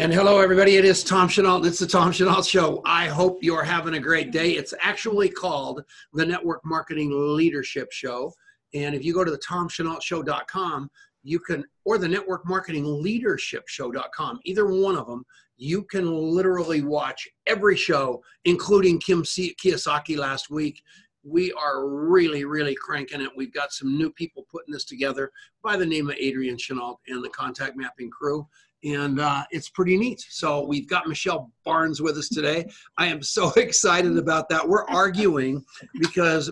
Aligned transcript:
And 0.00 0.14
hello, 0.14 0.38
everybody. 0.38 0.76
It 0.76 0.86
is 0.86 1.04
Tom 1.04 1.28
Chenault. 1.28 1.56
and 1.56 1.66
It's 1.66 1.78
the 1.78 1.86
Tom 1.86 2.10
Chenault 2.10 2.44
Show. 2.44 2.80
I 2.86 3.06
hope 3.08 3.40
you're 3.42 3.62
having 3.62 3.92
a 3.92 4.00
great 4.00 4.32
day. 4.32 4.52
It's 4.52 4.72
actually 4.80 5.28
called 5.28 5.84
the 6.14 6.24
Network 6.24 6.64
Marketing 6.64 7.10
Leadership 7.36 7.92
Show. 7.92 8.32
And 8.72 8.94
if 8.94 9.04
you 9.04 9.12
go 9.12 9.24
to 9.24 9.30
the 9.30 9.42
tomchenaultshow.com, 9.46 10.90
you 11.22 11.38
can, 11.38 11.66
or 11.84 11.98
the 11.98 12.08
Network 12.08 12.48
Marketing 12.48 13.02
Leadership 13.02 13.68
Show.com, 13.68 14.40
either 14.46 14.64
one 14.64 14.96
of 14.96 15.06
them, 15.06 15.22
you 15.58 15.82
can 15.82 16.10
literally 16.10 16.80
watch 16.80 17.28
every 17.46 17.76
show, 17.76 18.22
including 18.46 19.00
Kim 19.00 19.22
Kiyosaki 19.22 20.16
last 20.16 20.48
week. 20.48 20.82
We 21.24 21.52
are 21.52 21.86
really, 21.86 22.46
really 22.46 22.74
cranking 22.74 23.20
it. 23.20 23.28
We've 23.36 23.52
got 23.52 23.74
some 23.74 23.98
new 23.98 24.10
people 24.10 24.46
putting 24.50 24.72
this 24.72 24.86
together 24.86 25.30
by 25.62 25.76
the 25.76 25.84
name 25.84 26.08
of 26.08 26.16
Adrian 26.18 26.56
Chenault 26.56 27.00
and 27.08 27.22
the 27.22 27.28
Contact 27.28 27.76
Mapping 27.76 28.08
crew 28.08 28.48
and 28.84 29.20
uh, 29.20 29.44
it's 29.50 29.68
pretty 29.68 29.96
neat. 29.96 30.24
So 30.28 30.64
we've 30.64 30.88
got 30.88 31.06
Michelle 31.08 31.50
Barnes 31.64 32.00
with 32.00 32.16
us 32.16 32.28
today. 32.28 32.66
I 32.98 33.06
am 33.06 33.22
so 33.22 33.50
excited 33.56 34.16
about 34.16 34.48
that. 34.48 34.66
We're 34.66 34.86
arguing 34.86 35.64
because 35.98 36.50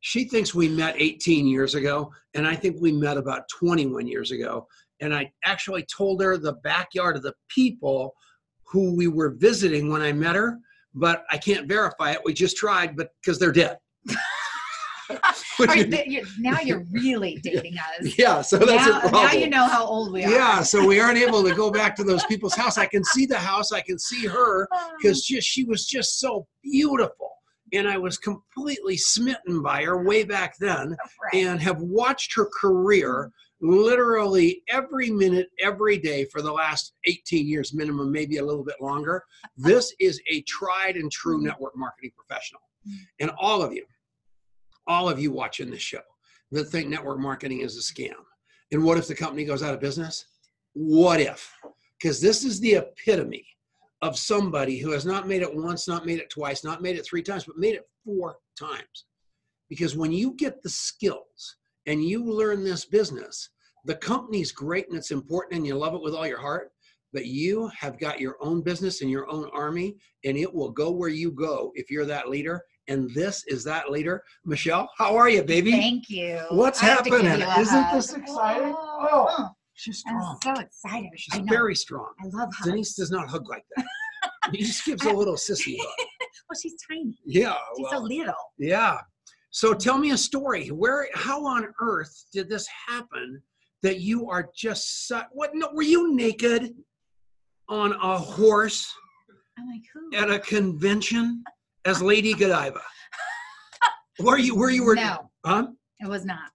she 0.00 0.24
thinks 0.24 0.54
we 0.54 0.68
met 0.68 0.94
18 0.98 1.46
years 1.46 1.74
ago, 1.74 2.12
and 2.34 2.46
I 2.46 2.54
think 2.54 2.76
we 2.80 2.92
met 2.92 3.16
about 3.16 3.42
21 3.48 4.06
years 4.06 4.30
ago. 4.30 4.66
And 5.00 5.14
I 5.14 5.30
actually 5.44 5.84
told 5.84 6.22
her 6.22 6.36
the 6.36 6.54
backyard 6.64 7.16
of 7.16 7.22
the 7.22 7.34
people 7.48 8.14
who 8.64 8.94
we 8.96 9.06
were 9.06 9.30
visiting 9.38 9.90
when 9.90 10.02
I 10.02 10.12
met 10.12 10.36
her, 10.36 10.58
but 10.94 11.24
I 11.30 11.38
can't 11.38 11.68
verify 11.68 12.12
it. 12.12 12.20
We 12.24 12.32
just 12.34 12.56
tried, 12.56 12.96
but 12.96 13.10
because 13.22 13.38
they're 13.38 13.52
dead. 13.52 13.78
you, 15.58 16.26
now 16.38 16.60
you're 16.60 16.84
really 16.90 17.36
dating 17.42 17.74
us. 17.78 18.18
Yeah, 18.18 18.40
so 18.42 18.58
that's 18.58 18.86
now, 18.86 18.98
a 18.98 19.00
problem. 19.00 19.22
Now 19.24 19.32
you 19.32 19.48
know 19.48 19.66
how 19.66 19.84
old 19.84 20.12
we 20.12 20.24
are. 20.24 20.30
Yeah, 20.30 20.62
so 20.62 20.86
we 20.86 21.00
aren't 21.00 21.18
able 21.18 21.42
to 21.44 21.54
go 21.54 21.70
back 21.70 21.96
to 21.96 22.04
those 22.04 22.24
people's 22.24 22.54
house. 22.54 22.78
I 22.78 22.86
can 22.86 23.04
see 23.04 23.26
the 23.26 23.38
house, 23.38 23.72
I 23.72 23.80
can 23.80 23.98
see 23.98 24.26
her 24.26 24.68
because 25.00 25.22
just 25.22 25.46
she 25.46 25.64
was 25.64 25.86
just 25.86 26.20
so 26.20 26.46
beautiful. 26.62 27.32
And 27.74 27.86
I 27.86 27.98
was 27.98 28.16
completely 28.16 28.96
smitten 28.96 29.62
by 29.62 29.84
her 29.84 30.02
way 30.02 30.24
back 30.24 30.56
then 30.58 30.96
right. 31.22 31.34
and 31.34 31.60
have 31.60 31.78
watched 31.82 32.34
her 32.34 32.48
career 32.58 33.30
literally 33.60 34.62
every 34.68 35.10
minute, 35.10 35.48
every 35.60 35.98
day 35.98 36.24
for 36.26 36.42
the 36.42 36.52
last 36.52 36.94
18 37.06 37.46
years 37.46 37.74
minimum, 37.74 38.12
maybe 38.12 38.38
a 38.38 38.44
little 38.44 38.64
bit 38.64 38.76
longer. 38.80 39.22
This 39.56 39.94
is 40.00 40.20
a 40.30 40.42
tried 40.42 40.96
and 40.96 41.10
true 41.10 41.36
mm-hmm. 41.36 41.46
network 41.46 41.76
marketing 41.76 42.12
professional. 42.16 42.62
Mm-hmm. 42.86 42.98
And 43.20 43.30
all 43.38 43.62
of 43.62 43.72
you, 43.72 43.84
all 44.88 45.08
of 45.08 45.20
you 45.20 45.30
watching 45.30 45.70
this 45.70 45.82
show 45.82 46.00
that 46.50 46.64
think 46.64 46.88
network 46.88 47.20
marketing 47.20 47.60
is 47.60 47.76
a 47.76 47.80
scam. 47.80 48.14
And 48.72 48.82
what 48.82 48.98
if 48.98 49.06
the 49.06 49.14
company 49.14 49.44
goes 49.44 49.62
out 49.62 49.74
of 49.74 49.80
business? 49.80 50.24
What 50.72 51.20
if? 51.20 51.52
Because 52.00 52.20
this 52.20 52.44
is 52.44 52.58
the 52.60 52.74
epitome 52.74 53.46
of 54.02 54.18
somebody 54.18 54.78
who 54.78 54.90
has 54.90 55.04
not 55.04 55.28
made 55.28 55.42
it 55.42 55.54
once, 55.54 55.88
not 55.88 56.06
made 56.06 56.18
it 56.18 56.30
twice, 56.30 56.64
not 56.64 56.82
made 56.82 56.96
it 56.96 57.04
three 57.04 57.22
times, 57.22 57.44
but 57.44 57.58
made 57.58 57.74
it 57.74 57.88
four 58.04 58.36
times. 58.58 59.06
Because 59.68 59.96
when 59.96 60.12
you 60.12 60.34
get 60.34 60.62
the 60.62 60.70
skills 60.70 61.56
and 61.86 62.02
you 62.02 62.24
learn 62.24 62.64
this 62.64 62.84
business, 62.84 63.50
the 63.84 63.96
company's 63.96 64.52
great 64.52 64.88
and 64.88 64.96
it's 64.96 65.10
important 65.10 65.58
and 65.58 65.66
you 65.66 65.76
love 65.76 65.94
it 65.94 66.02
with 66.02 66.14
all 66.14 66.26
your 66.26 66.40
heart, 66.40 66.70
but 67.12 67.26
you 67.26 67.68
have 67.78 67.98
got 67.98 68.20
your 68.20 68.36
own 68.40 68.62
business 68.62 69.02
and 69.02 69.10
your 69.10 69.30
own 69.30 69.50
army, 69.52 69.96
and 70.24 70.36
it 70.36 70.52
will 70.52 70.70
go 70.70 70.90
where 70.90 71.08
you 71.08 71.30
go 71.30 71.72
if 71.74 71.90
you're 71.90 72.04
that 72.04 72.28
leader 72.28 72.62
and 72.88 73.12
this 73.14 73.44
is 73.46 73.62
that 73.64 73.90
leader. 73.90 74.22
Michelle, 74.44 74.88
how 74.96 75.16
are 75.16 75.28
you, 75.28 75.42
baby? 75.42 75.72
Thank 75.72 76.08
you. 76.08 76.40
What's 76.50 76.82
I 76.82 76.86
happening? 76.86 77.26
Isn't 77.26 77.92
this 77.92 78.14
exciting? 78.14 78.74
Oh, 78.76 79.08
oh, 79.10 79.26
oh. 79.38 79.48
she's 79.74 79.98
strong. 79.98 80.38
I'm 80.44 80.56
so 80.56 80.60
excited. 80.60 81.10
She's 81.16 81.40
very 81.48 81.74
strong. 81.74 82.08
I 82.22 82.26
love 82.28 82.48
hugs. 82.54 82.70
Denise 82.70 82.94
does 82.94 83.10
not 83.10 83.28
hug 83.28 83.48
like 83.48 83.64
that. 83.76 83.86
he 84.52 84.64
just 84.64 84.84
gives 84.84 85.04
a 85.04 85.12
little 85.12 85.34
sissy 85.34 85.76
hug. 85.78 85.88
well, 86.48 86.60
she's 86.60 86.74
tiny. 86.90 87.16
Yeah. 87.24 87.54
She's 87.76 87.86
well, 87.90 88.00
a 88.00 88.02
little. 88.02 88.34
Yeah. 88.58 88.98
So 89.50 89.74
tell 89.74 89.98
me 89.98 90.10
a 90.10 90.18
story. 90.18 90.68
Where, 90.68 91.08
how 91.14 91.44
on 91.44 91.68
earth 91.80 92.24
did 92.32 92.48
this 92.48 92.66
happen? 92.88 93.42
That 93.84 94.00
you 94.00 94.28
are 94.28 94.48
just 94.56 95.06
su- 95.06 95.20
what? 95.30 95.50
No, 95.54 95.70
were 95.72 95.84
you 95.84 96.12
naked 96.12 96.74
on 97.68 97.92
a 97.92 98.18
horse? 98.18 98.92
I'm 99.56 99.68
like 99.68 99.82
who? 99.94 100.16
At 100.16 100.30
a 100.30 100.40
convention? 100.40 101.44
As 101.88 102.02
Lady 102.02 102.34
Godiva? 102.34 102.82
were 104.20 104.38
you 104.38 104.54
were 104.54 104.70
you 104.70 104.84
were 104.84 104.94
no. 104.94 105.30
Huh? 105.44 105.68
it 106.00 106.08
was 106.08 106.24
not. 106.24 106.50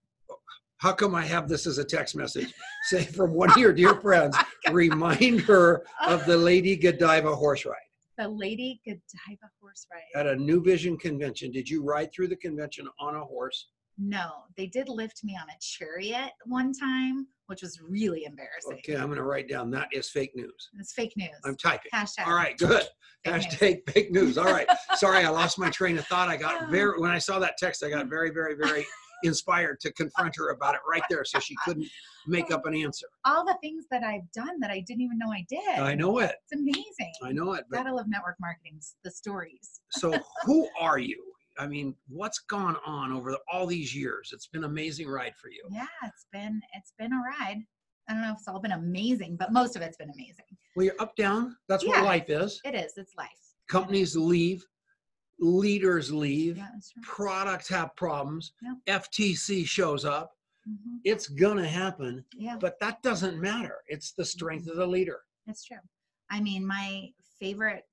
How 0.78 0.92
come 0.92 1.16
i 1.16 1.24
have 1.24 1.48
this 1.48 1.66
as 1.66 1.78
a 1.78 1.84
text 1.84 2.16
message? 2.16 2.54
Say 2.84 3.04
from 3.04 3.34
one 3.34 3.50
of 3.50 3.58
your 3.58 3.74
dear 3.74 3.96
friends 3.96 4.38
oh 4.68 4.74
remind 4.74 5.42
her 5.42 5.86
of 6.06 6.26
the 6.26 6.38
lady 6.38 6.76
godiva 6.76 7.36
horse 7.36 7.66
ride. 7.66 7.76
The 8.18 8.28
lady 8.28 8.80
godiva 8.86 9.50
horse 9.60 9.88
ride. 9.92 10.20
At 10.20 10.28
a 10.28 10.36
new 10.36 10.62
vision 10.62 10.98
convention 10.98 11.52
did 11.52 11.68
you 11.68 11.84
ride 11.84 12.14
through 12.14 12.28
the 12.28 12.36
convention 12.36 12.88
on 13.00 13.16
a 13.16 13.24
horse 13.24 13.70
no 13.98 14.32
they 14.58 14.68
did 14.68 14.90
lift 14.90 15.24
me 15.24 15.38
on 15.40 15.48
a 15.50 15.58
chariot 15.60 16.32
one 16.46 16.74
time 16.74 17.28
which 17.48 17.62
was 17.62 17.80
really 17.82 18.24
embarrassing. 18.26 18.74
Okay, 18.80 18.96
I'm 18.96 19.08
going 19.08 19.18
to 19.18 19.24
write 19.24 19.50
down 19.50 19.70
that 19.72 19.90
is 19.92 20.10
fake 20.10 20.32
news. 20.36 20.70
It's 20.80 20.94
fake 20.94 21.14
news. 21.18 21.30
I'm 21.46 21.56
typing. 21.56 21.92
Hashtag. 21.94 22.26
All 22.26 22.34
right, 22.34 22.58
good. 22.58 22.84
Fake 23.26 23.34
Hashtag 23.34 23.62
news. 23.62 23.94
fake 23.94 24.12
news. 24.12 24.38
All 24.38 24.46
right. 24.46 24.68
Sorry, 24.96 25.24
I 25.24 25.30
lost 25.30 25.60
my 25.60 25.70
train 25.70 25.98
of 25.98 26.06
thought. 26.08 26.30
I 26.30 26.38
got 26.38 26.70
very, 26.70 27.00
when 27.00 27.12
I 27.12 27.18
saw 27.18 27.40
that 27.40 27.58
text, 27.58 27.84
I 27.84 27.90
got 27.90 28.08
very, 28.08 28.32
very, 28.32 28.56
very 28.56 28.86
inspired 29.24 29.80
to 29.82 29.92
confront 29.94 30.36
her 30.38 30.50
about 30.50 30.76
it 30.76 30.82
right 30.90 31.04
there 31.10 31.24
so 31.24 31.40
she 31.40 31.56
couldn't 31.64 31.88
make 32.28 32.52
up 32.52 32.66
an 32.66 32.76
answer. 32.76 33.08
All 33.26 33.46
the 33.46 33.58
things 33.62 33.86
that 33.92 34.04
I've 34.04 34.30
done 34.34 34.60
that 34.60 34.72
I 34.72 34.80
didn't 34.80 35.02
even 35.02 35.18
know 35.18 35.32
I 35.32 35.46
did. 35.50 35.80
I 35.80 35.96
know 35.96 36.20
it. 36.20 36.36
It's 36.50 36.60
amazing. 36.60 37.14
I 37.24 37.32
know 37.32 37.54
it. 37.54 37.66
But, 37.70 37.78
Gotta 37.78 37.94
love 37.94 38.08
network 38.08 38.36
marketing, 38.40 38.80
the 39.04 39.12
stories. 39.12 39.82
so, 39.92 40.14
who 40.44 40.68
are 40.80 40.98
you? 40.98 41.33
I 41.58 41.68
mean, 41.68 41.96
what's 42.08 42.40
gone 42.40 42.78
on 42.86 43.12
over 43.12 43.32
the, 43.32 43.40
all 43.52 43.66
these 43.66 43.96
years? 43.96 44.32
It's 44.34 44.48
been 44.48 44.64
an 44.64 44.70
amazing 44.70 45.08
ride 45.08 45.34
for 45.42 45.50
you. 45.50 45.64
Yeah, 45.72 45.86
it's 46.04 46.26
been 46.32 46.62
it's 46.74 46.94
been 46.98 47.14
a 47.14 47.18
ride. 47.18 47.62
I 48.10 48.14
don't 48.14 48.22
know 48.22 48.32
if 48.32 48.40
it's 48.40 48.48
all 48.48 48.60
been 48.60 48.72
amazing, 48.72 49.38
but 49.38 49.54
most 49.54 49.76
of 49.76 49.82
it's 49.82 49.98
been 49.98 50.10
amazing. 50.10 50.46
Well, 50.76 50.86
you're 50.86 50.96
up 51.00 51.16
down. 51.16 51.56
That's 51.70 51.84
yeah, 51.84 51.92
what 51.92 52.04
life 52.04 52.30
is. 52.30 52.60
It 52.66 52.76
is. 52.76 52.94
It's 52.98 53.14
life. 53.18 53.30
Companies 53.70 54.16
leave, 54.16 54.66
leaders 55.40 56.12
leave, 56.12 56.58
yeah, 56.58 56.68
products 57.02 57.70
have 57.70 57.96
problems, 57.96 58.54
yeah. 58.62 59.00
FTC 59.00 59.66
shows 59.66 60.04
up. 60.04 60.32
Mm-hmm. 60.68 60.98
It's 61.04 61.28
gonna 61.28 61.68
happen. 61.68 62.24
Yeah. 62.36 62.58
But 62.60 62.80
that 62.82 63.02
doesn't 63.04 63.40
matter. 63.40 63.78
It's 63.88 64.14
the 64.14 64.26
strength 64.26 64.64
mm-hmm. 64.64 64.72
of 64.72 64.78
the 64.78 64.88
leader. 64.88 65.20
That's 65.48 65.64
true. 65.64 65.78
I 66.30 66.42
mean, 66.42 66.66
my 66.66 67.10
favorite 67.40 67.84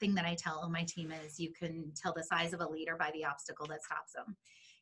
thing 0.00 0.14
that 0.14 0.24
I 0.24 0.34
tell 0.34 0.68
my 0.70 0.84
team 0.84 1.12
is 1.12 1.38
you 1.38 1.52
can 1.52 1.92
tell 1.94 2.12
the 2.12 2.22
size 2.22 2.52
of 2.52 2.60
a 2.60 2.68
leader 2.68 2.96
by 2.98 3.10
the 3.12 3.24
obstacle 3.24 3.66
that 3.68 3.82
stops 3.82 4.12
them. 4.12 4.36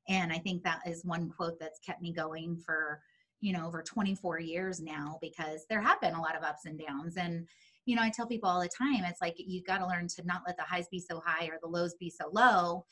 And 0.09 0.33
I 0.33 0.39
think 0.39 0.63
that 0.65 0.81
is 0.87 1.05
one 1.05 1.31
quote 1.31 1.59
that's 1.61 1.79
kept 1.79 2.03
me 2.03 2.13
going 2.13 2.57
for, 2.57 3.01
you 3.41 3.53
know, 3.53 3.67
over 3.67 3.83
24 3.83 4.41
years 4.41 4.81
now 4.81 5.19
because 5.21 5.65
there 5.69 5.81
have 5.81 6.01
been 6.01 6.15
a 6.15 6.21
lot 6.21 6.37
of 6.37 6.43
ups 6.43 6.65
and 6.65 6.79
downs. 6.79 7.17
And, 7.17 7.47
you 7.87 7.97
know, 7.97 8.03
I 8.03 8.11
tell 8.11 8.27
people 8.27 8.49
all 8.49 8.61
the 8.61 8.69
time, 8.69 9.05
it's 9.05 9.21
like 9.21 9.35
you've 9.39 9.67
got 9.67 9.79
to 9.79 9.87
learn 9.87 10.09
to 10.09 10.25
not 10.25 10.43
let 10.47 10.57
the 10.57 10.65
highs 10.65 10.89
be 10.91 11.01
so 11.01 11.21
high 11.25 11.47
or 11.47 11.59
the 11.61 11.69
lows 11.69 11.95
be 11.95 12.11
so 12.11 12.31
low. 12.33 12.85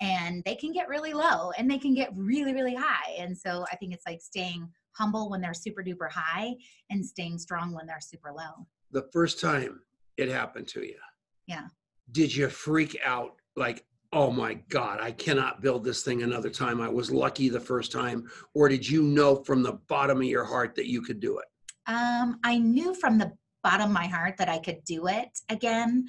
And 0.00 0.42
they 0.44 0.56
can 0.56 0.72
get 0.72 0.88
really 0.88 1.14
low 1.14 1.52
and 1.56 1.70
they 1.70 1.78
can 1.78 1.94
get 1.94 2.10
really, 2.14 2.52
really 2.52 2.74
high. 2.74 3.14
And 3.18 3.36
so 3.36 3.64
I 3.72 3.76
think 3.76 3.94
it's 3.94 4.06
like 4.06 4.20
staying 4.20 4.68
humble 4.92 5.30
when 5.30 5.40
they're 5.40 5.54
super 5.54 5.82
duper 5.82 6.10
high 6.10 6.54
and 6.90 7.04
staying 7.04 7.38
strong 7.38 7.72
when 7.72 7.86
they're 7.86 8.00
super 8.00 8.32
low. 8.32 8.66
The 8.92 9.08
first 9.12 9.40
time 9.40 9.80
it 10.16 10.28
happened 10.28 10.68
to 10.68 10.80
you, 10.80 10.98
yeah. 11.46 11.66
Did 12.12 12.34
you 12.34 12.48
freak 12.48 12.98
out 13.04 13.36
like, 13.56 13.84
oh 14.12 14.30
my 14.30 14.54
God, 14.68 15.00
I 15.00 15.10
cannot 15.12 15.60
build 15.60 15.84
this 15.84 16.02
thing 16.02 16.22
another 16.22 16.50
time? 16.50 16.80
I 16.80 16.88
was 16.88 17.10
lucky 17.10 17.48
the 17.48 17.60
first 17.60 17.92
time. 17.92 18.28
Or 18.54 18.68
did 18.68 18.88
you 18.88 19.02
know 19.02 19.36
from 19.36 19.62
the 19.62 19.74
bottom 19.88 20.18
of 20.18 20.24
your 20.24 20.44
heart 20.44 20.74
that 20.76 20.86
you 20.86 21.02
could 21.02 21.20
do 21.20 21.38
it? 21.38 21.46
Um, 21.86 22.38
I 22.44 22.58
knew 22.58 22.94
from 22.94 23.18
the 23.18 23.32
bottom 23.62 23.88
of 23.88 23.92
my 23.92 24.06
heart 24.06 24.36
that 24.38 24.48
I 24.48 24.58
could 24.58 24.84
do 24.84 25.08
it 25.08 25.40
again. 25.48 26.06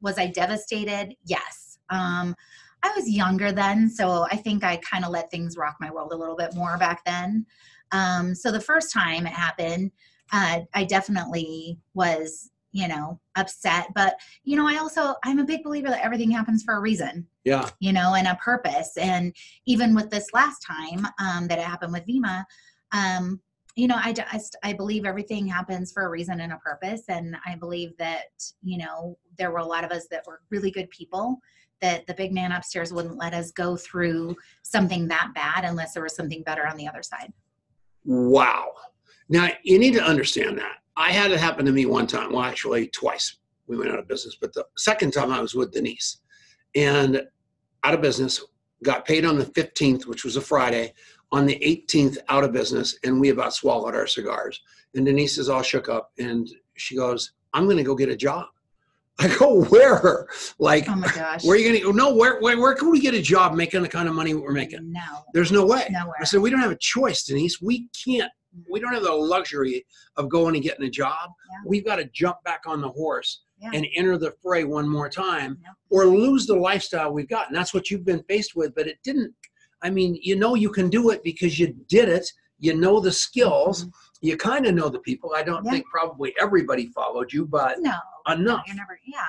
Was 0.00 0.18
I 0.18 0.28
devastated? 0.28 1.14
Yes. 1.24 1.78
Um, 1.90 2.34
I 2.82 2.92
was 2.96 3.10
younger 3.10 3.52
then, 3.52 3.90
so 3.90 4.26
I 4.30 4.36
think 4.36 4.64
I 4.64 4.76
kind 4.76 5.04
of 5.04 5.10
let 5.10 5.30
things 5.30 5.56
rock 5.56 5.76
my 5.80 5.90
world 5.90 6.12
a 6.12 6.16
little 6.16 6.36
bit 6.36 6.54
more 6.54 6.78
back 6.78 7.04
then. 7.04 7.44
Um, 7.92 8.34
so 8.34 8.50
the 8.50 8.60
first 8.60 8.92
time 8.92 9.26
it 9.26 9.32
happened, 9.32 9.90
uh, 10.32 10.60
I 10.72 10.84
definitely 10.84 11.78
was 11.94 12.50
you 12.72 12.88
know 12.88 13.20
upset 13.36 13.88
but 13.94 14.14
you 14.44 14.56
know 14.56 14.66
i 14.66 14.76
also 14.76 15.14
i'm 15.24 15.38
a 15.38 15.44
big 15.44 15.62
believer 15.62 15.88
that 15.88 16.04
everything 16.04 16.30
happens 16.30 16.62
for 16.62 16.76
a 16.76 16.80
reason. 16.80 17.26
Yeah. 17.44 17.70
You 17.80 17.92
know 17.92 18.14
and 18.14 18.28
a 18.28 18.36
purpose 18.36 18.96
and 18.96 19.34
even 19.66 19.94
with 19.94 20.10
this 20.10 20.26
last 20.34 20.60
time 20.60 21.06
um, 21.18 21.48
that 21.48 21.58
it 21.58 21.64
happened 21.64 21.92
with 21.92 22.06
Vemma 22.06 22.44
um, 22.92 23.40
you 23.76 23.86
know 23.88 23.98
I 24.02 24.12
just 24.12 24.56
i 24.62 24.72
believe 24.72 25.04
everything 25.04 25.46
happens 25.46 25.92
for 25.92 26.04
a 26.04 26.08
reason 26.08 26.40
and 26.40 26.52
a 26.52 26.58
purpose 26.58 27.02
and 27.08 27.36
i 27.46 27.54
believe 27.54 27.96
that 27.98 28.26
you 28.62 28.78
know 28.78 29.16
there 29.38 29.50
were 29.50 29.58
a 29.58 29.64
lot 29.64 29.84
of 29.84 29.90
us 29.90 30.06
that 30.10 30.26
were 30.26 30.40
really 30.50 30.70
good 30.70 30.90
people 30.90 31.40
that 31.80 32.06
the 32.06 32.14
big 32.14 32.32
man 32.32 32.52
upstairs 32.52 32.92
wouldn't 32.92 33.16
let 33.16 33.34
us 33.34 33.52
go 33.52 33.76
through 33.76 34.36
something 34.62 35.08
that 35.08 35.32
bad 35.34 35.64
unless 35.64 35.94
there 35.94 36.02
was 36.02 36.14
something 36.14 36.42
better 36.42 36.66
on 36.66 36.76
the 36.76 36.86
other 36.86 37.02
side. 37.02 37.32
Wow. 38.04 38.72
Now 39.28 39.48
you 39.62 39.78
need 39.78 39.94
to 39.94 40.02
understand 40.02 40.58
that 40.58 40.78
I 41.00 41.10
had 41.12 41.30
it 41.30 41.40
happen 41.40 41.64
to 41.66 41.72
me 41.72 41.86
one 41.86 42.06
time. 42.06 42.32
Well, 42.32 42.42
actually, 42.42 42.88
twice. 42.88 43.38
We 43.66 43.76
went 43.78 43.90
out 43.90 43.98
of 43.98 44.06
business, 44.08 44.36
but 44.40 44.52
the 44.52 44.64
second 44.76 45.12
time 45.12 45.30
I 45.32 45.40
was 45.40 45.54
with 45.54 45.72
Denise, 45.72 46.18
and 46.74 47.22
out 47.84 47.94
of 47.94 48.00
business. 48.00 48.40
Got 48.82 49.04
paid 49.04 49.26
on 49.26 49.38
the 49.38 49.44
15th, 49.44 50.06
which 50.06 50.24
was 50.24 50.36
a 50.36 50.40
Friday. 50.40 50.94
On 51.32 51.44
the 51.44 51.56
18th, 51.56 52.16
out 52.30 52.44
of 52.44 52.52
business, 52.52 52.98
and 53.04 53.20
we 53.20 53.28
about 53.28 53.52
swallowed 53.52 53.94
our 53.94 54.06
cigars. 54.06 54.58
And 54.94 55.04
Denise 55.04 55.36
is 55.36 55.50
all 55.50 55.60
shook 55.62 55.90
up, 55.90 56.12
and 56.18 56.48
she 56.76 56.96
goes, 56.96 57.32
"I'm 57.52 57.64
going 57.66 57.76
to 57.76 57.82
go 57.82 57.94
get 57.94 58.08
a 58.08 58.16
job." 58.16 58.46
I 59.18 59.28
go, 59.38 59.64
"Where?" 59.64 60.26
Like, 60.58 60.88
Oh 60.88 60.94
my 60.96 61.12
gosh. 61.14 61.44
where 61.44 61.56
are 61.56 61.58
you 61.58 61.68
going 61.68 61.78
to 61.80 61.84
go? 61.86 61.92
No, 61.92 62.14
where, 62.14 62.40
where, 62.40 62.58
where 62.58 62.74
can 62.74 62.90
we 62.90 63.00
get 63.00 63.12
a 63.14 63.20
job 63.20 63.54
making 63.54 63.82
the 63.82 63.88
kind 63.88 64.08
of 64.08 64.14
money 64.14 64.32
we're 64.32 64.50
making? 64.52 64.90
No, 64.90 65.24
There's 65.34 65.52
no 65.52 65.66
way. 65.66 65.86
nowhere. 65.90 66.16
I 66.20 66.24
said, 66.24 66.40
we 66.40 66.48
don't 66.48 66.60
have 66.60 66.70
a 66.72 66.78
choice, 66.80 67.24
Denise. 67.24 67.60
We 67.60 67.88
can't, 68.04 68.32
we 68.70 68.80
don't 68.80 68.92
have 68.92 69.02
the 69.02 69.12
luxury 69.12 69.84
of 70.16 70.28
going 70.28 70.54
and 70.54 70.64
getting 70.64 70.86
a 70.86 70.90
job. 70.90 71.30
Yeah. 71.50 71.56
We've 71.66 71.84
got 71.84 71.96
to 71.96 72.04
jump 72.06 72.42
back 72.44 72.62
on 72.66 72.80
the 72.80 72.88
horse 72.88 73.42
Yeah. 73.60 73.70
and 73.74 73.86
enter 73.96 74.18
the 74.18 74.32
fray 74.42 74.64
one 74.64 74.88
more 74.88 75.08
time 75.08 75.58
Yeah. 75.62 75.68
or 75.90 76.06
lose 76.06 76.46
the 76.46 76.56
lifestyle 76.56 77.12
we've 77.12 77.28
got. 77.28 77.48
And 77.48 77.56
that's 77.56 77.72
what 77.74 77.90
you've 77.90 78.04
been 78.04 78.22
faced 78.28 78.56
with. 78.56 78.74
But 78.74 78.86
it 78.86 78.98
didn't, 79.04 79.34
I 79.82 79.90
mean, 79.90 80.18
you 80.22 80.36
know, 80.36 80.54
you 80.54 80.70
can 80.70 80.88
do 80.90 81.10
it 81.10 81.22
because 81.22 81.58
you 81.58 81.74
did 81.88 82.08
it. 82.08 82.30
You 82.58 82.74
know 82.74 83.00
the 83.00 83.12
skills. 83.12 83.84
Mhm. 83.86 83.92
You 84.22 84.36
kind 84.36 84.66
of 84.66 84.74
know 84.74 84.88
the 84.90 84.98
people. 84.98 85.32
I 85.34 85.42
don't 85.42 85.64
think 85.64 85.86
probably 85.86 86.34
everybody 86.38 86.86
followed 86.88 87.32
you, 87.32 87.46
but 87.46 87.78
No, 87.80 87.92
no, 88.28 88.34
enough. 88.34 88.64
you're 88.66 88.76
never. 88.76 88.98
Yeah, 89.06 89.24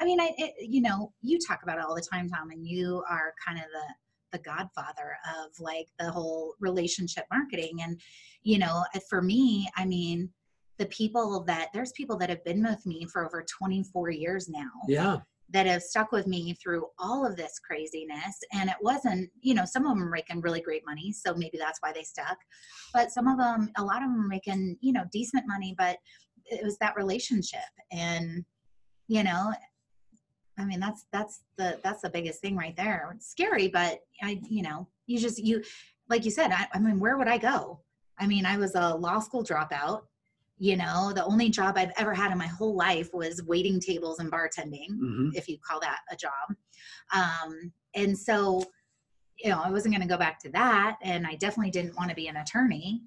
I 0.00 0.04
mean, 0.06 0.18
I, 0.18 0.32
it, 0.38 0.54
you 0.60 0.80
know, 0.80 1.12
you 1.20 1.38
talk 1.46 1.62
about 1.62 1.76
it 1.78 1.84
all 1.84 1.94
the 1.94 2.00
time, 2.00 2.30
Tom, 2.30 2.50
and 2.50 2.66
you 2.66 3.04
are 3.10 3.34
kind 3.46 3.58
of 3.58 3.64
the 3.70 3.94
the 4.34 4.40
godfather 4.40 5.16
of 5.38 5.52
like 5.60 5.86
the 5.98 6.10
whole 6.10 6.54
relationship 6.60 7.24
marketing. 7.32 7.78
And 7.82 8.00
you 8.42 8.58
know, 8.58 8.84
uh, 8.94 9.00
for 9.08 9.22
me, 9.22 9.68
I 9.76 9.86
mean, 9.86 10.28
the 10.78 10.86
people 10.86 11.44
that 11.46 11.68
there's 11.72 11.92
people 11.92 12.16
that 12.18 12.28
have 12.28 12.44
been 12.44 12.62
with 12.62 12.84
me 12.84 13.06
for 13.12 13.24
over 13.24 13.44
24 13.58 14.10
years 14.10 14.48
now 14.48 14.70
Yeah. 14.88 15.18
that 15.50 15.66
have 15.66 15.82
stuck 15.82 16.10
with 16.10 16.26
me 16.26 16.54
through 16.54 16.86
all 16.98 17.24
of 17.24 17.36
this 17.36 17.58
craziness. 17.60 18.36
And 18.52 18.68
it 18.68 18.76
wasn't, 18.80 19.30
you 19.40 19.54
know, 19.54 19.64
some 19.64 19.86
of 19.86 19.96
them 19.96 20.10
making 20.10 20.40
really 20.40 20.60
great 20.60 20.82
money, 20.84 21.12
so 21.12 21.34
maybe 21.34 21.58
that's 21.58 21.78
why 21.80 21.92
they 21.92 22.02
stuck. 22.02 22.36
But 22.92 23.12
some 23.12 23.28
of 23.28 23.38
them, 23.38 23.70
a 23.76 23.84
lot 23.84 24.02
of 24.02 24.08
them 24.10 24.24
are 24.24 24.28
making, 24.28 24.76
you 24.80 24.92
know, 24.92 25.04
decent 25.12 25.44
money, 25.46 25.74
but 25.78 25.98
it 26.46 26.62
was 26.64 26.76
that 26.78 26.96
relationship. 26.96 27.60
And, 27.92 28.44
you 29.06 29.22
know, 29.22 29.52
I 30.58 30.64
mean, 30.64 30.80
that's 30.80 31.06
that's 31.12 31.42
the 31.56 31.80
that's 31.82 32.02
the 32.02 32.10
biggest 32.10 32.40
thing 32.40 32.56
right 32.56 32.76
there. 32.76 33.12
It's 33.16 33.28
scary, 33.28 33.68
but 33.68 34.00
I, 34.22 34.40
you 34.48 34.62
know, 34.62 34.88
you 35.06 35.18
just 35.18 35.38
you, 35.38 35.62
like 36.08 36.24
you 36.24 36.30
said, 36.30 36.52
I, 36.52 36.66
I 36.72 36.78
mean, 36.78 37.00
where 37.00 37.18
would 37.18 37.28
I 37.28 37.38
go? 37.38 37.80
I 38.18 38.26
mean, 38.26 38.46
I 38.46 38.56
was 38.56 38.74
a 38.74 38.94
law 38.94 39.18
school 39.18 39.44
dropout. 39.44 40.02
You 40.58 40.76
know, 40.76 41.12
the 41.12 41.24
only 41.24 41.48
job 41.48 41.76
I've 41.76 41.92
ever 41.96 42.14
had 42.14 42.30
in 42.30 42.38
my 42.38 42.46
whole 42.46 42.76
life 42.76 43.12
was 43.12 43.42
waiting 43.42 43.80
tables 43.80 44.20
and 44.20 44.30
bartending 44.30 44.88
hmm 44.90 45.30
if 45.34 45.48
you 45.48 45.58
call 45.66 45.80
that 45.80 45.98
a 46.12 46.16
job. 46.16 46.56
Um, 47.12 47.72
and 47.96 48.16
so, 48.16 48.62
you 49.38 49.50
know, 49.50 49.60
I 49.60 49.70
wasn't 49.70 49.94
going 49.94 50.06
to 50.06 50.12
go 50.12 50.18
back 50.18 50.38
to 50.40 50.50
that. 50.50 50.96
And 51.02 51.26
I 51.26 51.34
definitely 51.34 51.72
didn't 51.72 51.96
want 51.96 52.10
to 52.10 52.14
be 52.14 52.28
an 52.28 52.36
attorney. 52.36 53.02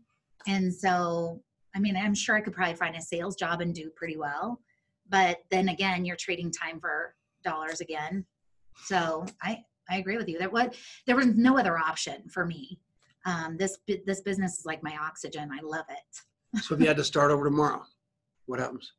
And 0.46 0.74
so, 0.74 1.42
I 1.74 1.80
mean, 1.80 1.96
I'm 1.96 2.14
sure 2.14 2.36
I 2.36 2.42
could 2.42 2.54
probably 2.54 2.76
find 2.76 2.96
a 2.98 3.02
sales 3.02 3.38
job 3.38 3.62
and 3.62 3.74
do 3.74 3.90
pretty 3.96 4.18
well. 4.18 4.60
But 5.10 5.38
then 5.50 5.70
again, 5.70 6.04
you're 6.04 6.18
trading 6.18 6.52
time 6.52 6.82
for 6.82 7.16
dollars 7.48 7.82
again. 7.82 8.26
So 8.86 9.26
I, 9.42 9.64
I 9.90 9.98
agree 9.98 10.18
with 10.18 10.28
you. 10.28 10.38
There 10.38 10.50
was, 10.50 10.70
there 11.06 11.16
was 11.16 11.28
no 11.28 11.58
other 11.58 11.78
option 11.78 12.28
for 12.30 12.46
me. 12.46 12.80
Um, 13.26 13.58
this, 13.58 13.78
this 14.06 14.22
business 14.22 14.60
is 14.60 14.66
like 14.66 14.84
my 14.84 14.96
oxygen. 15.02 15.50
I 15.52 15.62
love 15.64 15.86
it. 15.90 16.62
So 16.62 16.76
if 16.76 16.82
you 16.82 16.88
had 16.88 16.98
to 16.98 17.04
start 17.04 17.32
over 17.32 17.44
tomorrow, 17.44 17.84
what 18.46 18.60
happens? 18.60 18.94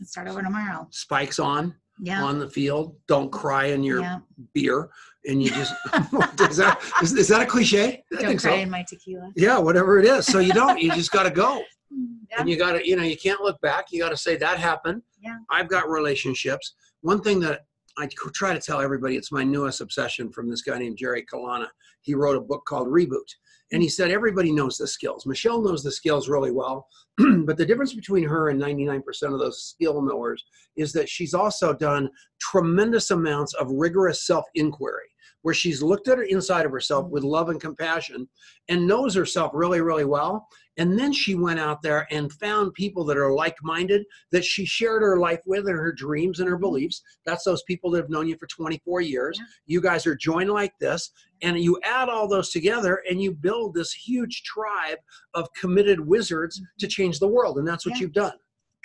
Let's 0.00 0.10
start 0.12 0.28
over 0.28 0.42
tomorrow. 0.42 0.86
Spikes 0.90 1.38
on 1.38 1.74
Yeah. 2.00 2.22
on 2.22 2.38
the 2.38 2.48
field. 2.48 2.96
Don't 3.06 3.30
cry 3.30 3.66
in 3.66 3.82
your 3.82 4.00
yeah. 4.00 4.18
beer, 4.54 4.90
and 5.26 5.42
you 5.42 5.50
just 5.50 5.72
is 6.50 6.56
that 6.56 6.80
is, 7.02 7.12
is 7.14 7.28
that 7.28 7.40
a 7.42 7.46
cliche? 7.46 8.04
I 8.16 8.22
Don't 8.22 8.36
cry 8.38 8.52
so. 8.52 8.58
in 8.58 8.70
my 8.70 8.84
tequila. 8.88 9.30
Yeah, 9.36 9.58
whatever 9.58 9.98
it 9.98 10.06
is. 10.06 10.26
So 10.26 10.38
you 10.38 10.52
don't. 10.52 10.80
You 10.80 10.92
just 10.92 11.10
got 11.12 11.24
to 11.24 11.30
go, 11.30 11.62
Yeah. 12.30 12.40
and 12.40 12.48
you 12.50 12.56
got 12.56 12.72
to. 12.72 12.86
You 12.88 12.96
know, 12.96 13.02
you 13.02 13.16
can't 13.16 13.40
look 13.40 13.60
back. 13.60 13.86
You 13.90 14.00
got 14.00 14.10
to 14.10 14.16
say 14.16 14.36
that 14.36 14.58
happened. 14.58 15.02
Yeah. 15.20 15.38
I've 15.50 15.68
got 15.68 15.88
relationships. 15.88 16.74
One 17.00 17.20
thing 17.20 17.40
that 17.40 17.62
I 17.96 18.06
try 18.06 18.52
to 18.52 18.60
tell 18.60 18.80
everybody, 18.80 19.16
it's 19.16 19.32
my 19.32 19.44
newest 19.44 19.80
obsession 19.80 20.30
from 20.30 20.48
this 20.48 20.62
guy 20.62 20.78
named 20.78 20.98
Jerry 20.98 21.24
Colonna. 21.24 21.68
He 22.02 22.14
wrote 22.14 22.36
a 22.36 22.40
book 22.40 22.62
called 22.66 22.88
Reboot. 22.88 23.28
And 23.70 23.82
he 23.82 23.88
said 23.88 24.10
everybody 24.10 24.50
knows 24.50 24.78
the 24.78 24.86
skills. 24.86 25.26
Michelle 25.26 25.60
knows 25.60 25.82
the 25.82 25.92
skills 25.92 26.28
really 26.28 26.50
well, 26.50 26.88
but 27.18 27.56
the 27.56 27.66
difference 27.66 27.92
between 27.92 28.24
her 28.24 28.48
and 28.48 28.60
99% 28.60 29.02
of 29.32 29.38
those 29.38 29.62
skill 29.62 30.00
knowers 30.00 30.42
is 30.76 30.92
that 30.94 31.08
she's 31.08 31.34
also 31.34 31.74
done 31.74 32.08
tremendous 32.40 33.10
amounts 33.10 33.52
of 33.54 33.70
rigorous 33.70 34.26
self 34.26 34.46
inquiry, 34.54 35.08
where 35.42 35.54
she's 35.54 35.82
looked 35.82 36.08
at 36.08 36.16
her 36.16 36.24
inside 36.24 36.64
of 36.64 36.72
herself 36.72 37.10
with 37.10 37.24
love 37.24 37.50
and 37.50 37.60
compassion 37.60 38.26
and 38.68 38.86
knows 38.86 39.14
herself 39.14 39.50
really, 39.52 39.82
really 39.82 40.06
well. 40.06 40.48
And 40.78 40.96
then 40.96 41.12
she 41.12 41.34
went 41.34 41.58
out 41.58 41.82
there 41.82 42.06
and 42.10 42.32
found 42.32 42.72
people 42.72 43.04
that 43.06 43.18
are 43.18 43.32
like 43.32 43.56
minded 43.62 44.06
that 44.30 44.44
she 44.44 44.64
shared 44.64 45.02
her 45.02 45.18
life 45.18 45.40
with 45.44 45.66
and 45.66 45.76
her 45.76 45.92
dreams 45.92 46.38
and 46.38 46.48
her 46.48 46.54
mm-hmm. 46.54 46.62
beliefs. 46.62 47.02
That's 47.26 47.44
those 47.44 47.62
people 47.64 47.90
that 47.90 48.02
have 48.02 48.10
known 48.10 48.28
you 48.28 48.36
for 48.38 48.46
24 48.46 49.00
years. 49.00 49.36
Yeah. 49.38 49.46
You 49.66 49.80
guys 49.80 50.06
are 50.06 50.14
joined 50.14 50.50
like 50.50 50.72
this, 50.78 51.10
and 51.42 51.58
you 51.58 51.78
add 51.84 52.08
all 52.08 52.28
those 52.28 52.50
together 52.50 53.02
and 53.10 53.20
you 53.20 53.32
build 53.32 53.74
this 53.74 53.92
huge 53.92 54.44
tribe 54.44 54.98
of 55.34 55.52
committed 55.52 56.00
wizards 56.00 56.58
mm-hmm. 56.58 56.66
to 56.78 56.86
change 56.86 57.18
the 57.18 57.28
world. 57.28 57.58
And 57.58 57.66
that's 57.66 57.84
what 57.84 57.96
Yeah. 57.96 58.02
you've 58.02 58.12
done. 58.12 58.34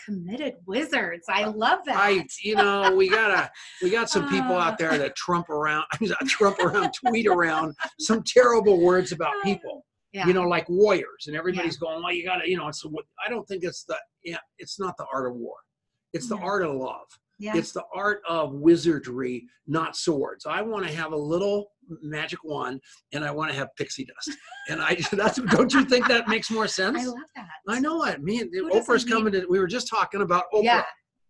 committed 0.03 0.55
wizards. 0.65 1.23
I 1.29 1.45
love 1.45 1.79
that. 1.85 1.95
I, 1.95 2.25
you 2.41 2.55
know, 2.55 2.93
we 2.93 3.07
gotta, 3.07 3.49
we 3.81 3.89
got 3.89 4.09
some 4.09 4.27
people 4.27 4.57
out 4.57 4.77
there 4.79 4.97
that 4.97 5.15
trump 5.15 5.49
around, 5.49 5.85
trump 6.27 6.59
around, 6.59 6.91
tweet 6.93 7.25
around 7.25 7.73
some 7.99 8.21
terrible 8.21 8.81
words 8.81 9.13
about 9.13 9.31
people. 9.45 9.85
Yeah. 10.13 10.27
You 10.27 10.33
know, 10.33 10.43
like 10.43 10.69
warriors, 10.69 11.25
and 11.27 11.35
everybody's 11.35 11.77
going, 11.77 12.01
"Well, 12.03 12.13
you 12.13 12.23
gotta," 12.23 12.47
you 12.49 12.57
know. 12.57 12.67
It's. 12.67 12.85
I 13.25 13.29
don't 13.29 13.47
think 13.47 13.63
it's 13.63 13.83
the. 13.83 13.97
Yeah, 14.23 14.37
it's 14.59 14.79
not 14.79 14.95
the 14.97 15.05
art 15.13 15.27
of 15.29 15.35
war. 15.35 15.55
It's 16.13 16.29
the 16.29 16.37
art 16.37 16.63
of 16.63 16.75
love. 16.75 17.07
yeah. 17.39 17.57
It's 17.57 17.71
the 17.71 17.83
art 17.95 18.21
of 18.29 18.53
wizardry, 18.53 19.45
not 19.65 19.95
swords. 19.97 20.45
I 20.45 20.61
want 20.61 20.85
to 20.85 20.93
have 20.93 21.11
a 21.13 21.17
little 21.17 21.71
magic 22.01 22.43
wand, 22.43 22.79
and 23.13 23.25
I 23.25 23.31
want 23.31 23.49
to 23.51 23.57
have 23.57 23.69
pixie 23.77 24.05
dust. 24.05 24.37
And 24.69 24.81
I 24.81 24.95
that's 25.11 25.41
don't 25.41 25.73
you 25.73 25.83
think 25.83 26.07
that 26.07 26.29
makes 26.29 26.49
more 26.49 26.67
sense? 26.69 27.01
I 27.01 27.05
love 27.05 27.17
that. 27.35 27.47
I 27.67 27.79
know 27.81 28.05
it. 28.05 28.21
Me 28.21 28.39
and 28.39 28.49
Who 28.53 28.69
Oprah's 28.69 29.03
coming 29.03 29.33
to. 29.33 29.45
We 29.49 29.59
were 29.59 29.67
just 29.67 29.89
talking 29.89 30.21
about 30.21 30.45
Oprah. 30.53 30.63
Yeah. 30.63 30.83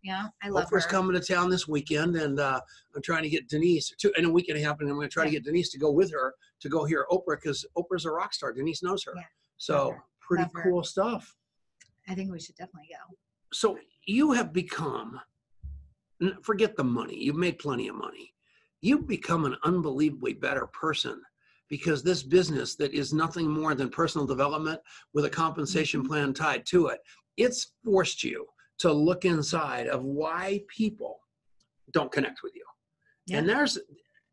Yeah. 0.03 0.27
I 0.43 0.49
love 0.49 0.63
it. 0.63 0.69
Oprah's 0.69 0.83
her. 0.83 0.89
coming 0.91 1.19
to 1.19 1.25
town 1.25 1.49
this 1.49 1.67
weekend, 1.67 2.15
and 2.17 2.39
uh, 2.39 2.59
I'm 2.95 3.01
trying 3.01 3.23
to 3.23 3.29
get 3.29 3.47
Denise. 3.47 3.93
To, 3.99 4.11
in 4.17 4.25
a 4.25 4.29
week 4.29 4.49
and 4.49 4.57
a 4.57 4.61
half, 4.61 4.79
and 4.81 4.89
I'm 4.89 4.95
going 4.95 5.07
to 5.07 5.13
try 5.13 5.23
to 5.25 5.31
get 5.31 5.45
Denise 5.45 5.69
to 5.71 5.79
go 5.79 5.91
with 5.91 6.11
her 6.11 6.33
to 6.59 6.69
go 6.69 6.83
hear 6.83 7.05
Oprah 7.09 7.37
because 7.41 7.65
Oprah's 7.77 8.05
a 8.05 8.11
rock 8.11 8.33
star. 8.33 8.51
Denise 8.51 8.83
knows 8.83 9.03
her, 9.05 9.13
Yeah. 9.15 9.21
so 9.57 9.91
her. 9.91 10.03
pretty 10.21 10.43
Love 10.43 10.51
her. 10.55 10.63
cool 10.63 10.83
stuff. 10.83 11.33
I 12.09 12.15
think 12.15 12.31
we 12.31 12.39
should 12.39 12.55
definitely 12.55 12.89
go. 12.91 13.15
So 13.53 13.77
you 14.05 14.33
have 14.33 14.51
become. 14.51 15.19
Forget 16.41 16.75
the 16.77 16.83
money. 16.83 17.17
You've 17.21 17.35
made 17.35 17.57
plenty 17.59 17.87
of 17.89 17.95
money. 17.95 18.33
You've 18.81 19.07
become 19.07 19.45
an 19.45 19.57
unbelievably 19.63 20.33
better 20.33 20.67
person 20.67 21.21
because 21.69 22.03
this 22.03 22.23
business 22.23 22.75
that 22.75 22.93
is 22.93 23.13
nothing 23.13 23.47
more 23.49 23.73
than 23.75 23.89
personal 23.89 24.25
development 24.27 24.79
with 25.13 25.25
a 25.25 25.29
compensation 25.29 26.03
Mhm. 26.03 26.07
plan 26.07 26.33
tied 26.33 26.65
to 26.67 26.87
it, 26.87 26.99
it's 27.37 27.71
forced 27.83 28.23
you 28.23 28.45
to 28.79 28.91
look 28.91 29.25
inside 29.25 29.87
of 29.87 30.03
why 30.03 30.61
people 30.67 31.19
don't 31.91 32.11
connect 32.11 32.41
with 32.43 32.53
you. 32.55 32.65
And 33.31 33.47
there's 33.47 33.79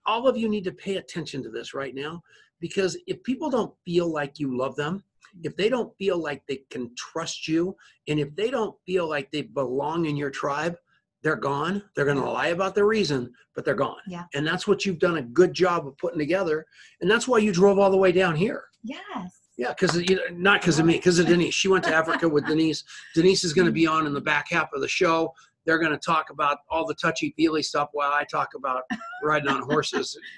all 0.06 0.26
of 0.26 0.36
you 0.36 0.48
need 0.48 0.64
to 0.64 0.72
pay 0.72 0.96
attention 0.96 1.42
to 1.42 1.50
this 1.50 1.74
right 1.74 1.94
now 1.94 2.22
because 2.60 2.96
if 3.06 3.22
people 3.22 3.50
don't 3.50 3.72
feel 3.84 4.12
like 4.12 4.38
you 4.38 4.56
love 4.56 4.76
them, 4.76 5.04
if 5.42 5.56
they 5.56 5.68
don't 5.68 5.96
feel 5.96 6.18
like 6.18 6.42
they 6.46 6.62
can 6.70 6.90
trust 6.96 7.46
you, 7.46 7.76
and 8.08 8.18
if 8.18 8.34
they 8.34 8.50
don't 8.50 8.74
feel 8.84 9.08
like 9.08 9.30
they 9.30 9.42
belong 9.42 10.06
in 10.06 10.16
your 10.16 10.30
tribe, 10.30 10.76
they're 11.22 11.36
gone. 11.36 11.82
They're 11.94 12.04
going 12.04 12.16
to 12.16 12.30
lie 12.30 12.48
about 12.48 12.74
the 12.74 12.84
reason, 12.84 13.32
but 13.54 13.64
they're 13.64 13.74
gone. 13.74 14.00
Yeah. 14.08 14.24
And 14.34 14.46
that's 14.46 14.66
what 14.66 14.84
you've 14.84 14.98
done 14.98 15.18
a 15.18 15.22
good 15.22 15.52
job 15.52 15.86
of 15.86 15.96
putting 15.98 16.18
together. 16.18 16.66
And 17.00 17.10
that's 17.10 17.28
why 17.28 17.38
you 17.38 17.52
drove 17.52 17.78
all 17.78 17.90
the 17.90 17.96
way 17.96 18.10
down 18.10 18.34
here. 18.34 18.64
Yes. 18.82 19.39
Yeah, 19.60 19.74
because 19.78 19.94
you 20.08 20.16
know, 20.16 20.22
not 20.32 20.62
because 20.62 20.78
of 20.78 20.86
me, 20.86 20.94
because 20.94 21.18
of 21.18 21.26
Denise. 21.26 21.52
She 21.52 21.68
went 21.68 21.84
to 21.84 21.94
Africa 21.94 22.26
with 22.26 22.46
Denise. 22.46 22.82
Denise 23.14 23.44
is 23.44 23.52
going 23.52 23.66
to 23.66 23.72
be 23.72 23.86
on 23.86 24.06
in 24.06 24.14
the 24.14 24.20
back 24.20 24.46
half 24.48 24.70
of 24.72 24.80
the 24.80 24.88
show. 24.88 25.34
They're 25.66 25.78
going 25.78 25.92
to 25.92 25.98
talk 25.98 26.30
about 26.30 26.56
all 26.70 26.86
the 26.86 26.94
touchy 26.94 27.34
feely 27.36 27.62
stuff 27.62 27.90
while 27.92 28.10
I 28.10 28.24
talk 28.24 28.48
about 28.56 28.84
riding 29.22 29.48
on 29.48 29.62
horses. 29.62 30.18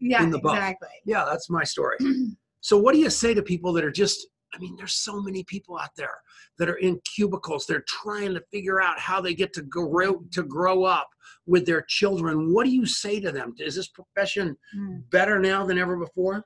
Yeah. 0.00 0.22
In 0.22 0.30
the 0.30 0.38
buff. 0.38 0.54
exactly. 0.56 0.86
Yeah, 1.06 1.24
that's 1.28 1.50
my 1.50 1.64
story. 1.64 1.96
So, 2.60 2.76
what 2.78 2.92
do 2.92 3.00
you 3.00 3.10
say 3.10 3.34
to 3.34 3.42
people 3.42 3.72
that 3.72 3.84
are 3.84 3.90
just? 3.90 4.28
I 4.54 4.58
mean, 4.58 4.76
there's 4.76 4.94
so 4.94 5.20
many 5.20 5.42
people 5.44 5.76
out 5.76 5.90
there 5.96 6.14
that 6.58 6.68
are 6.68 6.76
in 6.76 7.00
cubicles. 7.16 7.66
They're 7.66 7.84
trying 7.88 8.32
to 8.34 8.42
figure 8.52 8.80
out 8.80 8.98
how 9.00 9.20
they 9.20 9.34
get 9.34 9.52
to 9.54 9.62
grow 9.62 10.22
to 10.32 10.42
grow 10.44 10.84
up 10.84 11.08
with 11.46 11.66
their 11.66 11.82
children. 11.82 12.52
What 12.54 12.64
do 12.64 12.70
you 12.70 12.86
say 12.86 13.18
to 13.20 13.32
them? 13.32 13.54
Is 13.58 13.74
this 13.74 13.88
profession 13.88 14.56
Mm. 14.76 15.02
better 15.10 15.40
now 15.40 15.66
than 15.66 15.78
ever 15.78 15.96
before? 15.96 16.44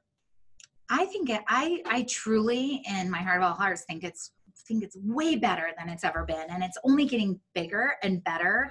I 0.93 1.07
think 1.07 1.31
it, 1.31 1.41
I 1.49 1.81
I 1.87 2.03
truly, 2.03 2.83
in 2.87 3.11
my 3.11 3.19
heart 3.19 3.39
of 3.39 3.49
all 3.49 3.55
hearts, 3.55 3.85
think 3.89 4.05
it's 4.05 4.33
think 4.69 4.85
it's 4.85 4.97
way 5.03 5.35
better 5.35 5.71
than 5.77 5.89
it's 5.89 6.05
ever 6.05 6.25
been 6.25 6.47
and 6.49 6.63
it's 6.63 6.79
only 6.85 7.05
getting 7.05 7.41
bigger 7.53 7.95
and 8.05 8.23
better 8.23 8.71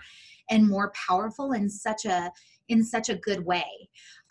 and 0.50 0.66
more 0.66 0.94
powerful 1.08 1.52
in 1.52 1.70
such 1.70 2.06
a 2.06 2.32
in 2.70 2.82
such 2.84 3.10
a 3.10 3.16
good 3.16 3.44
way. 3.46 3.66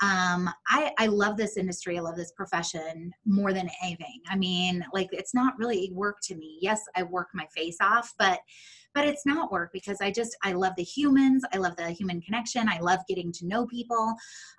Um, 0.03 0.49
I, 0.69 0.93
I 0.99 1.07
love 1.07 1.37
this 1.37 1.59
industry 1.59 1.99
i 1.99 2.01
love 2.01 2.17
this 2.17 2.33
profession 2.33 3.13
more 3.27 3.53
than 3.53 3.69
anything. 3.83 4.21
I 4.31 4.37
mean 4.37 4.85
like 4.95 5.09
it's 5.13 5.35
not 5.35 5.59
really 5.59 5.91
work 5.93 6.19
to 6.25 6.37
me. 6.37 6.59
Yes 6.63 6.83
i 6.97 7.03
work 7.03 7.29
my 7.35 7.47
face 7.55 7.77
off 7.83 8.15
but 8.19 8.39
but 8.95 9.07
it's 9.07 9.27
not 9.27 9.53
work 9.53 9.71
because 9.73 10.01
i 10.01 10.11
just 10.11 10.37
i 10.43 10.53
love 10.53 10.73
the 10.77 10.83
humans 10.83 11.45
i 11.53 11.59
love 11.59 11.77
the 11.77 11.91
human 11.91 12.21
connection 12.23 12.69
i 12.69 12.79
love 12.81 13.01
getting 13.09 13.33
to 13.33 13.47
know 13.47 13.67
people. 13.67 14.15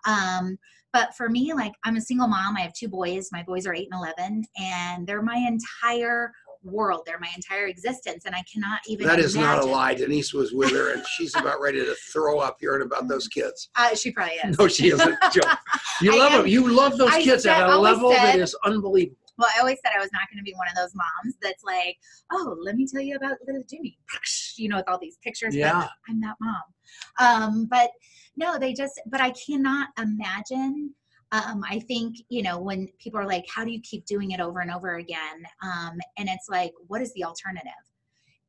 Um, 0.06 0.58
but 0.94 1.14
for 1.16 1.30
me 1.30 1.54
like 1.54 1.74
i'm 1.86 1.96
a 1.98 2.02
single 2.02 2.28
mom 2.28 2.56
i 2.58 2.62
have 2.62 2.74
two 2.74 2.88
boys 2.88 3.30
my 3.32 3.44
boys 3.44 3.66
are 3.66 3.74
8 3.74 3.88
and 3.92 4.00
11 4.18 4.44
and 4.60 5.08
they're 5.08 5.22
my 5.22 5.36
entire 5.38 6.32
world 6.64 7.02
they're 7.08 7.20
my 7.20 7.30
entire 7.36 7.66
existence 7.66 8.26
and 8.26 8.36
i 8.36 8.44
cannot 8.52 8.80
even 8.88 9.08
That 9.08 9.18
is 9.20 9.36
not 9.36 9.64
a 9.64 9.66
lie. 9.66 9.96
Denise 9.96 10.32
was 10.34 10.54
with 10.54 10.72
her, 10.72 10.94
and 10.94 11.04
she's 11.18 11.36
about 11.36 11.60
ready 11.60 11.80
to 11.80 11.96
throw 12.14 12.38
up 12.40 12.58
hearing 12.60 12.84
about 12.84 13.08
those 13.08 13.28
kids. 13.28 13.70
uh, 13.76 13.96
she 13.96 14.12
probably 14.12 14.36
is 14.36 14.60
No, 14.60 14.68
she 14.68 14.90
isn't. 14.90 15.18
You 16.02 16.18
love 16.20 16.32
am- 16.34 16.38
them. 16.42 16.48
You 16.48 16.68
love 16.72 16.98
those 17.00 17.12
I 17.14 17.22
kids 17.24 17.46
at 17.48 17.68
a 17.68 17.76
level 17.78 18.10
that 18.12 18.34
said- 18.34 18.40
is 18.42 18.56
unbelievable. 18.64 19.18
well 19.40 19.50
i 19.56 19.60
always 19.60 19.78
said 19.84 19.92
i 19.96 20.00
was 20.00 20.10
not 20.14 20.30
going 20.32 20.38
to 20.38 20.44
be 20.44 20.54
one 20.56 20.68
of 20.68 20.76
those 20.76 20.94
moms 20.94 21.36
that's 21.42 21.64
like 21.64 21.96
oh 22.32 22.56
let 22.62 22.76
me 22.76 22.86
tell 22.86 23.02
you 23.02 23.16
about 23.16 23.38
little 23.48 23.64
jimmy 23.68 23.98
you 24.58 24.70
know 24.70 24.76
with 24.76 24.88
all 24.88 25.00
these 25.00 25.18
pictures 25.24 25.56
but 25.56 25.60
Yeah. 25.60 25.88
i'm 26.10 26.22
that 26.22 26.36
mom 26.40 26.62
um 27.20 27.68
but 27.72 27.90
no 28.36 28.58
they 28.58 28.74
just 28.74 29.00
but 29.08 29.22
i 29.22 29.32
cannot 29.32 29.90
imagine 30.00 30.94
um, 31.34 31.64
I 31.68 31.80
think, 31.80 32.18
you 32.30 32.44
know, 32.44 32.60
when 32.60 32.90
people 33.00 33.20
are 33.20 33.28
like, 33.28 33.46
how 33.48 33.64
do 33.64 33.72
you 33.72 33.80
keep 33.82 34.06
doing 34.06 34.32
it 34.32 34.42
over 34.42 34.60
and 34.60 34.70
over 34.70 34.96
again? 34.96 35.46
Um, 35.64 35.98
and 36.18 36.28
it's 36.28 36.50
like, 36.50 36.74
what 36.88 37.02
is 37.02 37.14
the 37.14 37.24
alternative? 37.24 37.72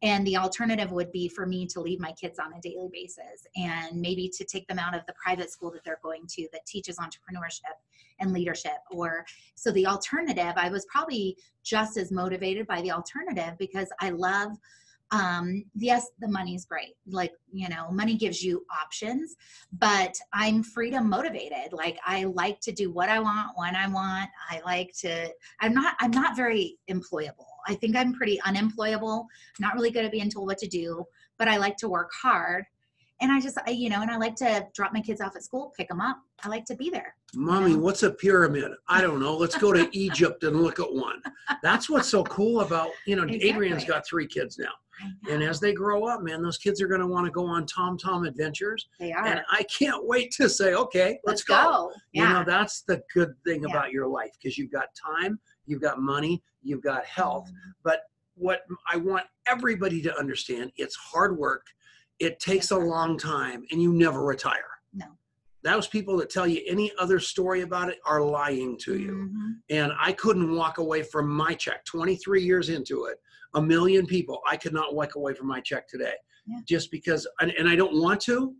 And 0.02 0.26
the 0.26 0.36
alternative 0.36 0.90
would 0.90 1.12
be 1.12 1.28
for 1.28 1.46
me 1.46 1.64
to 1.68 1.80
leave 1.80 2.00
my 2.00 2.10
kids 2.20 2.40
on 2.40 2.52
a 2.52 2.60
daily 2.60 2.88
basis 2.92 3.46
and 3.54 4.00
maybe 4.00 4.28
to 4.36 4.44
take 4.44 4.66
them 4.66 4.80
out 4.80 4.96
of 4.96 5.06
the 5.06 5.14
private 5.22 5.48
school 5.48 5.70
that 5.70 5.84
they're 5.84 6.00
going 6.02 6.26
to 6.30 6.48
that 6.52 6.66
teaches 6.66 6.96
entrepreneurship 6.96 7.76
and 8.18 8.32
leadership. 8.32 8.78
Or 8.90 9.24
so 9.54 9.70
the 9.70 9.86
alternative, 9.86 10.54
I 10.56 10.70
was 10.70 10.84
probably 10.86 11.36
just 11.62 11.96
as 11.96 12.10
motivated 12.10 12.66
by 12.66 12.82
the 12.82 12.90
alternative 12.90 13.54
because 13.58 13.90
I 14.00 14.10
love 14.10 14.50
um 15.12 15.62
yes 15.74 16.08
the 16.20 16.28
money's 16.28 16.64
great. 16.64 16.94
Like 17.06 17.32
you 17.52 17.68
know 17.68 17.90
money 17.90 18.16
gives 18.16 18.42
you 18.42 18.64
options 18.82 19.36
but 19.72 20.16
i'm 20.32 20.62
freedom 20.62 21.08
motivated. 21.08 21.72
Like 21.72 21.98
i 22.04 22.24
like 22.24 22.60
to 22.60 22.72
do 22.72 22.90
what 22.90 23.08
i 23.08 23.20
want 23.20 23.50
when 23.56 23.76
i 23.76 23.86
want. 23.86 24.30
I 24.50 24.60
like 24.64 24.92
to 25.00 25.30
i'm 25.60 25.74
not 25.74 25.94
i'm 26.00 26.10
not 26.10 26.36
very 26.36 26.78
employable. 26.90 27.46
I 27.68 27.74
think 27.74 27.94
i'm 27.94 28.14
pretty 28.14 28.40
unemployable. 28.42 29.26
Not 29.60 29.74
really 29.74 29.90
good 29.90 30.04
at 30.04 30.12
being 30.12 30.30
told 30.30 30.48
what 30.48 30.58
to 30.58 30.68
do 30.68 31.04
but 31.38 31.48
i 31.48 31.56
like 31.56 31.76
to 31.78 31.88
work 31.88 32.10
hard. 32.20 32.64
And 33.20 33.30
i 33.30 33.40
just 33.40 33.58
I, 33.66 33.70
you 33.70 33.90
know 33.90 34.02
and 34.02 34.10
i 34.10 34.16
like 34.16 34.36
to 34.36 34.66
drop 34.74 34.92
my 34.92 35.00
kids 35.00 35.20
off 35.20 35.36
at 35.36 35.44
school 35.44 35.72
pick 35.76 35.88
them 35.88 36.00
up. 36.00 36.18
I 36.42 36.48
like 36.48 36.64
to 36.66 36.74
be 36.74 36.90
there 36.90 37.14
Mommy, 37.34 37.76
what's 37.76 38.02
a 38.02 38.10
pyramid? 38.10 38.72
I 38.88 39.00
don't 39.00 39.18
know. 39.18 39.34
Let's 39.34 39.56
go 39.56 39.72
to 39.72 39.88
Egypt 39.96 40.44
and 40.44 40.60
look 40.60 40.78
at 40.78 40.92
one. 40.92 41.22
That's 41.62 41.88
what's 41.88 42.08
so 42.08 42.24
cool 42.24 42.60
about, 42.60 42.90
you 43.06 43.16
know, 43.16 43.26
Adrian's 43.26 43.84
got 43.84 44.06
three 44.06 44.26
kids 44.26 44.58
now. 44.58 44.72
And 45.30 45.42
as 45.42 45.60
they 45.60 45.72
grow 45.72 46.04
up, 46.04 46.22
man, 46.22 46.42
those 46.42 46.58
kids 46.58 46.80
are 46.82 46.86
going 46.88 47.00
to 47.00 47.06
want 47.06 47.26
to 47.26 47.32
go 47.32 47.46
on 47.46 47.66
Tom 47.66 47.96
Tom 47.98 48.24
adventures. 48.24 48.88
they 49.00 49.12
are 49.12 49.24
And 49.24 49.42
I 49.50 49.62
can't 49.64 50.06
wait 50.06 50.30
to 50.32 50.48
say, 50.48 50.74
okay, 50.74 51.18
let's, 51.24 51.42
let's 51.48 51.62
go, 51.64 51.90
You 52.12 52.22
yeah 52.24 52.32
know, 52.32 52.44
that's 52.46 52.82
the 52.82 53.02
good 53.14 53.34
thing 53.44 53.62
Yeah. 53.62 53.70
about 53.70 53.92
your 53.92 54.06
life 54.06 54.30
because 54.40 54.58
you've 54.58 54.72
got 54.72 54.88
time, 54.94 55.38
you've 55.66 55.80
got 55.82 56.00
money, 56.00 56.42
you've 56.62 56.82
got 56.82 57.04
health. 57.04 57.50
But 57.82 58.02
what 58.34 58.62
I 58.90 58.96
want 58.96 59.24
everybody 59.46 60.00
to 60.02 60.16
understand, 60.18 60.72
it's 60.76 60.96
hard 60.96 61.36
work. 61.38 61.66
It 62.18 62.38
takes 62.40 62.70
a 62.70 62.76
long 62.78 63.18
time 63.18 63.64
and 63.70 63.80
you 63.82 63.92
never 63.92 64.22
retire. 64.24 64.68
No. 64.94 65.06
Those 65.64 65.86
people 65.86 66.16
that 66.18 66.28
tell 66.30 66.46
you 66.46 66.60
any 66.66 66.92
other 66.98 67.18
story 67.20 67.60
about 67.62 67.88
it 67.88 67.98
are 68.04 68.20
lying 68.22 68.76
to 68.78 68.98
you. 68.98 69.30
Mhm. 69.32 69.54
And 69.70 69.92
I 69.98 70.12
couldn't 70.12 70.54
walk 70.54 70.78
away 70.78 71.02
from 71.02 71.28
my 71.28 71.54
check 71.54 71.84
23 71.84 72.42
years 72.42 72.68
into 72.68 73.04
it. 73.04 73.20
A 73.54 73.62
million 73.62 74.06
people. 74.06 74.40
I 74.48 74.56
could 74.56 74.72
not 74.72 74.94
walk 74.94 75.14
away 75.16 75.34
from 75.34 75.46
my 75.48 75.60
check 75.60 75.86
today 75.88 76.14
Yeah. 76.46 76.58
just 76.66 76.90
because, 76.90 77.26
and, 77.40 77.50
and 77.52 77.68
I 77.68 77.76
don't 77.76 78.00
want 78.00 78.20
to, 78.22 78.54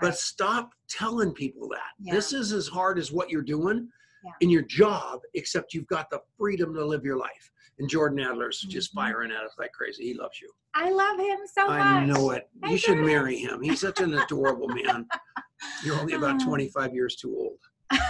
but 0.00 0.16
stop 0.16 0.70
telling 0.88 1.32
people 1.32 1.68
that. 1.70 1.90
Yeah. 1.98 2.14
This 2.14 2.32
is 2.32 2.52
as 2.52 2.68
hard 2.68 2.98
as 2.98 3.10
what 3.12 3.30
you're 3.30 3.42
doing 3.42 3.88
Yeah. 4.24 4.32
in 4.40 4.50
your 4.50 4.62
job, 4.62 5.20
except 5.34 5.74
you've 5.74 5.86
got 5.88 6.10
the 6.10 6.20
freedom 6.38 6.74
to 6.74 6.84
live 6.84 7.04
your 7.04 7.16
life. 7.16 7.50
And 7.78 7.88
Jordan 7.90 8.20
Adler's 8.20 8.60
just 8.60 8.92
Mhm. 8.92 8.94
firing 8.94 9.30
at 9.32 9.42
us 9.44 9.52
like 9.58 9.72
crazy. 9.72 10.04
He 10.04 10.14
loves 10.14 10.40
you. 10.40 10.50
I 10.74 10.90
love 10.90 11.18
him 11.18 11.40
so 11.46 11.66
much. 11.66 11.80
I 11.80 12.04
know 12.06 12.30
it. 12.30 12.48
You 12.68 12.76
should 12.78 12.98
marry 12.98 13.36
him. 13.36 13.60
He's 13.62 13.80
such 13.80 14.00
an 14.00 14.14
adorable 14.14 14.68
man. 14.68 15.06
You're 15.84 15.98
only 15.98 16.14
about 16.14 16.40
Oh. 16.42 16.44
25 16.46 16.94
years 16.94 17.16
too 17.16 17.34
old. 17.36 17.58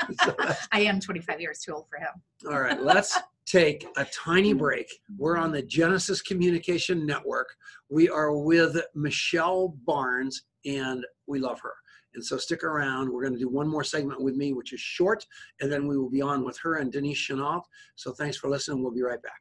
So 0.24 0.34
I 0.72 0.80
am 0.80 0.98
25 0.98 1.40
years 1.40 1.60
too 1.60 1.74
old 1.74 1.86
for 1.88 1.98
him. 1.98 2.08
all 2.50 2.60
right, 2.60 2.80
let's 2.80 3.18
take 3.50 3.86
a 3.96 4.04
tiny 4.06 4.50
mm-hmm. 4.50 4.58
break. 4.58 4.90
We're 5.18 5.36
on 5.36 5.52
the 5.52 5.62
Genesis 5.62 6.22
Communication 6.22 7.06
Network. 7.06 7.48
We 7.88 8.08
are 8.08 8.36
with 8.36 8.76
Michelle 8.94 9.76
Barnes, 9.86 10.42
and 10.64 11.04
we 11.26 11.38
love 11.38 11.60
her. 11.60 11.72
And 12.14 12.24
so 12.24 12.36
stick 12.36 12.64
around. 12.64 13.10
We're 13.10 13.22
going 13.22 13.34
to 13.34 13.38
do 13.38 13.48
one 13.48 13.68
more 13.68 13.84
segment 13.84 14.20
with 14.20 14.34
me, 14.34 14.52
which 14.52 14.72
is 14.72 14.80
short, 14.80 15.24
and 15.60 15.70
then 15.70 15.86
we 15.86 15.96
will 15.96 16.10
be 16.10 16.22
on 16.22 16.44
with 16.44 16.58
her 16.58 16.76
and 16.76 16.90
Denise 16.90 17.18
Chenault. 17.18 17.62
So 17.94 18.12
thanks 18.12 18.36
for 18.36 18.48
listening. 18.50 18.82
We'll 18.82 18.92
be 18.92 19.02
right 19.02 19.22
back. 19.22 19.40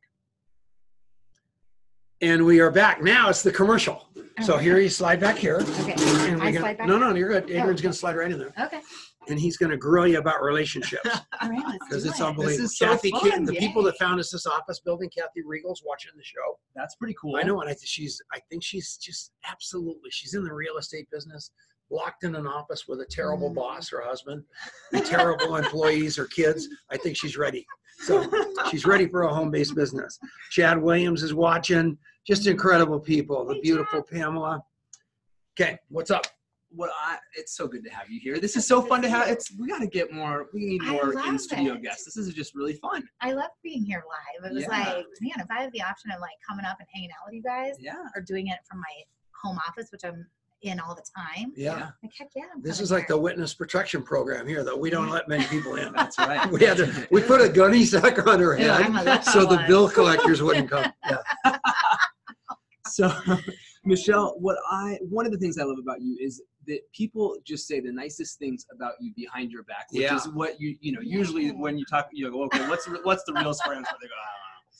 And 2.21 2.45
we 2.45 2.59
are 2.59 2.69
back. 2.69 3.01
Now 3.01 3.29
it's 3.29 3.43
the 3.43 3.51
commercial. 3.51 4.09
So 4.41 4.57
here 4.57 4.77
you 4.77 4.89
slide 4.89 5.19
back 5.19 5.37
here. 5.37 5.61
Okay. 5.61 5.93
And 5.93 6.41
I 6.41 6.45
we're 6.45 6.51
gonna, 6.51 6.59
slide 6.59 6.77
back 6.77 6.87
no, 6.87 6.97
no, 6.97 7.15
you're 7.15 7.29
good. 7.29 7.43
Oh. 7.43 7.47
Adrian's 7.47 7.71
okay. 7.71 7.81
going 7.83 7.93
to 7.93 7.97
slide 7.97 8.15
right 8.17 8.31
in 8.31 8.37
there. 8.37 8.53
Okay. 8.59 8.81
And 9.29 9.39
he's 9.39 9.57
going 9.57 9.69
to 9.69 9.77
grill 9.77 10.07
you 10.07 10.17
about 10.17 10.41
relationships 10.41 11.07
All 11.41 11.49
right. 11.49 11.61
Let's 11.67 11.77
because 11.87 12.05
it's 12.05 12.19
it. 12.19 12.25
unbelievable. 12.25 12.65
is 12.65 12.77
so 12.77 12.87
Kathy, 12.87 13.11
Ki- 13.11 13.29
fun. 13.31 13.45
the 13.45 13.53
people 13.53 13.83
that 13.83 13.97
found 13.97 14.19
us 14.19 14.31
this 14.31 14.45
office 14.47 14.79
building, 14.79 15.09
Kathy 15.15 15.43
Regal's 15.45 15.83
watching 15.85 16.11
the 16.17 16.23
show. 16.23 16.57
That's 16.75 16.95
pretty 16.95 17.15
cool. 17.21 17.35
I 17.35 17.43
know, 17.43 17.61
and 17.61 17.69
I 17.69 17.73
think 17.73 17.85
she's. 17.87 18.21
I 18.33 18.39
think 18.49 18.63
she's 18.63 18.97
just 18.97 19.31
absolutely. 19.49 20.09
She's 20.11 20.33
in 20.33 20.43
the 20.43 20.53
real 20.53 20.77
estate 20.77 21.07
business, 21.11 21.51
locked 21.91 22.23
in 22.23 22.35
an 22.35 22.47
office 22.47 22.87
with 22.87 23.01
a 23.01 23.05
terrible 23.05 23.51
Mm. 23.51 23.55
boss, 23.55 23.89
her 23.89 24.01
husband, 24.01 24.43
and 24.93 25.05
terrible 25.05 25.55
employees, 25.57 26.15
her 26.15 26.25
kids. 26.25 26.67
I 26.89 26.97
think 26.97 27.15
she's 27.15 27.37
ready. 27.37 27.65
So 27.99 28.29
she's 28.71 28.85
ready 28.85 29.07
for 29.07 29.23
a 29.23 29.33
home-based 29.33 29.75
business. 29.75 30.17
Chad 30.51 30.81
Williams 30.81 31.21
is 31.21 31.33
watching. 31.33 31.97
Just 32.25 32.47
incredible 32.47 32.99
people. 32.99 33.45
The 33.45 33.55
Hey, 33.55 33.61
beautiful 33.61 34.01
Pamela. 34.01 34.63
Okay, 35.59 35.77
what's 35.89 36.09
up? 36.11 36.25
What 36.71 36.91
I 36.95 37.17
it's 37.35 37.57
so 37.57 37.67
good 37.67 37.83
to 37.83 37.89
have 37.89 38.09
you 38.11 38.19
here. 38.19 38.39
This 38.39 38.55
is 38.55 38.67
so 38.67 38.79
fun 38.81 39.01
to 39.01 39.09
have. 39.09 39.27
It's 39.27 39.51
we 39.57 39.67
got 39.67 39.79
to 39.79 39.87
get 39.87 40.11
more. 40.13 40.47
We 40.53 40.65
need 40.65 40.83
more 40.83 41.13
in 41.27 41.39
studio 41.39 41.73
it. 41.73 41.81
guests. 41.81 42.05
This 42.05 42.15
is 42.15 42.31
just 42.33 42.53
really 42.53 42.73
fun. 42.73 43.03
I 43.21 43.31
love 43.31 43.49
being 43.63 43.83
here 43.83 44.03
live. 44.07 44.51
It 44.51 44.53
was 44.53 44.63
Yeah. 44.63 44.69
like, 44.69 45.05
man, 45.21 45.31
if 45.39 45.47
I 45.49 45.61
have 45.63 45.71
the 45.71 45.81
option 45.81 46.11
of 46.11 46.19
like 46.21 46.35
coming 46.47 46.65
up 46.65 46.77
and 46.79 46.87
hanging 46.93 47.09
out 47.11 47.25
with 47.25 47.33
you 47.33 47.41
guys 47.41 47.75
Yeah. 47.79 47.95
or 48.15 48.21
doing 48.21 48.47
it 48.47 48.59
from 48.69 48.79
my 48.79 49.03
home 49.43 49.57
office, 49.67 49.91
which 49.91 50.03
I'm 50.03 50.27
in 50.61 50.79
all 50.79 50.93
the 50.93 51.03
time, 51.17 51.53
Yeah. 51.55 51.89
like 52.03 52.11
heck 52.15 52.29
yeah. 52.35 52.43
I'm 52.53 52.61
This 52.61 52.77
coming 52.77 52.83
is 52.83 52.91
like 52.91 53.07
here. 53.07 53.15
the 53.15 53.21
witness 53.21 53.53
protection 53.55 54.03
program 54.03 54.45
here, 54.47 54.63
though. 54.63 54.77
We 54.77 54.89
don't 54.91 55.09
let 55.09 55.27
many 55.27 55.45
people 55.45 55.75
in. 55.75 55.91
That's 55.93 56.19
right. 56.19 56.45
We 56.51 56.63
had 56.65 56.77
to, 56.77 57.07
we 57.09 57.23
put 57.23 57.41
a 57.41 57.49
gunny 57.49 57.83
sack 57.85 58.27
on 58.27 58.39
her 58.41 58.59
Yeah, 58.59 58.77
head 58.77 58.91
I'm 58.91 59.07
a 59.07 59.23
so 59.23 59.45
the 59.45 59.63
bill 59.67 59.89
collectors 59.89 60.43
wouldn't 60.43 60.69
come. 60.69 60.85
Yeah. 61.09 61.57
So, 62.87 63.11
Michelle, 63.85 64.35
what 64.39 64.57
I 64.69 64.97
one 65.09 65.25
of 65.25 65.31
the 65.31 65.37
things 65.37 65.57
I 65.57 65.63
love 65.63 65.77
about 65.81 66.01
you 66.01 66.17
is 66.19 66.41
that 66.69 66.81
people 66.93 67.35
just 67.43 67.67
say 67.67 67.79
the 67.79 67.91
nicest 67.91 68.37
things 68.39 68.65
about 68.73 68.93
you 69.01 69.11
behind 69.15 69.51
your 69.51 69.63
back, 69.63 69.87
which 69.91 70.03
Yeah. 70.03 70.15
is 70.15 70.29
what 70.29 70.59
you 70.61 70.77
you 70.79 70.91
know 70.93 71.01
usually 71.01 71.49
when 71.51 71.77
you 71.77 71.85
talk 71.85 72.07
you 72.13 72.29
go 72.31 72.43
okay 72.45 72.65
what's 72.69 72.85
the, 72.85 72.99
what's 73.03 73.23
the 73.25 73.33
real 73.33 73.53
friends 73.65 73.87
where 73.91 73.99
they 74.01 74.07
go 74.07 74.15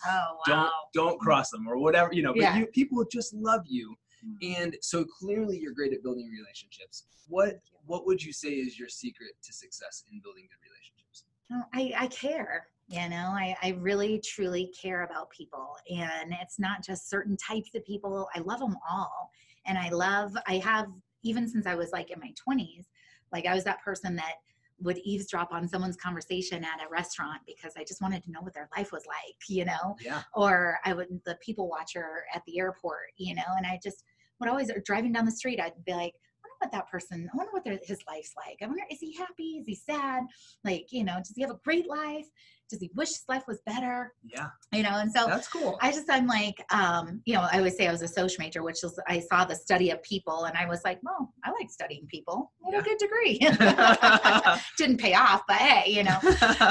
Oh 0.06 0.38
don't 0.46 0.58
wow. 0.58 0.72
don't 0.94 1.08
don't 1.10 1.20
cross 1.20 1.50
them 1.50 1.68
or 1.68 1.78
whatever 1.78 2.10
you 2.14 2.22
know 2.22 2.34
but 2.34 2.42
Yeah. 2.44 2.58
you 2.58 2.66
people 2.68 3.04
just 3.12 3.34
love 3.34 3.64
you 3.66 3.96
Mm. 4.26 4.58
and 4.58 4.78
so 4.82 5.06
clearly 5.06 5.58
you're 5.58 5.72
great 5.80 5.94
at 5.94 6.04
building 6.04 6.28
relationships 6.30 7.06
what 7.30 7.52
what 7.86 8.06
would 8.06 8.22
you 8.22 8.34
say 8.34 8.50
is 8.50 8.78
your 8.78 8.90
secret 8.90 9.32
to 9.42 9.54
success 9.54 10.04
in 10.12 10.20
building 10.20 10.46
good 10.52 10.62
relationships 10.70 11.24
No, 11.50 11.64
I, 11.74 12.04
I 12.04 12.08
care. 12.08 12.68
You 12.90 13.08
know, 13.14 13.28
I, 13.46 13.56
I 13.64 13.70
really 13.80 14.20
truly 14.34 14.72
care 14.82 15.04
about 15.04 15.30
people. 15.30 15.68
And 15.90 16.34
it's 16.42 16.60
not 16.60 16.84
just 16.84 17.10
certain 17.10 17.38
types 17.38 17.72
of 17.76 17.86
people. 17.86 18.28
I 18.36 18.40
love 18.40 18.60
them 18.60 18.76
all. 18.92 19.32
And 19.68 19.78
I 19.78 19.90
love, 19.90 20.32
I 20.48 20.56
have, 20.58 20.88
even 21.24 21.48
since 21.48 21.66
I 21.66 21.76
was 21.76 21.92
like 21.92 22.12
in 22.12 22.20
my 22.20 22.34
20s, 22.48 22.86
like 23.32 23.46
I 23.46 23.54
was 23.54 23.64
that 23.66 23.82
person 23.84 24.16
that 24.16 24.36
would 24.82 24.98
eavesdrop 25.00 25.52
on 25.52 25.68
someone's 25.68 25.98
conversation 25.98 26.64
at 26.64 26.82
a 26.86 26.90
restaurant 26.90 27.42
because 27.46 27.74
I 27.78 27.84
just 27.84 28.02
wanted 28.02 28.24
to 28.24 28.32
know 28.32 28.42
what 28.42 28.54
their 28.54 28.70
life 28.78 28.92
was 28.92 29.04
like, 29.06 29.36
you 29.50 29.66
know? 29.66 29.96
yeah 30.00 30.24
Or 30.34 30.78
I 30.86 30.94
would, 30.94 31.08
the 31.26 31.38
people 31.44 31.68
watcher 31.70 32.24
at 32.34 32.42
the 32.48 32.60
airport, 32.60 33.12
you 33.18 33.36
know? 33.36 33.44
And 33.58 33.66
I 33.66 33.80
just 33.84 34.04
would 34.40 34.50
always, 34.50 34.72
or 34.72 34.82
driving 34.86 35.12
down 35.12 35.26
the 35.26 35.32
street, 35.32 35.60
I'd 35.60 35.74
be 35.86 35.94
like, 35.94 36.14
what 36.60 36.70
what 36.70 36.72
that 36.78 36.90
person, 36.92 37.30
I 37.34 37.38
wonder 37.38 37.52
what 37.52 37.64
their, 37.64 37.80
his 37.84 38.00
life's 38.08 38.34
like. 38.36 38.58
I 38.62 38.68
wonder, 38.68 38.84
is 38.92 39.00
he 39.00 39.14
happy? 39.16 39.58
Is 39.60 39.66
he 39.66 39.76
sad? 39.76 40.24
Like, 40.64 40.88
you 40.92 41.04
know, 41.04 41.16
does 41.18 41.34
he 41.36 41.42
have 41.42 41.52
a 41.52 41.60
great 41.64 41.88
life? 41.90 42.26
Does 42.70 42.80
he 42.82 42.92
wish 42.96 43.10
his 43.10 43.24
life 43.28 43.44
was 43.48 43.60
better? 43.66 44.14
Yeah, 44.24 44.50
You 44.72 44.84
know, 44.84 44.92
and 45.00 45.12
so 45.12 45.26
that's 45.26 45.48
cool. 45.48 45.78
I 45.82 45.92
just, 45.92 46.06
I'm 46.10 46.28
like, 46.28 46.64
um, 46.72 47.22
you 47.26 47.34
know, 47.34 47.48
I 47.52 47.58
always 47.58 47.76
say 47.78 47.88
I 47.88 47.92
was 47.92 48.04
a 48.04 48.08
social 48.08 48.36
major, 48.44 48.62
which 48.62 48.84
is 48.84 49.00
I 49.08 49.20
saw 49.20 49.44
the 49.46 49.56
study 49.56 49.90
of 49.90 50.04
people, 50.04 50.44
and 50.44 50.56
I 50.56 50.68
was 50.68 50.82
like, 50.86 51.00
well, 51.02 51.34
I 51.44 51.50
like 51.52 51.70
studying 51.72 52.06
people. 52.08 52.52
I 52.64 52.76
had 52.76 52.76
Yeah. 52.76 52.80
a 52.82 52.84
good 52.84 53.00
degree. 53.00 54.60
Didn't 54.78 54.98
pay 54.98 55.14
off, 55.16 55.42
but 55.48 55.58
hey, 55.58 55.92
you 55.92 56.04
know, 56.04 56.20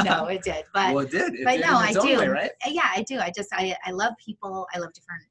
no, 0.04 0.26
it 0.26 0.42
did. 0.42 0.64
But 0.72 0.94
well, 0.94 1.04
it 1.04 1.10
did. 1.10 1.34
It 1.34 1.44
but 1.44 1.52
did 1.56 1.62
no, 1.62 1.76
I 1.76 1.92
do. 1.92 2.18
way, 2.18 2.28
right? 2.28 2.50
yeah, 2.66 2.90
I 2.94 3.02
do. 3.02 3.18
I 3.18 3.32
just, 3.34 3.48
I, 3.52 3.74
I 3.84 3.90
love 3.90 4.12
people. 4.24 4.66
I 4.74 4.78
love 4.78 4.92
different, 4.92 5.24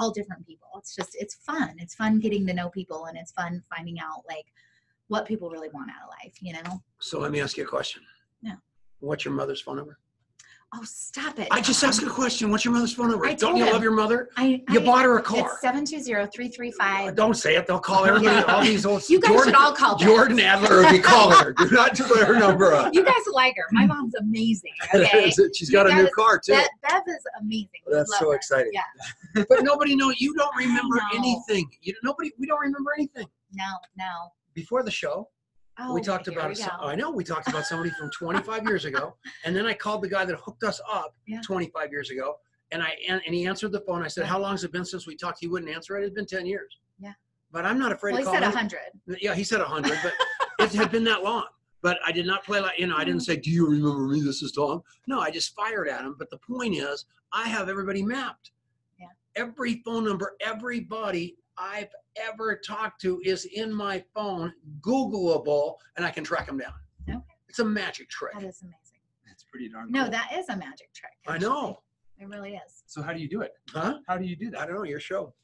all 0.00 0.10
different 0.10 0.46
people. 0.46 0.68
It's 0.78 0.96
just, 0.96 1.14
it's 1.14 1.34
fun. 1.34 1.76
It's 1.78 1.94
fun 1.94 2.18
getting 2.18 2.46
to 2.46 2.54
know 2.54 2.70
people, 2.70 3.04
and 3.06 3.16
it's 3.16 3.32
fun 3.32 3.62
finding 3.74 4.00
out 4.00 4.24
like 4.28 4.46
what 5.08 5.26
people 5.26 5.50
really 5.50 5.68
want 5.68 5.90
out 5.90 6.08
of 6.08 6.14
life. 6.24 6.34
You 6.40 6.54
know? 6.54 6.82
So 6.98 7.20
let 7.20 7.30
me 7.30 7.40
ask 7.40 7.56
you 7.56 7.64
a 7.64 7.66
question. 7.66 8.02
Yeah. 8.42 8.56
What's 9.00 9.24
your 9.24 9.34
mother's 9.34 9.60
phone 9.60 9.76
number? 9.76 9.98
Oh, 10.72 10.82
stop 10.84 11.36
it! 11.40 11.48
I 11.50 11.60
just 11.60 11.82
asked 11.82 12.00
a 12.00 12.06
um, 12.06 12.12
question. 12.12 12.48
What's 12.48 12.64
your 12.64 12.72
mother's 12.72 12.92
phone 12.94 13.10
number? 13.10 13.26
I 13.26 13.34
Don't 13.34 13.56
you 13.56 13.64
him. 13.64 13.72
love 13.72 13.82
your 13.82 13.90
mother? 13.90 14.28
I, 14.36 14.62
You 14.70 14.80
I- 14.80 14.84
bought 14.84 15.04
her 15.04 15.18
a 15.18 15.22
car. 15.22 15.40
It's 15.40 15.60
seven 15.60 15.84
two 15.84 15.98
zero 15.98 16.28
three 16.32 16.46
three 16.46 16.70
five. 16.70 17.16
Don't 17.16 17.34
say 17.34 17.56
it. 17.56 17.66
They'll 17.66 17.80
call 17.80 18.04
everybody. 18.04 18.36
Yeah. 18.36 18.42
All 18.54 18.62
these 18.62 18.86
old. 18.86 19.02
You 19.08 19.18
guys 19.20 19.30
Jordan, 19.32 19.52
should 19.52 19.60
all 19.60 19.72
call 19.74 19.98
Beth. 19.98 20.06
Jordan 20.06 20.38
Adler 20.38 20.82
will 20.82 20.90
be 20.92 20.98
calling 21.02 21.36
her. 21.38 21.52
Do 21.54 21.68
not 21.70 21.96
put 21.98 22.18
her 22.22 22.38
number 22.38 22.72
up. 22.72 22.94
You 22.94 23.04
guys 23.04 23.14
like 23.32 23.54
her. 23.56 23.64
My 23.72 23.84
mom's 23.86 24.14
amazing. 24.14 24.72
Okay. 24.94 25.30
She's 25.30 25.68
You 25.70 25.72
got 25.72 25.90
a 25.90 25.94
new 25.94 26.08
car 26.14 26.38
too. 26.38 26.52
Bev, 26.52 26.66
Bev 26.88 27.02
is 27.08 27.24
amazing. 27.40 27.68
We 27.88 27.92
That's 27.94 28.16
so 28.18 28.30
her. 28.30 28.36
exciting. 28.36 28.70
Yeah. 28.72 29.44
but 29.48 29.62
nobody 29.64 29.96
know. 29.96 30.12
You 30.18 30.34
don't 30.34 30.54
remember 30.56 31.00
anything. 31.14 31.68
You 31.82 31.94
nobody. 32.04 32.30
We 32.38 32.46
don't 32.46 32.60
remember 32.60 32.92
anything. 32.96 33.26
No, 33.54 33.64
no. 33.98 34.04
Before 34.54 34.82
the 34.84 34.90
show, 34.90 35.28
Oh, 35.80 35.94
we 35.94 36.00
talked 36.00 36.28
about. 36.28 36.50
we. 36.50 36.62
I 36.80 36.94
know 36.94 37.10
we 37.10 37.24
talked 37.24 37.48
about 37.48 37.64
somebody 37.64 37.90
from 37.90 38.10
25 38.10 38.64
years 38.64 38.84
ago, 38.84 39.16
and 39.44 39.54
then 39.54 39.66
I 39.66 39.74
called 39.74 40.02
the 40.02 40.08
guy 40.08 40.24
that 40.24 40.36
hooked 40.36 40.62
us 40.64 40.80
up 40.90 41.14
Yeah. 41.26 41.40
25 41.44 41.90
years 41.90 42.10
ago, 42.10 42.36
and 42.72 42.82
I 42.82 42.96
and, 43.08 43.20
and 43.24 43.34
he 43.34 43.46
answered 43.46 43.72
the 43.72 43.80
phone. 43.80 44.02
I 44.02 44.08
said, 44.08 44.22
Yeah. 44.22 44.28
"How 44.28 44.38
long 44.38 44.52
has 44.52 44.64
it 44.64 44.72
been 44.72 44.84
since 44.84 45.06
we 45.06 45.16
talked?" 45.16 45.38
He 45.40 45.48
wouldn't 45.48 45.70
answer 45.70 45.96
it. 45.98 46.04
It's 46.04 46.14
been 46.14 46.26
10 46.26 46.46
years. 46.46 46.78
Yeah. 46.98 47.12
But 47.52 47.66
I'm 47.66 47.78
not 47.78 47.92
afraid 47.92 48.12
Well, 48.12 48.18
he 48.20 48.24
to 48.24 48.30
call 48.30 48.34
said 48.34 48.42
him. 48.44 48.52
hundred. 48.52 49.20
Yeah, 49.20 49.34
he 49.34 49.44
said 49.44 49.60
100, 49.60 49.98
but 50.02 50.12
it 50.66 50.72
had 50.74 50.90
been 50.90 51.04
that 51.04 51.22
long. 51.22 51.46
But 51.82 51.98
I 52.04 52.12
did 52.12 52.26
not 52.26 52.44
play 52.44 52.60
like 52.60 52.78
you 52.78 52.86
know. 52.86 52.96
I 52.96 53.04
didn't 53.04 53.20
mm. 53.20 53.26
say, 53.26 53.36
"Do 53.36 53.50
you 53.50 53.66
remember 53.66 54.06
me? 54.06 54.20
This 54.20 54.42
is 54.42 54.52
Tom." 54.52 54.82
No, 55.06 55.20
I 55.20 55.30
just 55.30 55.54
fired 55.54 55.88
at 55.88 56.02
him. 56.02 56.14
But 56.18 56.28
the 56.30 56.38
point 56.38 56.74
is, 56.74 57.06
I 57.32 57.48
have 57.48 57.68
everybody 57.68 58.02
mapped. 58.02 58.52
Yeah. 58.98 59.06
Every 59.34 59.80
phone 59.84 60.04
number, 60.04 60.36
everybody 60.42 61.36
I've 61.60 61.90
ever 62.16 62.56
talked 62.56 63.00
to 63.02 63.20
is 63.22 63.44
in 63.44 63.72
my 63.72 64.02
phone, 64.14 64.52
Googleable, 64.80 65.74
and 65.96 66.06
I 66.06 66.10
can 66.10 66.24
track 66.24 66.46
them 66.46 66.58
down. 66.58 66.72
Okay. 67.08 67.18
It's 67.48 67.58
a 67.58 67.64
magic 67.64 68.08
trick. 68.08 68.32
That 68.32 68.44
is 68.44 68.62
amazing. 68.62 69.00
That's 69.26 69.44
pretty 69.44 69.68
darn. 69.68 69.90
No, 69.90 70.04
cool. 70.04 70.10
that 70.12 70.30
is 70.34 70.48
a 70.48 70.56
magic 70.56 70.92
trick. 70.94 71.12
I 71.28 71.36
know. 71.36 71.82
It 72.18 72.28
really 72.28 72.54
is. 72.54 72.82
So 72.86 73.02
how 73.02 73.12
do 73.12 73.20
you 73.20 73.28
do 73.28 73.42
it? 73.42 73.52
Huh? 73.70 73.98
How 74.06 74.16
do 74.16 74.24
you 74.24 74.36
do 74.36 74.50
that? 74.50 74.60
I 74.60 74.66
don't 74.66 74.76
know. 74.76 74.84
Your 74.84 75.00
show. 75.00 75.34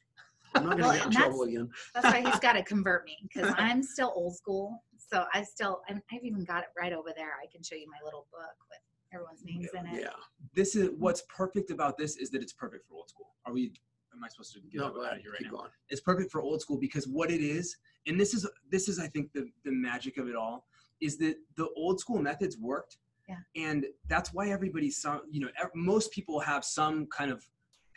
I'm 0.55 0.65
not 0.65 0.77
gonna 0.79 0.97
get 0.97 1.05
in 1.05 1.11
trouble 1.11 1.43
again. 1.43 1.69
That's 1.93 2.05
why 2.05 2.21
he's 2.21 2.39
got 2.39 2.53
to 2.53 2.63
convert 2.63 3.05
me 3.05 3.17
because 3.21 3.53
I'm 3.57 3.83
still 3.83 4.11
old 4.15 4.35
school. 4.35 4.83
So 4.97 5.25
I 5.33 5.43
still, 5.43 5.81
I'm, 5.89 6.01
I've 6.11 6.23
even 6.23 6.43
got 6.43 6.63
it 6.63 6.69
right 6.77 6.93
over 6.93 7.09
there. 7.15 7.31
I 7.41 7.47
can 7.51 7.63
show 7.63 7.75
you 7.75 7.87
my 7.89 8.03
little 8.03 8.27
book 8.31 8.55
with 8.69 8.79
everyone's 9.13 9.43
names 9.43 9.67
in 9.73 9.85
it. 9.87 10.01
Yeah. 10.01 10.09
This 10.53 10.75
is 10.75 10.89
what's 10.97 11.23
perfect 11.29 11.71
about 11.71 11.97
this 11.97 12.17
is 12.17 12.29
that 12.31 12.41
it's 12.41 12.53
perfect 12.53 12.87
for 12.87 12.95
old 12.95 13.09
school. 13.09 13.35
Are 13.45 13.53
we? 13.53 13.73
Am 14.17 14.23
I 14.23 14.27
supposed 14.29 14.53
to 14.53 14.59
get 14.61 14.79
No, 14.79 14.85
out 14.87 14.95
of 14.97 15.03
ahead. 15.03 15.19
here 15.21 15.31
right 15.31 15.39
Keep 15.39 15.51
now? 15.51 15.57
going. 15.59 15.69
it's 15.89 16.01
perfect 16.01 16.31
for 16.31 16.41
old 16.41 16.61
school 16.61 16.77
because 16.77 17.07
what 17.07 17.29
it 17.31 17.41
is 17.41 17.77
and 18.07 18.19
this 18.19 18.33
is 18.33 18.47
this 18.71 18.87
is 18.89 18.99
i 18.99 19.07
think 19.07 19.31
the 19.33 19.47
the 19.63 19.71
magic 19.71 20.17
of 20.17 20.27
it 20.27 20.35
all 20.35 20.65
is 21.01 21.17
that 21.17 21.35
the 21.55 21.67
old 21.75 21.99
school 21.99 22.19
methods 22.19 22.57
worked 22.57 22.97
Yeah. 23.29 23.35
and 23.55 23.85
that's 24.07 24.33
why 24.33 24.49
everybody 24.49 24.89
some 24.89 25.21
you 25.29 25.39
know 25.41 25.49
most 25.75 26.11
people 26.11 26.39
have 26.39 26.65
some 26.65 27.05
kind 27.07 27.29
of 27.31 27.45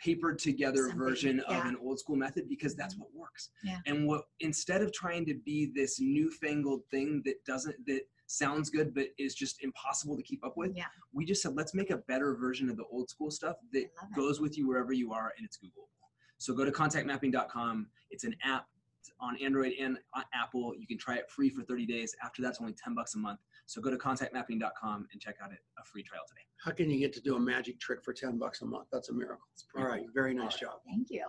papered 0.03 0.37
together 0.39 0.83
Something, 0.89 0.97
version 0.99 1.39
of 1.41 1.65
an 1.65 1.77
old 1.81 1.99
school 1.99 2.15
method 2.15 2.49
because 2.49 2.75
that's 2.75 2.95
mm-hmm. 2.95 3.03
what 3.03 3.15
works 3.15 3.49
Yeah. 3.63 3.77
and 3.87 4.07
what 4.07 4.23
instead 4.41 4.81
of 4.81 4.91
trying 4.93 5.25
to 5.27 5.35
be 5.35 5.71
this 5.73 5.99
newfangled 5.99 6.81
thing 6.91 7.21
that 7.25 7.43
doesn't 7.45 7.75
that 7.87 8.01
sounds 8.27 8.69
good 8.69 8.93
but 8.95 9.07
is 9.19 9.33
just 9.35 9.61
impossible 9.63 10.15
to 10.17 10.23
keep 10.23 10.43
up 10.45 10.55
with 10.57 10.71
Yeah. 10.75 10.85
we 11.13 11.23
just 11.25 11.41
said 11.41 11.53
let's 11.55 11.73
make 11.73 11.89
a 11.91 11.97
better 11.97 12.35
version 12.35 12.69
of 12.69 12.77
the 12.77 12.85
old 12.91 13.09
school 13.09 13.29
stuff 13.31 13.57
that 13.73 13.79
I 13.79 14.03
love 14.03 14.11
it. 14.11 14.15
goes 14.15 14.39
with 14.39 14.57
you 14.57 14.67
wherever 14.67 14.93
you 14.93 15.11
are 15.13 15.33
and 15.37 15.45
it's 15.45 15.57
Google. 15.57 15.87
So 16.41 16.55
go 16.55 16.65
to 16.65 16.71
contactmapping.com. 16.71 17.87
It's 18.09 18.23
an 18.23 18.35
app 18.43 18.65
it's 18.99 19.11
on 19.19 19.35
Android 19.43 19.73
and 19.79 19.97
on 20.15 20.23
Apple. 20.33 20.73
You 20.77 20.85
can 20.87 20.97
try 20.97 21.15
it 21.15 21.29
free 21.29 21.49
for 21.49 21.63
30 21.63 21.85
days. 21.87 22.15
After 22.23 22.41
that's 22.41 22.59
only 22.61 22.73
10 22.73 22.93
bucks 22.95 23.13
a 23.15 23.17
month. 23.19 23.39
So 23.67 23.81
go 23.81 23.89
to 23.91 23.97
contactmapping.com 23.97 25.07
and 25.11 25.21
check 25.21 25.35
out 25.43 25.51
it, 25.51 25.59
a 25.79 25.83
free 25.85 26.03
trial 26.03 26.21
today. 26.27 26.41
How 26.63 26.71
can 26.71 26.89
you 26.89 26.99
get 26.99 27.13
to 27.13 27.21
do 27.21 27.35
a 27.35 27.39
magic 27.39 27.79
trick 27.79 28.03
for 28.03 28.13
10 28.13 28.37
bucks 28.37 28.61
a 28.61 28.65
month? 28.65 28.87
That's 28.91 29.09
a 29.09 29.13
miracle. 29.13 29.45
All 29.77 29.85
right. 29.85 30.03
Very 30.13 30.33
nice 30.35 30.55
job. 30.57 30.81
Thank 30.87 31.09
you. 31.11 31.25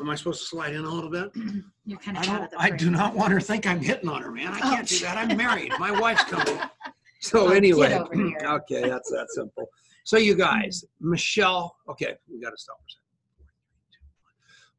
Am 0.00 0.08
I 0.10 0.14
supposed 0.14 0.40
to 0.42 0.46
slide 0.46 0.74
in 0.74 0.84
a 0.84 0.88
little 0.90 1.10
bit? 1.10 1.30
You're 1.84 1.98
kind 1.98 2.16
I 2.18 2.22
of 2.22 2.28
out 2.28 2.34
don't. 2.36 2.44
of 2.44 2.50
the 2.52 2.58
I 2.60 2.70
do 2.70 2.76
frame. 2.86 2.92
not 2.92 3.14
want 3.14 3.32
her 3.32 3.38
to 3.40 3.44
think 3.44 3.66
I'm 3.66 3.80
hitting 3.80 4.08
on 4.08 4.22
her, 4.22 4.30
man. 4.32 4.52
I 4.52 4.58
Oh. 4.58 4.74
can't 4.74 4.88
do 4.88 4.98
that. 5.00 5.18
I'm 5.18 5.36
married. 5.36 5.72
My 5.78 5.90
wife's 5.90 6.24
coming. 6.30 6.58
So 7.20 7.48
get 7.48 7.56
anyway, 7.58 7.94
over 7.94 8.14
here. 8.14 8.38
okay, 8.44 8.88
that's 8.88 9.10
that 9.10 9.26
simple. 9.30 9.68
So 10.04 10.16
you 10.16 10.34
guys, 10.36 10.84
Michelle. 11.00 11.76
Okay, 11.88 12.14
we 12.32 12.40
got 12.40 12.50
to 12.50 12.56
stop 12.56 12.76
for 12.78 12.86
a 12.86 12.90
second. 12.90 13.07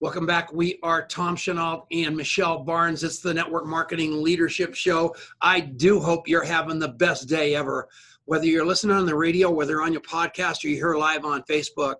Welcome 0.01 0.25
back. 0.25 0.53
We 0.53 0.79
are 0.81 1.05
Tom 1.05 1.35
Chenault 1.35 1.85
and 1.91 2.15
Michelle 2.15 2.59
Barnes. 2.59 3.03
It's 3.03 3.19
the 3.19 3.33
Network 3.33 3.65
Marketing 3.65 4.23
Leadership 4.23 4.73
Show. 4.73 5.13
I 5.41 5.59
do 5.59 5.99
hope 5.99 6.25
you're 6.25 6.41
having 6.41 6.79
the 6.79 6.88
best 6.88 7.27
day 7.27 7.53
ever. 7.53 7.89
Whether 8.23 8.45
you're 8.45 8.65
listening 8.65 8.95
on 8.95 9.05
the 9.05 9.13
radio, 9.13 9.51
whether 9.51 9.81
on 9.81 9.91
your 9.91 10.01
podcast, 10.03 10.63
or 10.63 10.69
you're 10.69 10.93
here 10.93 10.97
live 10.97 11.25
on 11.25 11.43
Facebook, 11.43 11.95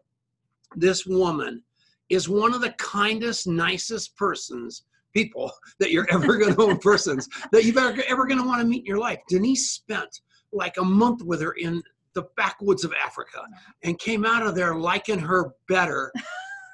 this 0.77 1.05
woman 1.05 1.62
is 2.07 2.29
one 2.29 2.53
of 2.53 2.62
the 2.62 2.71
kindest, 2.77 3.47
nicest 3.47 4.15
persons, 4.15 4.83
people 5.13 5.51
that 5.79 5.91
you're 5.91 6.07
ever 6.09 6.38
going 6.38 6.55
to 6.55 6.79
persons 6.79 7.27
that 7.51 7.65
you've 7.65 7.75
ever, 7.75 8.01
ever 8.07 8.25
going 8.25 8.39
to 8.39 8.47
want 8.47 8.62
to 8.62 8.65
meet 8.65 8.79
in 8.79 8.85
your 8.85 8.97
life. 8.97 9.19
Denise 9.27 9.71
spent 9.71 10.21
like 10.53 10.77
a 10.77 10.85
month 10.85 11.21
with 11.21 11.41
her 11.41 11.51
in 11.51 11.83
the 12.13 12.23
backwoods 12.38 12.85
of 12.85 12.93
Africa 13.05 13.41
and 13.83 13.99
came 13.99 14.25
out 14.25 14.47
of 14.47 14.55
there 14.55 14.75
liking 14.75 15.19
her 15.19 15.51
better. 15.67 16.13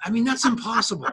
I 0.05 0.11
mean, 0.11 0.23
that's 0.23 0.45
impossible. 0.45 1.09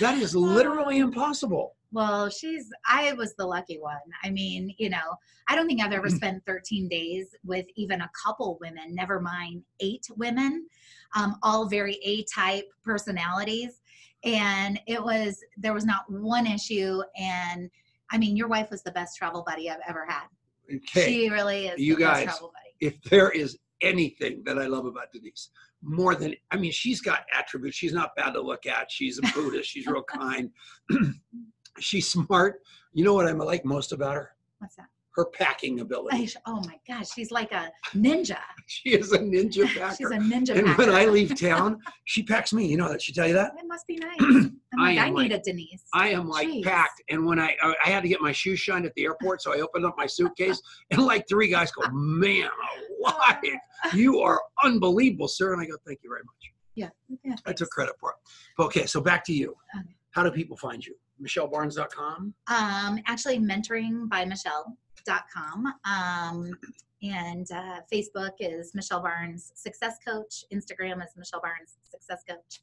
That 0.00 0.16
is 0.18 0.34
literally 0.36 0.98
impossible. 0.98 1.74
Well, 1.90 2.28
she's, 2.28 2.70
I 2.86 3.12
was 3.14 3.34
the 3.36 3.46
lucky 3.46 3.78
one. 3.78 3.96
I 4.22 4.30
mean, 4.30 4.74
you 4.78 4.90
know, 4.90 5.16
I 5.48 5.56
don't 5.56 5.66
think 5.66 5.82
I've 5.82 5.92
ever 5.92 6.08
spent 6.08 6.44
13 6.46 6.88
days 6.88 7.34
with 7.44 7.66
even 7.76 8.02
a 8.02 8.10
couple 8.24 8.58
women, 8.60 8.94
never 8.94 9.20
mind 9.20 9.62
eight 9.80 10.06
women, 10.16 10.66
um, 11.16 11.36
all 11.42 11.66
very 11.68 11.98
A 12.04 12.24
type 12.24 12.66
personalities. 12.84 13.80
And 14.24 14.78
it 14.86 15.02
was, 15.02 15.42
there 15.56 15.72
was 15.72 15.84
not 15.84 16.02
one 16.08 16.46
issue. 16.46 17.00
And 17.18 17.70
I 18.10 18.18
mean, 18.18 18.36
your 18.36 18.48
wife 18.48 18.70
was 18.70 18.82
the 18.82 18.92
best 18.92 19.16
travel 19.16 19.42
buddy 19.46 19.70
I've 19.70 19.78
ever 19.88 20.06
had. 20.06 20.26
Okay. 20.72 21.06
She 21.06 21.30
really 21.30 21.68
is 21.68 21.80
you 21.80 21.94
the 21.94 22.04
best 22.04 22.14
guys, 22.14 22.24
travel 22.24 22.52
buddy. 22.52 22.94
if 22.94 23.02
there 23.04 23.30
is 23.30 23.56
anything 23.80 24.42
that 24.44 24.58
I 24.58 24.66
love 24.66 24.86
about 24.86 25.12
Denise, 25.12 25.50
more 25.82 26.14
than 26.14 26.34
I 26.50 26.56
mean, 26.56 26.72
she's 26.72 27.00
got 27.00 27.24
attributes. 27.36 27.76
She's 27.76 27.92
not 27.92 28.16
bad 28.16 28.32
to 28.32 28.40
look 28.40 28.66
at. 28.66 28.90
She's 28.90 29.18
a 29.18 29.22
Buddhist. 29.34 29.68
she's 29.70 29.86
real 29.86 30.02
kind. 30.08 30.50
she's 31.78 32.08
smart. 32.08 32.60
You 32.92 33.04
know 33.04 33.14
what 33.14 33.26
I 33.26 33.32
like 33.32 33.64
most 33.64 33.92
about 33.92 34.14
her? 34.14 34.30
What's 34.58 34.76
that? 34.76 34.86
Her 35.18 35.24
packing 35.24 35.80
ability. 35.80 36.30
Oh 36.46 36.60
my 36.64 36.78
gosh, 36.86 37.10
she's 37.12 37.32
like 37.32 37.50
a 37.50 37.72
ninja. 37.92 38.38
She 38.68 38.90
is 38.90 39.12
a 39.12 39.18
ninja 39.18 39.66
packer. 39.74 39.96
She's 39.96 40.10
a 40.10 40.18
ninja 40.18 40.56
and 40.56 40.66
packer. 40.68 40.76
when 40.86 40.90
I 40.94 41.06
leave 41.06 41.34
town, 41.40 41.80
she 42.04 42.22
packs 42.22 42.52
me. 42.52 42.66
You 42.66 42.76
know 42.76 42.88
that? 42.88 43.02
She 43.02 43.12
tell 43.12 43.26
you 43.26 43.34
that? 43.34 43.52
It 43.58 43.66
must 43.66 43.84
be 43.88 43.96
nice. 44.02 44.16
I'm 44.20 44.60
I 44.78 44.82
like, 44.90 44.98
I, 44.98 45.06
am 45.08 45.14
need 45.14 45.32
like- 45.32 45.40
a 45.40 45.42
Denise. 45.42 45.82
I 45.92 46.08
am 46.10 46.28
like 46.28 46.46
Jeez. 46.46 46.62
packed. 46.62 47.02
And 47.10 47.26
when 47.26 47.40
I 47.40 47.56
I 47.60 47.74
I 47.84 47.88
had 47.88 48.04
to 48.04 48.08
get 48.08 48.20
my 48.20 48.30
shoes 48.30 48.60
shined 48.60 48.86
at 48.86 48.94
the 48.94 49.04
airport, 49.06 49.42
so 49.42 49.52
I 49.52 49.60
opened 49.60 49.86
up 49.86 49.94
my 49.98 50.06
suitcase, 50.06 50.62
and 50.92 51.02
like 51.04 51.26
three 51.28 51.48
guys 51.48 51.72
go, 51.72 51.82
"Man, 51.90 52.48
alive, 53.04 53.36
you 53.92 54.20
are 54.20 54.40
unbelievable, 54.62 55.26
sir." 55.26 55.52
And 55.52 55.60
I 55.60 55.64
go, 55.66 55.74
"Thank 55.84 56.00
you 56.04 56.10
very 56.10 56.22
much." 56.22 56.52
yeah. 56.76 56.90
yeah 57.24 57.34
I 57.44 57.52
took 57.52 57.70
credit 57.70 57.96
for 57.98 58.10
it. 58.10 58.16
But 58.56 58.64
okay, 58.66 58.86
so 58.86 59.00
back 59.00 59.24
to 59.24 59.32
you. 59.32 59.56
Okay. 59.76 59.88
How 60.12 60.22
do 60.22 60.30
people 60.30 60.56
find 60.56 60.84
you? 60.86 60.94
MichelleBarnes.com. 61.20 62.34
Um, 62.46 62.98
actually, 63.06 63.38
mentoring 63.40 64.08
by 64.08 64.24
Michelle.com. 65.06 65.74
Um, 65.84 66.50
and 67.02 67.50
uh, 67.52 67.80
Facebook 67.92 68.32
is 68.40 68.74
Michelle 68.74 69.00
Barnes 69.00 69.52
Success 69.54 69.96
Coach. 70.06 70.44
Instagram 70.52 71.04
is 71.04 71.12
Michelle 71.16 71.40
Barnes 71.40 71.76
Success 71.88 72.22
Coach. 72.28 72.62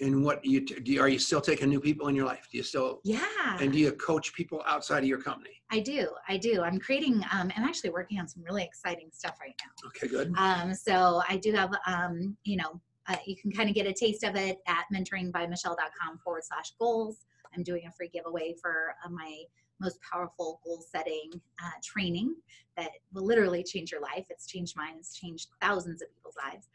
And 0.00 0.22
what 0.22 0.42
do 0.42 0.50
you 0.50 0.60
do? 0.60 0.76
You, 0.84 1.00
are 1.00 1.08
you 1.08 1.18
still 1.18 1.40
taking 1.40 1.70
new 1.70 1.80
people 1.80 2.08
in 2.08 2.14
your 2.14 2.26
life? 2.26 2.48
Do 2.50 2.58
you 2.58 2.62
still 2.62 3.00
Yeah, 3.02 3.56
and 3.60 3.72
do 3.72 3.78
you 3.78 3.92
coach 3.92 4.34
people 4.34 4.62
outside 4.66 4.98
of 4.98 5.08
your 5.08 5.22
company? 5.22 5.62
I 5.70 5.80
do. 5.80 6.08
I 6.28 6.36
do. 6.36 6.62
I'm 6.62 6.78
creating, 6.78 7.22
um, 7.32 7.50
I'm 7.56 7.64
actually 7.64 7.90
working 7.90 8.18
on 8.18 8.28
some 8.28 8.42
really 8.42 8.62
exciting 8.62 9.08
stuff 9.12 9.36
right 9.40 9.54
now. 9.64 9.88
Okay, 9.88 10.08
good. 10.08 10.34
Um, 10.36 10.74
so 10.74 11.22
I 11.28 11.38
do 11.38 11.52
have, 11.52 11.74
um, 11.86 12.36
you 12.44 12.56
know, 12.56 12.80
uh, 13.08 13.16
you 13.24 13.36
can 13.36 13.50
kind 13.52 13.70
of 13.70 13.74
get 13.74 13.86
a 13.86 13.92
taste 13.92 14.22
of 14.22 14.36
it 14.36 14.58
at 14.66 14.84
mentoringbymichelle.com 14.94 16.18
forward 16.22 16.42
slash 16.44 16.72
goals. 16.78 17.24
I'm 17.56 17.62
doing 17.62 17.86
a 17.86 17.92
free 17.92 18.10
giveaway 18.12 18.54
for 18.60 18.94
uh, 19.04 19.08
my 19.08 19.44
most 19.80 19.98
powerful 20.00 20.60
goal 20.64 20.82
setting 20.90 21.30
uh, 21.62 21.70
training 21.82 22.34
that 22.76 22.90
will 23.12 23.24
literally 23.24 23.62
change 23.62 23.90
your 23.90 24.00
life. 24.00 24.26
It's 24.30 24.46
changed 24.46 24.76
mine. 24.76 24.94
It's 24.98 25.14
changed 25.16 25.48
thousands 25.60 26.02
of 26.02 26.08
people's 26.14 26.34
lives. 26.42 26.68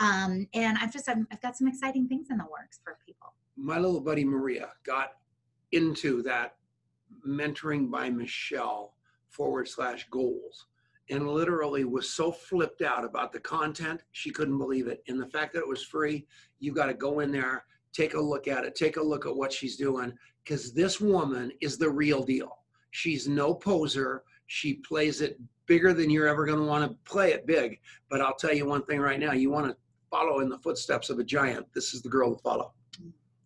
Um, 0.00 0.46
and 0.54 0.78
I've 0.78 0.92
just 0.92 1.08
I've, 1.08 1.24
I've 1.32 1.42
got 1.42 1.56
some 1.56 1.68
exciting 1.68 2.08
things 2.08 2.28
in 2.30 2.38
the 2.38 2.44
works 2.44 2.80
for 2.82 2.98
people. 3.04 3.34
My 3.56 3.78
little 3.78 4.00
buddy 4.00 4.24
Maria 4.24 4.70
got 4.84 5.12
into 5.72 6.22
that 6.22 6.56
mentoring 7.26 7.90
by 7.90 8.08
Michelle 8.10 8.94
forward 9.28 9.68
slash 9.68 10.06
goals 10.10 10.66
and 11.10 11.28
literally 11.28 11.84
was 11.84 12.10
so 12.10 12.30
flipped 12.30 12.82
out 12.82 13.04
about 13.04 13.32
the 13.32 13.40
content 13.40 14.02
she 14.12 14.30
couldn't 14.30 14.58
believe 14.58 14.86
it 14.86 15.02
and 15.08 15.20
the 15.20 15.26
fact 15.26 15.54
that 15.54 15.60
it 15.60 15.68
was 15.68 15.82
free 15.82 16.26
you 16.60 16.72
got 16.72 16.86
to 16.86 16.94
go 16.94 17.20
in 17.20 17.32
there 17.32 17.64
take 17.92 18.14
a 18.14 18.20
look 18.20 18.48
at 18.48 18.64
it 18.64 18.74
take 18.74 18.96
a 18.96 19.02
look 19.02 19.26
at 19.26 19.34
what 19.34 19.52
she's 19.52 19.76
doing 19.76 20.12
because 20.44 20.72
this 20.72 21.00
woman 21.00 21.50
is 21.60 21.78
the 21.78 21.88
real 21.88 22.22
deal 22.22 22.58
she's 22.90 23.28
no 23.28 23.54
poser 23.54 24.22
she 24.46 24.74
plays 24.74 25.20
it 25.20 25.38
bigger 25.66 25.92
than 25.92 26.08
you're 26.10 26.28
ever 26.28 26.46
going 26.46 26.58
to 26.58 26.64
want 26.64 26.88
to 26.88 26.96
play 27.10 27.32
it 27.32 27.46
big 27.46 27.78
but 28.10 28.20
i'll 28.20 28.34
tell 28.34 28.54
you 28.54 28.66
one 28.66 28.82
thing 28.84 29.00
right 29.00 29.20
now 29.20 29.32
you 29.32 29.50
want 29.50 29.66
to 29.66 29.76
follow 30.10 30.40
in 30.40 30.48
the 30.48 30.58
footsteps 30.58 31.10
of 31.10 31.18
a 31.18 31.24
giant 31.24 31.66
this 31.74 31.92
is 31.94 32.02
the 32.02 32.08
girl 32.08 32.34
to 32.34 32.40
follow 32.42 32.72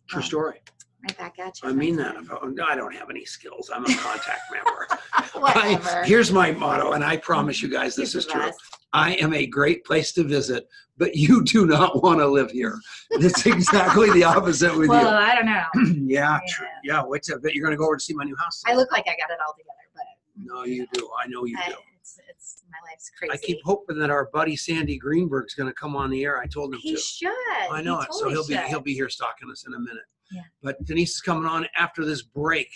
true 0.07 0.21
story 0.21 0.61
Right 1.05 1.17
back 1.17 1.37
at 1.39 1.61
you. 1.61 1.67
I 1.67 1.73
mean 1.73 1.97
that. 1.97 2.15
I, 2.15 2.21
oh, 2.31 2.55
I 2.65 2.75
don't 2.75 2.95
have 2.95 3.09
any 3.09 3.25
skills. 3.25 3.69
I'm 3.75 3.83
a 3.83 3.93
contact 3.97 4.39
member. 4.53 4.87
right. 5.35 5.77
I- 5.85 6.03
here's 6.05 6.31
my 6.31 6.53
motto, 6.53 6.93
and 6.93 7.03
I 7.03 7.17
promise 7.17 7.61
you 7.61 7.67
guys 7.67 7.93
this 7.97 8.13
He's 8.13 8.23
is 8.23 8.31
true. 8.31 8.39
best. 8.39 8.57
I 8.93 9.13
am 9.15 9.33
a 9.33 9.45
great 9.47 9.83
place 9.85 10.11
to 10.13 10.23
visit, 10.23 10.67
but 10.97 11.15
you 11.15 11.43
do 11.43 11.65
not 11.65 12.03
want 12.03 12.19
to 12.19 12.27
live 12.27 12.51
here. 12.51 12.79
It's 13.11 13.45
exactly 13.45 14.11
the 14.11 14.23
opposite 14.23 14.77
with 14.77 14.89
Well, 14.89 15.07
I 15.15 15.33
don't 15.35 15.45
know. 15.47 15.63
you. 15.75 16.05
yeah, 16.07 16.39
true. 16.47 16.67
Yeah, 16.83 17.03
wait 17.03 17.23
till 17.23 17.39
you're 17.43 17.63
going 17.65 17.71
to 17.73 17.77
go 17.77 17.85
over 17.85 17.97
to 17.97 18.03
see 18.03 18.13
my 18.13 18.23
new 18.23 18.35
house. 18.35 18.61
I 18.67 18.75
look 18.75 18.91
like 18.91 19.05
I 19.07 19.15
got 19.19 19.31
it 19.31 19.39
all 19.45 19.53
together, 19.53 19.73
but 19.95 20.03
mm, 20.39 20.45
No, 20.45 20.63
you 20.65 20.85
do. 20.93 21.09
I 21.23 21.27
know 21.27 21.45
you 21.45 21.57
I, 21.59 21.69
do. 21.69 21.75
it's, 21.99 22.19
it's 22.29 22.63
my 22.69 22.77
life's 22.91 23.09
crazy. 23.17 23.33
I 23.33 23.37
keep 23.37 23.59
hoping 23.63 23.97
that 23.97 24.11
our 24.11 24.29
buddy 24.31 24.55
Sandy 24.55 24.97
Greenberg's 24.99 25.55
going 25.55 25.67
to 25.69 25.73
come 25.73 25.95
on 25.95 26.11
the 26.11 26.23
air. 26.23 26.39
I 26.39 26.45
told 26.45 26.73
him 26.73 26.79
He 26.81 26.93
to. 26.93 26.99
should. 27.01 27.31
I 27.71 27.81
know 27.81 27.97
he 27.97 28.03
it. 28.03 28.13
So 28.13 28.29
he'll 28.29 28.45
be 28.47 28.53
should. 28.53 28.63
he'll 28.65 28.81
be 28.81 28.93
here 28.93 29.09
stalking 29.09 29.49
us 29.51 29.65
in 29.65 29.73
a 29.73 29.79
minute. 29.79 30.03
Yeah. 30.31 30.41
But 30.61 30.83
Denise 30.85 31.15
is 31.15 31.21
coming 31.21 31.45
on 31.49 31.65
after 31.75 32.05
this 32.05 32.21
break. 32.21 32.67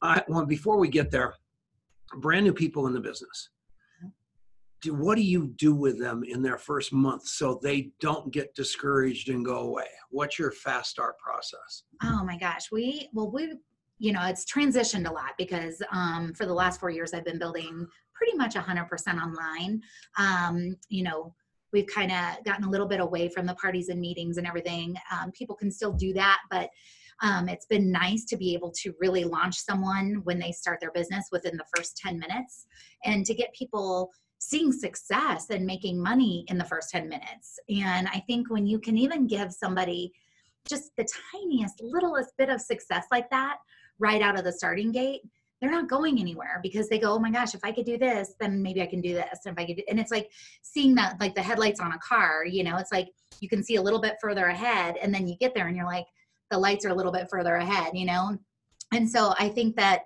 I, 0.00 0.22
well, 0.28 0.46
before 0.46 0.78
we 0.78 0.88
get 0.88 1.10
there, 1.10 1.34
brand 2.20 2.44
new 2.46 2.52
people 2.54 2.86
in 2.86 2.92
the 2.94 3.00
business. 3.00 3.50
Do 4.80 4.94
what 4.94 5.16
do 5.16 5.22
you 5.22 5.48
do 5.56 5.74
with 5.74 5.98
them 5.98 6.22
in 6.24 6.42
their 6.42 6.58
first 6.58 6.92
month 6.92 7.26
so 7.26 7.58
they 7.62 7.90
don't 8.00 8.32
get 8.32 8.54
discouraged 8.54 9.28
and 9.28 9.44
go 9.44 9.58
away? 9.60 9.88
What's 10.10 10.38
your 10.38 10.52
fast 10.52 10.90
start 10.90 11.18
process? 11.18 11.84
Oh 12.02 12.24
my 12.24 12.38
gosh, 12.38 12.70
we 12.70 13.08
well 13.12 13.30
we 13.30 13.54
you 13.98 14.12
know 14.12 14.24
it's 14.26 14.44
transitioned 14.44 15.08
a 15.08 15.12
lot 15.12 15.32
because 15.36 15.82
um, 15.92 16.32
for 16.34 16.46
the 16.46 16.54
last 16.54 16.78
four 16.78 16.90
years 16.90 17.12
I've 17.12 17.24
been 17.24 17.38
building 17.38 17.86
pretty 18.14 18.36
much 18.36 18.54
100% 18.54 19.22
online. 19.22 19.80
Um, 20.16 20.76
you 20.88 21.02
know 21.02 21.34
we've 21.72 21.86
kind 21.86 22.10
of 22.10 22.44
gotten 22.44 22.64
a 22.64 22.70
little 22.70 22.88
bit 22.88 23.00
away 23.00 23.28
from 23.28 23.46
the 23.46 23.54
parties 23.54 23.88
and 23.88 24.00
meetings 24.00 24.38
and 24.38 24.46
everything. 24.46 24.96
Um, 25.12 25.30
people 25.32 25.54
can 25.54 25.70
still 25.70 25.92
do 25.92 26.12
that, 26.14 26.38
but 26.50 26.70
um, 27.20 27.48
it's 27.48 27.66
been 27.66 27.90
nice 27.90 28.24
to 28.26 28.36
be 28.36 28.54
able 28.54 28.70
to 28.70 28.94
really 29.00 29.24
launch 29.24 29.56
someone 29.56 30.20
when 30.24 30.38
they 30.38 30.52
start 30.52 30.80
their 30.80 30.92
business 30.92 31.26
within 31.32 31.56
the 31.56 31.64
first 31.74 31.96
10 31.96 32.18
minutes 32.18 32.66
and 33.04 33.26
to 33.26 33.34
get 33.34 33.52
people 33.54 34.12
seeing 34.38 34.72
success 34.72 35.50
and 35.50 35.66
making 35.66 36.00
money 36.00 36.44
in 36.48 36.58
the 36.58 36.64
first 36.64 36.90
10 36.90 37.08
minutes. 37.08 37.58
And 37.68 38.08
I 38.08 38.22
think 38.26 38.50
when 38.50 38.66
you 38.66 38.78
can 38.78 38.96
even 38.96 39.26
give 39.26 39.52
somebody 39.52 40.12
just 40.68 40.92
the 40.96 41.06
tiniest, 41.32 41.80
littlest 41.82 42.36
bit 42.36 42.48
of 42.48 42.60
success 42.60 43.06
like 43.10 43.28
that 43.30 43.58
right 43.98 44.22
out 44.22 44.38
of 44.38 44.44
the 44.44 44.52
starting 44.52 44.92
gate, 44.92 45.22
they're 45.60 45.70
not 45.70 45.88
going 45.88 46.20
anywhere 46.20 46.60
because 46.62 46.88
they 46.88 47.00
go, 47.00 47.14
oh 47.14 47.18
my 47.18 47.30
gosh, 47.30 47.54
if 47.54 47.64
I 47.64 47.72
could 47.72 47.84
do 47.84 47.98
this, 47.98 48.34
then 48.38 48.62
maybe 48.62 48.80
I 48.80 48.86
can 48.86 49.00
do 49.00 49.14
this. 49.14 49.40
And 49.44 49.58
if 49.58 49.62
I 49.62 49.66
could, 49.66 49.82
and 49.88 49.98
it's 49.98 50.12
like 50.12 50.30
seeing 50.62 50.94
that, 50.94 51.20
like 51.20 51.34
the 51.34 51.42
headlights 51.42 51.80
on 51.80 51.92
a 51.92 51.98
car, 51.98 52.44
you 52.44 52.62
know, 52.62 52.76
it's 52.76 52.92
like 52.92 53.08
you 53.40 53.48
can 53.48 53.64
see 53.64 53.74
a 53.74 53.82
little 53.82 54.00
bit 54.00 54.16
further 54.20 54.46
ahead 54.46 54.96
and 55.02 55.12
then 55.12 55.26
you 55.26 55.36
get 55.36 55.54
there 55.54 55.66
and 55.66 55.76
you're 55.76 55.86
like, 55.86 56.06
the 56.50 56.58
lights 56.58 56.84
are 56.86 56.90
a 56.90 56.94
little 56.94 57.12
bit 57.12 57.28
further 57.28 57.56
ahead, 57.56 57.90
you 57.94 58.06
know? 58.06 58.38
And 58.92 59.08
so 59.08 59.34
I 59.38 59.48
think 59.48 59.74
that 59.76 60.04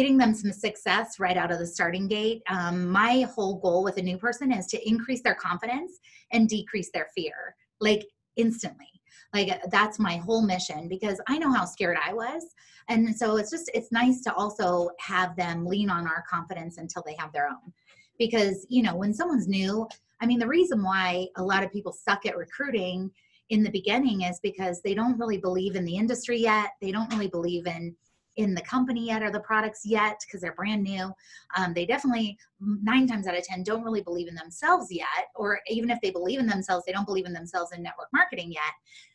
getting 0.00 0.16
them 0.16 0.32
some 0.32 0.50
success 0.50 1.20
right 1.20 1.36
out 1.36 1.52
of 1.52 1.58
the 1.58 1.66
starting 1.66 2.08
gate, 2.08 2.40
um, 2.48 2.88
my 2.88 3.20
whole 3.34 3.58
goal 3.58 3.84
with 3.84 3.98
a 3.98 4.02
new 4.02 4.16
person 4.16 4.50
is 4.50 4.66
to 4.66 4.88
increase 4.88 5.20
their 5.20 5.34
confidence 5.34 5.98
and 6.32 6.48
decrease 6.48 6.90
their 6.94 7.08
fear, 7.14 7.54
like 7.80 8.06
instantly. 8.36 8.88
Like 9.34 9.60
that's 9.70 9.98
my 9.98 10.16
whole 10.16 10.40
mission 10.40 10.88
because 10.88 11.20
I 11.28 11.36
know 11.36 11.52
how 11.52 11.66
scared 11.66 11.98
I 12.02 12.14
was. 12.14 12.46
And 12.88 13.14
so 13.14 13.36
it's 13.36 13.50
just, 13.50 13.70
it's 13.74 13.92
nice 13.92 14.22
to 14.22 14.32
also 14.32 14.88
have 15.00 15.36
them 15.36 15.66
lean 15.66 15.90
on 15.90 16.06
our 16.06 16.24
confidence 16.26 16.78
until 16.78 17.02
they 17.04 17.14
have 17.18 17.34
their 17.34 17.48
own. 17.48 17.70
Because, 18.18 18.66
you 18.70 18.82
know, 18.82 18.96
when 18.96 19.12
someone's 19.12 19.48
new, 19.48 19.86
I 20.22 20.24
mean, 20.24 20.38
the 20.38 20.48
reason 20.48 20.82
why 20.82 21.26
a 21.36 21.42
lot 21.42 21.62
of 21.62 21.70
people 21.70 21.92
suck 21.92 22.24
at 22.24 22.38
recruiting 22.38 23.10
in 23.50 23.62
the 23.62 23.70
beginning 23.70 24.22
is 24.22 24.40
because 24.42 24.80
they 24.80 24.94
don't 24.94 25.18
really 25.18 25.36
believe 25.36 25.76
in 25.76 25.84
the 25.84 25.96
industry 25.96 26.38
yet. 26.40 26.70
They 26.80 26.90
don't 26.90 27.12
really 27.12 27.28
believe 27.28 27.66
in 27.66 27.94
in 28.36 28.54
the 28.54 28.62
company 28.62 29.06
yet 29.06 29.22
or 29.22 29.30
the 29.30 29.40
products 29.40 29.82
yet 29.84 30.20
because 30.24 30.40
they're 30.40 30.54
brand 30.54 30.82
new. 30.82 31.12
Um, 31.56 31.74
they 31.74 31.84
definitely 31.84 32.38
nine 32.60 33.06
times 33.06 33.26
out 33.26 33.36
of 33.36 33.44
ten 33.44 33.62
don't 33.62 33.84
really 33.84 34.02
believe 34.02 34.28
in 34.28 34.34
themselves 34.34 34.86
yet, 34.90 35.28
or 35.34 35.60
even 35.68 35.90
if 35.90 36.00
they 36.00 36.10
believe 36.10 36.40
in 36.40 36.46
themselves, 36.46 36.84
they 36.86 36.92
don't 36.92 37.06
believe 37.06 37.26
in 37.26 37.32
themselves 37.32 37.72
in 37.72 37.82
network 37.82 38.08
marketing 38.12 38.52
yet. 38.52 38.72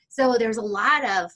So 0.10 0.38
there's 0.38 0.58
a 0.58 0.62
lot 0.62 1.04
of 1.06 1.32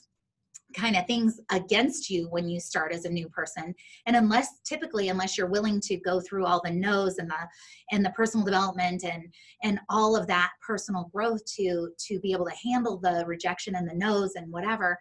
kind 0.74 0.96
of 0.96 1.06
things 1.06 1.40
against 1.50 2.10
you 2.10 2.28
when 2.30 2.48
you 2.48 2.60
start 2.60 2.92
as 2.92 3.04
a 3.04 3.10
new 3.10 3.28
person. 3.28 3.74
And 4.06 4.16
unless 4.16 4.48
typically 4.64 5.08
unless 5.08 5.36
you're 5.36 5.46
willing 5.46 5.80
to 5.82 5.96
go 5.96 6.20
through 6.20 6.46
all 6.46 6.60
the 6.64 6.70
no's 6.70 7.18
and 7.18 7.30
the 7.30 7.48
and 7.92 8.04
the 8.04 8.10
personal 8.10 8.44
development 8.44 9.04
and 9.04 9.24
and 9.62 9.80
all 9.88 10.16
of 10.16 10.26
that 10.26 10.50
personal 10.66 11.10
growth 11.12 11.44
to 11.56 11.90
to 12.06 12.20
be 12.20 12.32
able 12.32 12.46
to 12.46 12.68
handle 12.70 12.98
the 12.98 13.24
rejection 13.26 13.74
and 13.74 13.88
the 13.88 13.94
no's 13.94 14.34
and 14.34 14.50
whatever 14.52 14.98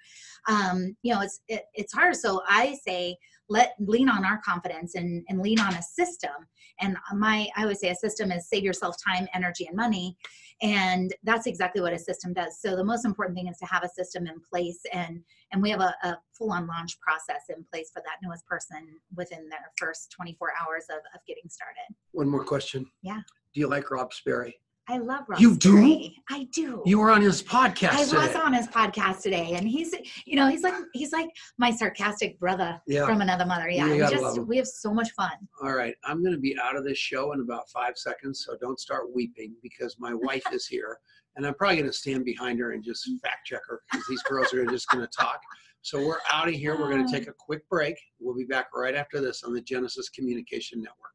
um 0.48 0.96
you 1.02 1.14
know 1.14 1.22
it's 1.22 1.42
it, 1.48 1.64
it's 1.74 1.94
hard. 1.94 2.16
So 2.16 2.42
i 2.48 2.78
say 2.86 3.18
let 3.50 3.74
lean 3.80 4.10
on 4.10 4.24
our 4.24 4.40
confidence 4.40 4.96
and 4.96 5.24
and 5.30 5.42
lean 5.42 5.60
on 5.60 5.74
a 5.76 5.82
system 5.82 6.32
and 6.80 6.98
my 7.16 7.48
i 7.56 7.64
always 7.64 7.80
say 7.80 7.90
a 7.90 7.96
system 7.96 8.32
is 8.32 8.48
save 8.48 8.64
yourself 8.64 8.96
time 9.06 9.28
energy 9.34 9.66
and 9.66 9.76
money 9.76 10.16
and 10.62 11.14
that's 11.24 11.48
exactly 11.48 11.82
what 11.82 11.94
a 11.94 12.00
system 12.00 12.34
does 12.34 12.60
so 12.62 12.76
the 12.76 12.84
most 12.84 13.06
important 13.06 13.36
thing 13.36 13.48
is 13.48 13.58
to 13.58 13.66
have 13.66 13.84
a 13.84 13.90
system 13.90 14.28
in 14.28 14.36
place 14.52 14.82
and 14.94 15.22
and 15.52 15.62
we 15.62 15.70
have 15.70 15.82
a, 15.82 15.96
a 16.04 16.18
full-on 16.38 16.68
launch 16.68 17.00
process 17.00 17.44
in 17.50 17.66
place 17.72 17.90
for 17.92 18.02
that 18.06 18.18
newest 18.24 18.46
person 18.46 18.88
within 19.16 19.50
their 19.50 19.72
first 19.78 20.12
24 20.12 20.50
hours 20.62 20.86
of, 20.90 21.00
of 21.14 21.26
getting 21.28 21.50
started 21.50 21.96
One 22.12 22.30
more 22.30 22.44
question. 22.44 22.86
Yeah. 23.02 23.22
Do 23.54 23.60
you 23.60 23.68
like 23.68 23.92
Rob 23.92 24.14
Sperry? 24.14 24.60
I 24.90 24.98
love 24.98 25.22
Rob 25.28 25.40
You 25.40 25.56
do? 25.56 26.10
I 26.30 26.44
do 26.52 26.82
You 26.86 27.00
were 27.00 27.12
on 27.12 27.22
his 27.22 27.42
podcast 27.42 27.94
I 27.94 28.28
was 28.28 28.36
on 28.36 28.54
his 28.54 28.68
podcast 28.68 29.22
today, 29.22 29.54
and 29.54 29.68
he's, 29.68 29.94
you 30.26 30.36
know, 30.36 30.48
he's 30.48 30.64
like 30.64 30.74
he's 30.94 31.12
like 31.12 31.30
my 31.58 31.72
sarcastic 31.72 32.40
brother 32.40 32.82
Yeah. 32.88 33.06
from 33.06 33.22
another 33.22 33.46
mother. 33.46 33.70
Yeah, 33.70 33.88
we 33.88 34.00
just 34.00 34.40
we 34.40 34.58
have 34.58 34.68
so 34.68 34.94
much 34.94 35.12
fun. 35.12 35.32
All 35.62 35.74
right, 35.74 35.96
I'm 36.04 36.22
going 36.22 36.34
to 36.34 36.40
be 36.40 36.58
out 36.62 36.76
of 36.76 36.84
this 36.84 36.98
show 36.98 37.34
in 37.34 37.42
about 37.42 37.70
five 37.70 37.98
seconds, 37.98 38.44
so 38.46 38.58
don't 38.60 38.80
start 38.80 39.14
weeping 39.14 39.54
because 39.62 39.96
my 40.00 40.14
wife 40.14 40.44
is 40.52 40.66
here, 40.66 40.98
and 41.36 41.46
I'm 41.46 41.54
probably 41.54 41.78
going 41.78 41.88
to 41.88 41.94
stand 41.98 42.26
behind 42.26 42.60
her 42.60 42.72
and 42.72 42.84
just 42.84 43.10
fact 43.22 43.46
check 43.46 43.62
her 43.68 43.82
because 43.92 44.06
these 44.08 44.24
girls 44.24 44.54
are 44.54 44.66
just 44.66 44.90
going 44.90 45.06
to 45.06 45.12
talk. 45.16 45.40
So 45.82 46.06
we're 46.06 46.20
out 46.32 46.48
of 46.48 46.54
here. 46.54 46.78
We're 46.78 46.90
going 46.90 47.06
to 47.08 47.12
take 47.12 47.28
a 47.30 47.34
quick 47.38 47.68
break. 47.70 47.96
We'll 48.20 48.36
be 48.36 48.44
back 48.44 48.68
right 48.76 48.96
after 48.96 49.22
this 49.22 49.44
on 49.44 49.54
the 49.54 49.62
Genesis 49.62 50.10
Communication 50.10 50.82
Network. 50.82 51.14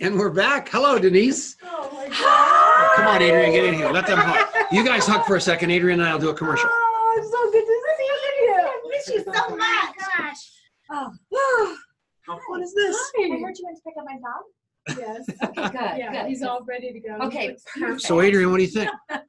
And 0.00 0.16
we're 0.16 0.30
back. 0.30 0.68
Hello, 0.68 0.96
Denise. 0.96 1.56
Oh 1.64 1.90
my 1.92 2.06
god. 2.06 2.96
Come 2.96 3.06
on, 3.08 3.20
Adrian, 3.20 3.50
get 3.50 3.64
in 3.64 3.74
here. 3.74 3.90
Let 3.90 4.06
them 4.06 4.18
hug. 4.20 4.46
You 4.70 4.84
guys 4.84 5.04
hug 5.04 5.26
for 5.26 5.34
a 5.34 5.40
second. 5.40 5.72
Adrian 5.72 5.98
and 5.98 6.08
I'll 6.08 6.20
do 6.20 6.28
a 6.28 6.34
commercial. 6.34 6.70
Oh, 6.72 7.14
it's 7.18 7.32
so 7.32 7.50
good 7.50 7.66
to 7.66 7.80
see 7.98 8.44
you. 8.44 8.54
I 8.54 8.80
miss 8.90 9.08
you 9.08 9.24
so 9.24 9.32
oh, 9.34 9.56
much. 9.56 9.96
Gosh. 10.16 11.12
Oh. 11.32 11.76
How 12.20 12.38
fun 12.48 12.62
is 12.62 12.72
this? 12.74 12.96
I 13.18 13.22
heard 13.22 13.32
you 13.32 13.42
went 13.42 13.56
to 13.56 13.82
pick 13.84 13.94
up 13.98 14.04
my 14.06 14.18
dog. 14.18 14.98
Yes. 14.98 15.26
Okay, 15.48 15.62
good. 15.62 15.98
Yeah, 15.98 16.12
good. 16.12 16.28
he's 16.28 16.44
all 16.44 16.64
ready 16.64 16.92
to 16.92 17.00
go. 17.00 17.16
Okay, 17.26 17.56
perfect. 17.76 18.02
So, 18.02 18.20
Adrian, 18.20 18.52
what 18.52 18.58
do 18.58 18.64
you 18.64 18.70
think? 18.70 18.90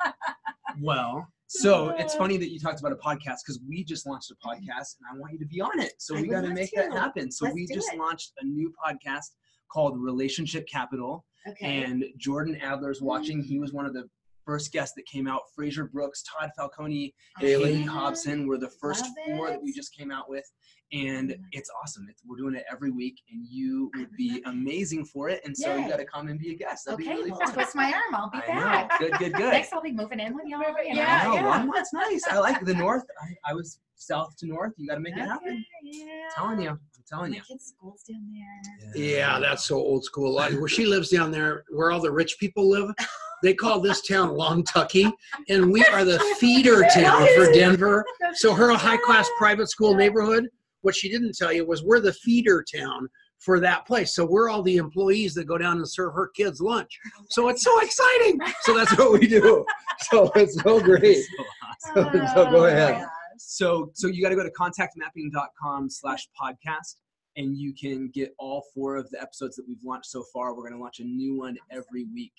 Well, 0.81 1.27
so 1.47 1.89
it's 1.97 2.13
funny 2.13 2.37
that 2.37 2.51
you 2.51 2.59
talked 2.59 2.79
about 2.79 2.93
a 2.93 2.95
podcast 2.95 3.39
because 3.43 3.59
we 3.67 3.83
just 3.83 4.05
launched 4.05 4.31
a 4.31 4.35
podcast 4.35 4.95
and 4.99 5.09
I 5.11 5.17
want 5.17 5.33
you 5.33 5.39
to 5.39 5.45
be 5.45 5.59
on 5.59 5.79
it. 5.79 5.93
So 5.97 6.15
I 6.15 6.21
we 6.21 6.27
got 6.27 6.41
to 6.41 6.53
make 6.53 6.71
that 6.75 6.93
happen. 6.93 7.31
So 7.31 7.45
Let's 7.45 7.55
we 7.55 7.67
just 7.67 7.91
it. 7.91 7.99
launched 7.99 8.31
a 8.39 8.45
new 8.45 8.71
podcast 8.85 9.31
called 9.71 9.99
Relationship 9.99 10.67
Capital. 10.67 11.25
Okay. 11.47 11.83
And 11.83 12.05
Jordan 12.17 12.57
Adler's 12.61 13.01
watching. 13.01 13.41
He 13.41 13.59
was 13.59 13.71
one 13.73 13.85
of 13.85 13.93
the 13.93 14.09
first 14.45 14.71
guests 14.71 14.95
that 14.95 15.05
came 15.05 15.27
out. 15.27 15.41
Frazer 15.55 15.85
Brooks, 15.85 16.23
Todd 16.23 16.49
Falcone, 16.57 17.13
oh, 17.13 17.39
and 17.39 17.47
Hayley. 17.47 17.73
Hayley 17.73 17.83
Hobson 17.83 18.47
were 18.47 18.57
the 18.57 18.69
first 18.81 19.05
four 19.25 19.49
that 19.49 19.61
we 19.61 19.71
just 19.71 19.95
came 19.95 20.11
out 20.11 20.29
with. 20.29 20.43
And 20.91 21.31
Oh 21.31 21.35
my 21.37 21.47
it's 21.51 21.69
awesome. 21.83 22.07
It's, 22.09 22.23
we're 22.25 22.37
doing 22.37 22.55
it 22.55 22.63
every 22.71 22.89
week, 22.89 23.21
and 23.31 23.45
you 23.47 23.91
would 23.95 24.11
be 24.17 24.41
amazing 24.47 25.05
for 25.05 25.29
it. 25.29 25.39
And 25.45 25.55
so 25.55 25.75
you 25.75 25.87
got 25.87 25.97
to 25.97 26.05
come 26.05 26.29
and 26.29 26.39
be 26.39 26.51
a 26.51 26.55
guest. 26.55 26.85
That'd 26.85 26.99
okay, 26.99 27.11
be 27.11 27.15
really 27.15 27.29
well, 27.29 27.41
fun. 27.41 27.53
twist 27.53 27.75
my 27.75 27.93
arm. 27.93 28.15
I'll 28.15 28.31
be 28.31 28.39
I 28.39 28.47
back. 28.47 28.89
know. 28.89 29.07
Good, 29.07 29.19
good, 29.19 29.33
good. 29.33 29.49
Next, 29.51 29.71
I'll 29.71 29.83
be 29.83 29.91
moving 29.91 30.19
in 30.19 30.33
with 30.33 30.45
y'all. 30.47 30.61
You 30.83 30.95
know? 30.95 31.01
Yeah, 31.01 31.21
I 31.21 31.27
know, 31.27 31.33
yeah. 31.35 31.47
one 31.47 31.67
month's 31.67 31.93
nice. 31.93 32.23
I 32.27 32.39
like 32.39 32.65
the 32.65 32.73
north. 32.85 33.03
I, 33.21 33.51
I 33.51 33.53
was 33.53 33.79
south 33.97 34.35
to 34.37 34.47
north. 34.47 34.73
You 34.77 34.87
got 34.87 34.95
to 34.95 35.01
make 35.01 35.15
it 35.15 35.19
happen. 35.19 35.49
Okay, 35.49 35.63
yeah. 35.83 36.29
telling 36.35 36.59
you. 36.59 36.79
I'm 37.11 37.17
telling 37.17 37.31
My 37.31 37.37
you. 37.37 37.43
kids' 37.43 37.73
school's 37.77 38.03
down 38.03 38.31
there. 38.33 39.01
Yeah, 39.03 39.39
that's 39.39 39.65
so 39.65 39.77
old 39.77 40.03
school. 40.03 40.33
Like, 40.33 40.53
Where 40.53 40.67
she 40.67 40.85
lives 40.85 41.09
down 41.09 41.31
there, 41.31 41.63
where 41.69 41.91
all 41.91 41.99
the 42.01 42.11
rich 42.11 42.37
people 42.39 42.69
live, 42.69 42.91
they 43.43 43.53
call 43.53 43.79
this 43.79 44.05
town 44.07 44.35
Long 44.35 44.63
Tucky, 44.63 45.07
and 45.49 45.71
we 45.71 45.83
are 45.85 46.03
the 46.05 46.19
feeder 46.39 46.83
town 46.93 47.27
for 47.35 47.51
Denver. 47.51 48.05
So 48.33 48.53
her 48.53 48.71
high 48.75 48.97
class 48.97 49.29
private 49.37 49.69
school 49.69 49.95
neighborhood, 49.95 50.47
what 50.81 50.95
she 50.95 51.09
didn't 51.09 51.35
tell 51.37 51.51
you 51.51 51.65
was 51.65 51.83
we're 51.83 51.99
the 51.99 52.13
feeder 52.13 52.63
town 52.63 53.07
for 53.39 53.59
that 53.61 53.87
place. 53.87 54.13
So 54.13 54.25
we're 54.25 54.49
all 54.49 54.61
the 54.61 54.77
employees 54.77 55.33
that 55.35 55.45
go 55.45 55.57
down 55.57 55.77
and 55.77 55.89
serve 55.89 56.13
her 56.13 56.29
kids 56.35 56.59
lunch. 56.59 56.99
So 57.29 57.47
it's 57.47 57.63
so 57.63 57.79
exciting. 57.79 58.39
So 58.61 58.75
that's 58.75 58.97
what 58.97 59.13
we 59.13 59.27
do. 59.27 59.65
So 60.11 60.29
it's 60.35 60.61
so 60.61 60.79
great. 60.81 61.23
So 61.23 61.31
oh, 61.95 62.01
awesome. 62.03 62.27
So 62.35 62.51
go 62.51 62.57
Oh, 62.61 62.65
ahead. 62.65 63.05
So 63.39 63.91
so 63.93 64.07
you 64.07 64.21
got 64.21 64.29
to 64.29 64.35
go 64.35 64.43
to 64.43 64.51
contactmapping.com 64.51 65.89
slash 65.89 66.27
podcast 66.39 66.95
and 67.37 67.57
you 67.57 67.73
can 67.73 68.09
get 68.09 68.33
all 68.37 68.65
four 68.73 68.95
of 68.97 69.09
the 69.11 69.21
episodes 69.21 69.55
that 69.55 69.65
we've 69.67 69.83
launched 69.83 70.09
so 70.09 70.23
far. 70.33 70.53
We're 70.55 70.63
going 70.63 70.73
to 70.73 70.79
launch 70.79 70.99
a 70.99 71.05
new 71.05 71.37
one 71.37 71.57
every 71.71 72.05
week 72.13 72.33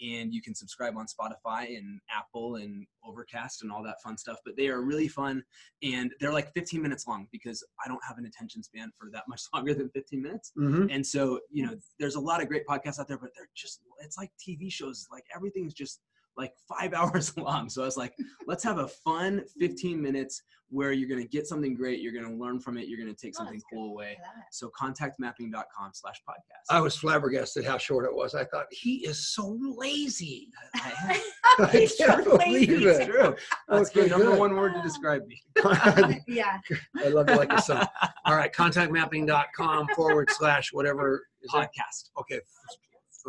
and 0.00 0.32
you 0.32 0.42
can 0.42 0.54
subscribe 0.54 0.94
on 0.96 1.06
Spotify 1.06 1.76
and 1.76 2.00
Apple 2.14 2.56
and 2.56 2.86
Overcast 3.04 3.62
and 3.62 3.72
all 3.72 3.82
that 3.82 3.96
fun 4.02 4.18
stuff. 4.18 4.38
But 4.44 4.56
they 4.56 4.68
are 4.68 4.82
really 4.82 5.08
fun 5.08 5.42
and 5.82 6.12
they're 6.20 6.32
like 6.32 6.52
15 6.52 6.82
minutes 6.82 7.06
long 7.06 7.28
because 7.32 7.64
I 7.84 7.88
don't 7.88 8.02
have 8.06 8.18
an 8.18 8.26
attention 8.26 8.62
span 8.62 8.92
for 8.98 9.10
that 9.12 9.24
much 9.28 9.42
longer 9.54 9.74
than 9.74 9.88
15 9.90 10.22
minutes. 10.22 10.52
Mhm. 10.58 10.94
And 10.94 11.06
so, 11.06 11.40
you 11.50 11.66
know, 11.66 11.76
there's 11.98 12.16
a 12.16 12.20
lot 12.20 12.42
of 12.42 12.48
great 12.48 12.66
podcasts 12.66 12.98
out 12.98 13.08
there, 13.08 13.18
but 13.18 13.30
they're 13.36 13.48
just, 13.54 13.80
it's 14.02 14.18
like 14.18 14.30
TV 14.46 14.70
shows. 14.70 15.06
Like 15.10 15.24
everything's 15.34 15.74
just 15.74 16.00
like 16.36 16.52
five 16.68 16.92
hours 16.94 17.36
long. 17.36 17.68
So 17.68 17.82
I 17.82 17.84
was 17.84 17.96
like, 17.96 18.14
let's 18.46 18.64
have 18.64 18.78
a 18.78 18.88
fun 18.88 19.42
15 19.58 20.00
minutes 20.00 20.42
where 20.70 20.90
you're 20.90 21.08
going 21.08 21.22
to 21.22 21.28
get 21.28 21.46
something 21.46 21.74
great. 21.76 22.00
You're 22.00 22.12
going 22.12 22.24
to 22.28 22.36
learn 22.42 22.58
from 22.58 22.76
it. 22.76 22.88
You're 22.88 22.98
going 22.98 23.14
to 23.14 23.20
take 23.20 23.34
Oh, 23.36 23.44
something 23.44 23.62
cool 23.72 23.92
away. 23.92 24.16
Look 24.18 24.26
at 24.26 24.34
that. 24.34 24.52
So 24.52 24.68
contactmapping.com 24.76 25.90
slash 25.94 26.16
podcast. 26.28 26.64
I 26.70 26.80
was 26.80 26.96
flabbergasted 26.96 27.64
how 27.64 27.78
short 27.78 28.04
it 28.04 28.12
was. 28.12 28.34
I 28.34 28.44
thought 28.46 28.66
he 28.72 29.06
is 29.06 29.28
so 29.32 29.56
lazy. 29.76 30.48
I- 30.74 31.22
I 31.58 31.66
He's 31.72 31.94
can't 31.94 32.24
so 32.24 32.36
believe 32.36 32.68
lazy. 32.68 32.84
it. 32.84 32.96
it's 32.96 33.06
true. 33.06 33.36
That's 33.68 33.90
Okay, 33.90 34.02
the 34.02 34.08
number 34.08 34.26
good. 34.32 34.38
one 34.40 34.56
word 34.56 34.74
to 34.74 34.82
describe 34.82 35.24
me. 35.28 35.40
Yeah. 36.26 36.58
I 36.98 37.08
love 37.08 37.28
it 37.30 37.36
like 37.36 37.52
a 37.52 37.62
son. 37.62 37.86
All 38.24 38.34
right, 38.34 38.52
contactmapping.com 38.52 39.86
forward 39.94 40.28
slash 40.32 40.72
whatever 40.72 41.26
is 41.42 41.50
that? 41.52 41.70
Podcast. 41.72 42.10
Okay. 42.20 42.40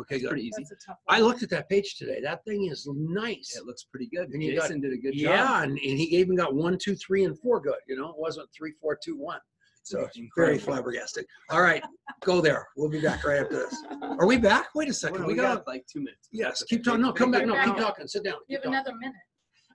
Okay, 0.00 0.16
It's 0.16 0.22
good. 0.22 0.30
pretty 0.30 0.46
easy. 0.46 0.62
That's 0.68 0.84
a 0.84 0.86
tough 0.86 0.98
I 1.08 1.20
looked 1.20 1.42
at 1.42 1.50
that 1.50 1.68
page 1.68 1.96
today. 1.96 2.20
That 2.22 2.44
thing 2.44 2.66
is 2.70 2.88
nice. 2.92 3.56
It 3.56 3.64
looks 3.66 3.84
pretty 3.84 4.08
good. 4.14 4.28
And 4.30 4.42
you 4.42 4.56
got- 4.56 4.68
did 4.70 4.84
a 4.92 4.96
good 4.96 5.12
job. 5.14 5.20
Yeah, 5.20 5.62
and, 5.62 5.72
and 5.72 5.78
he 5.78 6.04
even 6.16 6.36
got 6.36 6.54
one, 6.54 6.78
two, 6.78 6.94
three, 6.94 7.24
and 7.24 7.38
four 7.40 7.60
good. 7.60 7.74
You 7.88 7.96
know, 7.96 8.10
it 8.10 8.16
wasn't 8.18 8.48
three, 8.56 8.72
four, 8.80 8.98
two, 9.02 9.16
one. 9.16 9.40
So 9.82 9.98
very 10.00 10.10
Incredible. 10.16 10.60
flabbergasted. 10.60 11.24
All 11.48 11.62
right, 11.62 11.82
go 12.22 12.42
there. 12.42 12.66
We'll 12.76 12.90
be 12.90 13.00
back 13.00 13.24
right 13.24 13.40
after 13.40 13.56
this. 13.56 13.74
Are 14.02 14.26
we 14.26 14.36
back? 14.36 14.66
Wait 14.74 14.88
a 14.90 14.92
second. 14.92 15.20
Well, 15.20 15.28
we 15.28 15.32
we 15.32 15.40
got. 15.40 15.58
got 15.58 15.66
like 15.66 15.86
two 15.90 16.00
minutes. 16.00 16.28
Yes, 16.30 16.62
keep 16.64 16.84
talking. 16.84 17.00
No, 17.00 17.12
come 17.12 17.30
back. 17.30 17.46
No, 17.46 17.54
keep 17.64 17.76
talking. 17.86 18.06
Sit 18.06 18.22
down. 18.24 18.34
You 18.48 18.56
have 18.58 18.64
talking. 18.64 18.74
another 18.74 18.92
minute. 19.00 19.14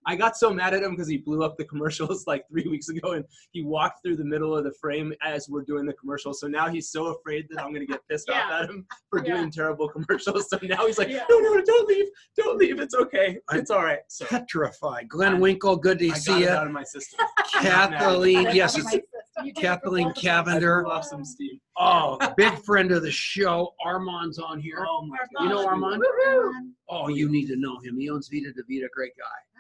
I 0.05 0.15
got 0.15 0.35
so 0.37 0.51
mad 0.53 0.73
at 0.73 0.83
him 0.83 0.91
because 0.91 1.07
he 1.07 1.17
blew 1.17 1.43
up 1.43 1.55
the 1.57 1.65
commercials 1.73 2.25
like 2.27 2.45
three 2.49 2.67
weeks 2.69 2.89
ago 2.89 3.13
and 3.13 3.25
he 3.51 3.63
walked 3.63 4.01
through 4.03 4.17
the 4.17 4.25
middle 4.25 4.55
of 4.57 4.63
the 4.63 4.73
frame 4.81 5.13
as 5.23 5.47
we're 5.49 5.63
doing 5.63 5.85
the 5.85 5.93
commercial. 5.93 6.33
So 6.33 6.47
now 6.47 6.67
he's 6.69 6.89
so 6.91 7.07
afraid 7.15 7.47
that 7.49 7.61
I'm 7.61 7.69
going 7.73 7.85
to 7.85 7.91
get 7.91 8.01
pissed 8.09 8.29
off 8.29 8.51
at 8.51 8.69
him 8.69 8.85
for 9.09 9.19
Yeah. 9.25 9.37
doing 9.37 9.51
terrible 9.51 9.87
commercials. 9.89 10.49
So 10.49 10.59
now 10.63 10.85
he's 10.85 10.97
like, 10.97 11.09
Yeah. 11.09 11.23
no, 11.29 11.39
no, 11.39 11.61
don't 11.63 11.87
leave. 11.87 12.07
Don't 12.37 12.57
leave. 12.57 12.79
It's 12.79 12.93
okay. 12.95 13.37
I- 13.49 13.57
It's 13.57 13.71
all 13.71 13.83
right. 13.83 13.99
So 14.07 14.25
Petrified. 14.25 15.07
Glenn 15.09 15.35
I- 15.35 15.39
Winkle, 15.39 15.77
good 15.77 15.99
to 15.99 16.05
I 16.05 16.09
got 16.09 16.17
see 16.17 16.33
it 16.33 16.39
you. 16.41 16.49
out 16.49 16.67
of 16.67 16.73
my 16.73 16.83
system. 16.83 17.25
Kathleen, 17.61 18.49
yes, 18.53 18.77
it's 18.77 18.91
You 18.91 18.99
take 18.99 19.01
it 19.01 19.53
for 19.55 19.61
Kathleen 19.61 20.07
both. 20.09 20.17
I 20.17 20.21
Cavender. 20.21 20.83
blew 20.83 20.91
off 20.91 21.05
some 21.05 21.23
steam. 21.25 21.59
Oh, 21.77 22.17
big 22.37 22.53
friend 22.63 22.91
of 22.91 23.01
the 23.03 23.11
show. 23.11 23.73
Armand's 23.83 24.37
on 24.39 24.59
here. 24.59 24.85
Oh 24.87 25.05
my 25.05 25.17
God. 25.37 25.43
You 25.43 25.49
know 25.49 25.55
gosh. 25.57 25.65
Armand? 25.67 26.03
Woohoo. 26.03 26.51
Oh, 26.89 27.07
you 27.07 27.29
need 27.29 27.47
to 27.47 27.55
know 27.55 27.79
him. 27.79 27.97
He 27.97 28.09
owns 28.09 28.27
Vida 28.27 28.51
Divina. 28.53 28.87
Great 28.93 29.13
guy. 29.17 29.52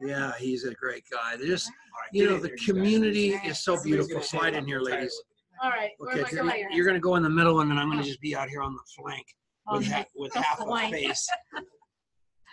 Yeah, 0.00 0.32
he's 0.38 0.64
a 0.64 0.74
great 0.74 1.04
guy. 1.10 1.36
They 1.36 1.46
just, 1.46 1.68
All 1.68 1.72
right, 2.02 2.08
you 2.12 2.26
know, 2.28 2.36
the 2.38 2.48
here, 2.48 2.56
guys. 2.56 2.66
community 2.66 3.28
is 3.46 3.64
so 3.64 3.82
beautiful. 3.82 4.20
Slide 4.20 4.54
in 4.54 4.66
here, 4.66 4.80
ladies. 4.80 5.14
All 5.62 5.70
right. 5.70 5.90
Okay, 6.02 6.20
am 6.20 6.26
I 6.26 6.28
so 6.28 6.36
going? 6.36 6.58
you- 6.58 6.68
you're 6.72 6.86
gonna 6.86 7.00
go 7.00 7.16
in 7.16 7.22
the 7.22 7.30
middle, 7.30 7.60
and 7.60 7.70
then 7.70 7.78
I'm 7.78 7.88
gonna 7.88 8.02
oh. 8.02 8.04
just 8.04 8.20
be 8.20 8.36
out 8.36 8.48
here 8.48 8.60
on 8.62 8.74
the 8.74 8.82
flank 8.94 9.24
oh, 9.68 9.78
with 9.78 9.88
the- 9.88 9.94
ha- 9.94 10.04
with 10.14 10.32
the 10.32 10.42
half 10.42 10.60
a 10.60 10.64
flank. 10.64 10.94
face. 10.94 11.28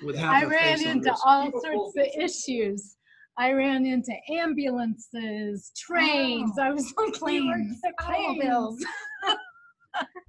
With 0.03 0.15
half 0.15 0.33
I 0.33 0.41
a 0.43 0.47
ran 0.47 0.77
face 0.77 0.85
on 0.85 0.91
into 0.93 1.09
this. 1.09 1.21
all 1.25 1.51
sorts 1.61 1.97
of 1.97 2.21
issues. 2.21 2.95
I 3.37 3.51
ran 3.51 3.85
into 3.85 4.13
ambulances, 4.29 5.71
trains. 5.75 6.57
I 6.59 6.71
was 6.71 6.93
like, 6.97 7.13
Planes, 7.15 7.81
automobiles. 7.99 8.83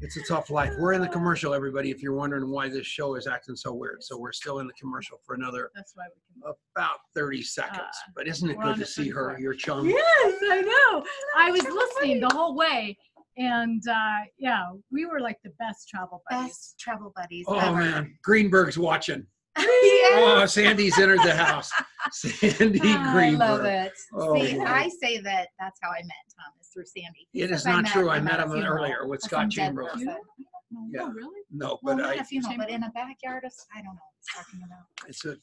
It's 0.01 0.17
a 0.19 0.23
tough 0.25 0.51
life. 0.51 0.73
We're 0.79 0.93
in 0.93 1.01
the 1.01 1.09
commercial, 1.09 1.55
everybody. 1.55 1.91
If 1.91 2.03
you're 2.03 2.15
wondering 2.15 2.51
why 2.51 2.69
this 2.69 2.87
show 2.87 3.15
is 3.15 3.27
acting 3.27 3.57
so 3.57 3.73
weird, 3.73 4.03
so 4.03 4.19
we're 4.19 4.33
still 4.33 4.59
in 4.59 4.67
the 4.67 4.73
commercial 4.75 5.19
for 5.25 5.35
another 5.35 5.71
That's 5.75 5.93
why 5.95 6.05
we 6.15 6.43
can. 6.43 6.53
about 6.77 6.99
30 7.15 7.43
seconds. 7.43 7.79
Uh, 7.81 8.11
But 8.15 8.27
isn't 8.29 8.51
it 8.51 8.59
good 8.61 8.75
to 8.77 8.81
to 8.81 8.87
see 8.87 9.09
her, 9.09 9.31
34. 9.31 9.41
your 9.41 9.55
chum? 9.55 9.89
Yes, 9.89 10.35
I 10.51 10.61
know. 10.61 11.05
I 11.37 11.51
was 11.51 11.63
listening 11.65 12.21
the 12.21 12.29
whole 12.35 12.55
way, 12.55 12.99
and 13.39 13.83
uh, 13.89 14.19
yeah, 14.39 14.65
we 14.93 15.07
were 15.07 15.21
like 15.21 15.39
the 15.43 15.53
best 15.59 15.89
travel 15.89 16.23
buddies. 16.29 16.49
Best 16.49 16.79
travel 16.79 17.13
buddies. 17.17 17.47
Oh 17.49 17.59
ever. 17.59 17.77
man, 17.79 18.15
Greenberg's 18.23 18.77
watching. 18.77 19.27
yeah. 19.57 19.65
Oh, 19.67 20.45
Sandy's 20.47 20.99
entered 20.99 21.21
the 21.21 21.35
house. 21.35 21.71
Sandy 22.13 22.81
I 22.83 23.13
Greenberg. 23.13 23.39
love 23.39 23.65
it. 23.65 23.93
Oh, 24.13 24.35
See, 24.45 24.59
boy. 24.59 24.65
I 24.65 24.91
say 25.01 25.19
that 25.21 25.49
that's 25.59 25.79
how 25.81 25.91
I 25.91 26.03
met 26.03 26.27
Tom 26.37 26.53
is 26.61 26.64
through 26.75 26.85
Sandy. 26.85 27.29
It 27.33 27.51
is 27.51 27.63
says 27.63 27.67
I 27.69 27.81
not 27.81 27.87
true. 27.87 28.11
I 28.11 28.21
met 28.21 28.41
him 28.41 28.51
funeral 28.51 28.85
earlier 28.85 29.07
with 29.07 29.23
Scott 29.23 29.43
some 29.43 29.49
dead 29.49 29.55
Chamberlain. 29.55 29.93
person. 29.93 30.09
You? 30.09 30.15
I. 30.15 30.89
Yeah. 30.93 31.01
Oh, 31.05 31.09
really? 31.11 31.41
No, 31.53 31.79
Well, 31.83 31.97
but 31.97 32.03
not 32.03 32.11
I, 32.11 32.21
a 32.21 32.25
funeral, 32.25 32.55
but 32.59 32.69
in 32.69 32.83
a 32.83 32.91
backyard 32.91 33.45
of 33.45 33.53
I 33.75 33.79
don't 33.79 33.87
know 33.87 33.93
what 33.93 34.13
he's 34.19 34.35
talking 34.35 34.61
about. 34.67 35.09
it's 35.09 35.25
a, 35.25 35.37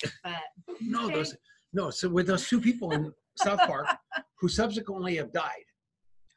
But 0.67 0.76
no, 0.82 1.06
Okay. 1.06 1.15
those, 1.15 1.36
no. 1.74 1.89
So 1.89 2.10
with 2.10 2.28
those 2.28 2.48
two 2.48 2.60
people 2.60 2.91
in 2.91 3.13
South 3.38 3.60
Park 3.62 3.88
who 4.39 4.50
subsequently 4.50 5.15
have 5.15 5.32
died, 5.32 5.63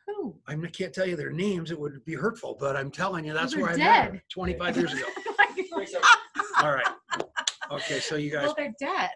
Who? 0.07 0.37
I 0.47 0.55
can't 0.69 0.95
tell 0.95 1.07
you 1.07 1.17
their 1.17 1.33
names. 1.33 1.73
It 1.73 1.81
would 1.81 2.05
be 2.05 2.15
hurtful, 2.15 2.57
but 2.61 2.77
I'm 2.77 2.91
telling 2.91 3.25
you, 3.25 3.33
that's 3.33 3.55
they're 3.55 3.63
where 3.65 3.73
I 3.73 3.77
met 3.77 4.05
them 4.05 4.13
dead. 4.15 4.23
25 4.33 4.77
years 4.77 4.93
ago. 4.93 5.05
Oh 5.77 6.67
All 6.67 6.73
right. 6.73 6.87
Okay, 7.73 7.99
so 7.99 8.15
you 8.17 8.31
guys 8.31 8.45
well, 8.47 8.55
they're 8.57 8.73
dead. 8.79 9.11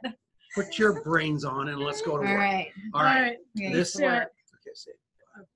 put 0.55 0.77
your 0.79 1.03
brains 1.03 1.45
on 1.45 1.69
and 1.69 1.79
let's 1.81 2.03
go 2.03 2.19
to 2.19 2.27
All 2.27 2.33
work. 2.35 2.39
right. 2.39 2.69
All 2.95 3.03
right. 3.05 3.37
Yeah, 3.55 3.73
This- 3.73 3.93
to 3.95 4.03
work. 4.03 4.23
Okay, 4.23 4.75
say 4.75 4.91
it. 4.91 5.47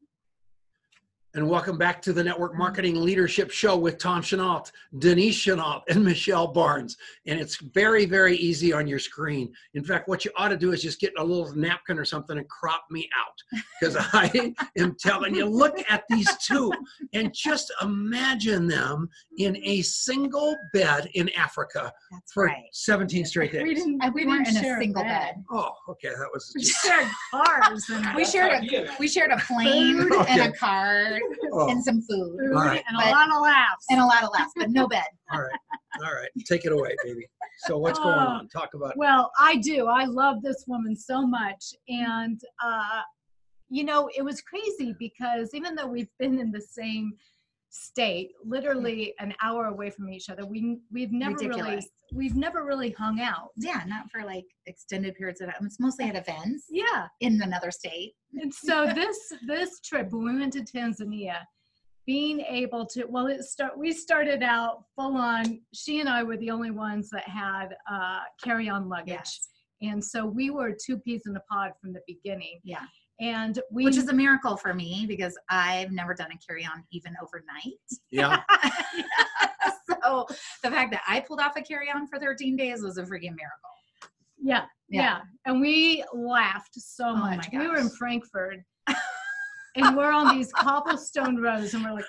And 1.35 1.49
welcome 1.49 1.79
back 1.79 2.03
to 2.03 2.13
the 2.13 2.23
Network 2.23 2.53
mm. 2.53 2.59
Marketing 2.59 3.03
Leadership 3.03 3.51
Show 3.51 3.79
with 3.79 3.97
Tom 3.97 4.21
Chenault, 4.21 4.65
Denise 4.99 5.35
Chenault, 5.35 5.81
and 5.89 6.05
Michelle 6.05 6.49
Barnes. 6.49 6.99
And 7.27 7.41
it's 7.41 7.57
very, 7.57 8.05
very 8.05 8.37
easy 8.37 8.71
on 8.71 8.87
your 8.87 8.99
screen. 8.99 9.51
In 9.73 9.83
fact, 9.83 10.09
what 10.09 10.27
you 10.27 10.31
ought 10.37 10.49
to 10.49 10.59
do 10.59 10.73
is 10.73 10.83
just 10.83 11.01
get 11.01 11.15
a 11.17 11.25
little 11.25 11.51
napkin 11.57 11.99
or 11.99 12.05
something 12.05 12.37
and 12.37 12.47
crop 12.51 12.85
me 12.91 13.09
out. 13.19 13.63
Because 13.81 13.97
I 14.13 14.55
am 14.77 14.95
telling 15.01 15.35
you, 15.35 15.47
look 15.47 15.83
at 15.89 16.05
these 16.11 16.29
two 16.47 16.71
and 17.15 17.33
just 17.33 17.73
imagine 17.81 18.67
them 18.67 19.09
in 19.39 19.57
a 19.65 19.81
single 19.81 20.55
bed 20.75 21.09
in 21.15 21.31
Africa 21.31 21.95
That's 22.11 22.33
for 22.33 22.45
right. 22.45 22.65
17 22.73 23.25
straight 23.25 23.53
days. 23.53 23.63
We 23.63 23.75
didn't. 23.75 24.03
We 24.13 24.27
we 24.27 24.27
weren't 24.27 24.49
in 24.49 24.55
share 24.55 24.77
a 24.77 24.83
single 24.83 25.03
bed. 25.03 25.43
Oh, 25.51 25.71
okay. 25.89 26.11
That 26.11 26.29
was 26.35 26.53
We 26.55 26.63
shared 26.63 27.09
cars 27.31 27.89
and 27.89 28.15
We 28.15 28.27
shared 28.27 28.65
a 28.65 28.87
we 29.01 29.09
shared 29.09 29.31
a 29.31 29.39
plane 29.39 30.11
Food. 30.11 30.27
and 30.29 30.43
a 30.43 30.53
car 30.53 31.22
oh, 31.53 31.69
and 31.71 31.83
some 31.83 32.01
food 32.03 32.37
food 32.39 32.53
All 32.55 32.65
right. 32.65 32.83
and 32.89 32.97
But- 32.97 33.07
a 33.09 33.11
lot 33.11 33.29
of 33.35 33.43
laughs. 33.43 33.87
and 33.91 34.01
a 34.01 34.05
lot 34.05 34.23
of 34.25 34.31
laughs, 34.33 34.53
but 34.57 34.71
no 34.71 34.87
bed. 34.89 35.05
all 35.33 35.41
right. 35.43 35.59
All 36.05 36.15
right. 36.15 36.29
Take 36.47 36.65
it 36.65 36.73
away, 36.73 36.95
baby. 37.05 37.27
So 37.67 37.79
what's 37.79 37.99
going 37.99 38.15
Oh. 38.15 38.39
on? 38.41 38.49
Talk 38.49 38.75
about 38.75 38.97
Well, 38.97 39.31
I 39.39 39.57
do. 39.57 39.87
I 39.87 40.05
love 40.05 40.43
this 40.43 40.65
woman 40.67 40.97
so 40.97 41.27
much. 41.27 41.75
And, 41.89 42.41
uh, 42.65 43.03
you 43.69 43.85
know, 43.85 44.09
it 44.17 44.23
was 44.23 44.41
crazy 44.43 44.95
because 44.99 45.51
even 45.55 45.75
though 45.75 45.87
we've 45.87 46.11
been 46.19 46.39
in 46.39 46.51
the 46.51 46.61
same 46.61 47.13
state, 47.75 48.33
literally 48.45 49.15
an 49.19 49.35
hour 49.43 49.67
away 49.67 49.89
from 49.91 50.11
each 50.11 50.29
other, 50.29 50.45
we, 50.45 50.79
we've 50.93 51.11
never 51.11 51.37
really, 51.37 51.83
we've 52.15 52.37
never 52.37 52.65
really 52.65 52.91
hung 52.91 53.21
out. 53.21 53.49
Yeah, 53.57 53.83
not 53.87 54.11
for 54.11 54.25
like 54.25 54.45
extended 54.67 55.15
periods 55.15 55.41
of 55.41 55.49
time. 55.49 55.57
It's 55.65 55.81
mostly 55.81 56.05
at 56.05 56.15
events 56.15 56.67
Yeah. 56.71 57.07
in 57.21 57.41
another 57.43 57.71
state. 57.71 58.13
And 58.35 58.53
so 58.53 58.87
this, 58.95 59.19
this 59.47 59.81
trip, 59.81 60.13
when 60.13 60.25
we 60.25 60.39
went 60.41 60.53
to 60.53 60.61
Tanzania, 60.61 61.37
being 62.07 62.41
able 62.41 62.85
to, 62.87 63.05
well, 63.07 63.27
it 63.29 63.43
start, 63.43 63.79
we 63.79 63.93
started 63.93 64.43
out 64.43 64.85
full 64.95 65.17
on, 65.17 65.61
she 65.73 66.01
and 66.01 66.09
I 66.09 66.23
were 66.25 66.37
the 66.37 66.51
only 66.51 66.71
ones 66.71 67.09
that 67.11 67.27
had, 67.27 67.69
uh, 67.91 68.21
carry-on 68.43 68.89
luggage. 68.89 69.09
Yes. 69.09 69.49
And 69.81 70.05
so 70.05 70.27
we 70.27 70.51
were 70.51 70.73
two 70.73 70.99
peas 70.99 71.23
in 71.27 71.35
a 71.37 71.41
pod 71.51 71.73
from 71.81 71.93
the 71.93 72.03
beginning. 72.07 72.61
Yeah. 72.65 72.85
And 73.23 73.61
we 73.71 73.85
Which 73.85 73.97
is 73.97 74.09
a 74.09 74.13
miracle 74.13 74.57
for 74.57 74.75
me 74.75 75.05
because 75.07 75.39
I've 75.49 75.93
never 75.93 76.13
done 76.13 76.31
a 76.33 76.39
carry 76.45 76.65
on 76.65 76.83
even 76.91 77.15
overnight. 77.23 77.79
yeah. 78.11 78.43
so 80.03 80.27
the 80.65 80.71
fact 80.71 80.91
that 80.91 81.03
I 81.07 81.21
pulled 81.21 81.39
off 81.41 81.53
a 81.57 81.63
carry 81.63 81.89
on 81.89 82.09
for 82.09 82.19
13 82.19 82.57
days 82.57 82.83
was 82.83 82.99
a 82.99 83.03
freaking 83.03 83.37
miracle. 83.37 83.71
yeah, 84.43 84.65
yeah, 84.89 85.01
Yeah. 85.03 85.21
And 85.47 85.61
we 85.61 86.05
laughed 86.13 86.75
so 86.75 87.11
Oh 87.11 87.17
much. 87.17 87.47
We 87.53 87.69
were 87.69 87.77
in. 87.79 87.89
Frankfurt 87.91 88.57
and 89.77 89.97
we're 89.97 90.11
on 90.11 90.37
these 90.37 90.53
cobblestone 90.53 91.41
roads 91.41 91.75
and 91.75 91.85
we're 91.85 91.93
like 91.93 92.05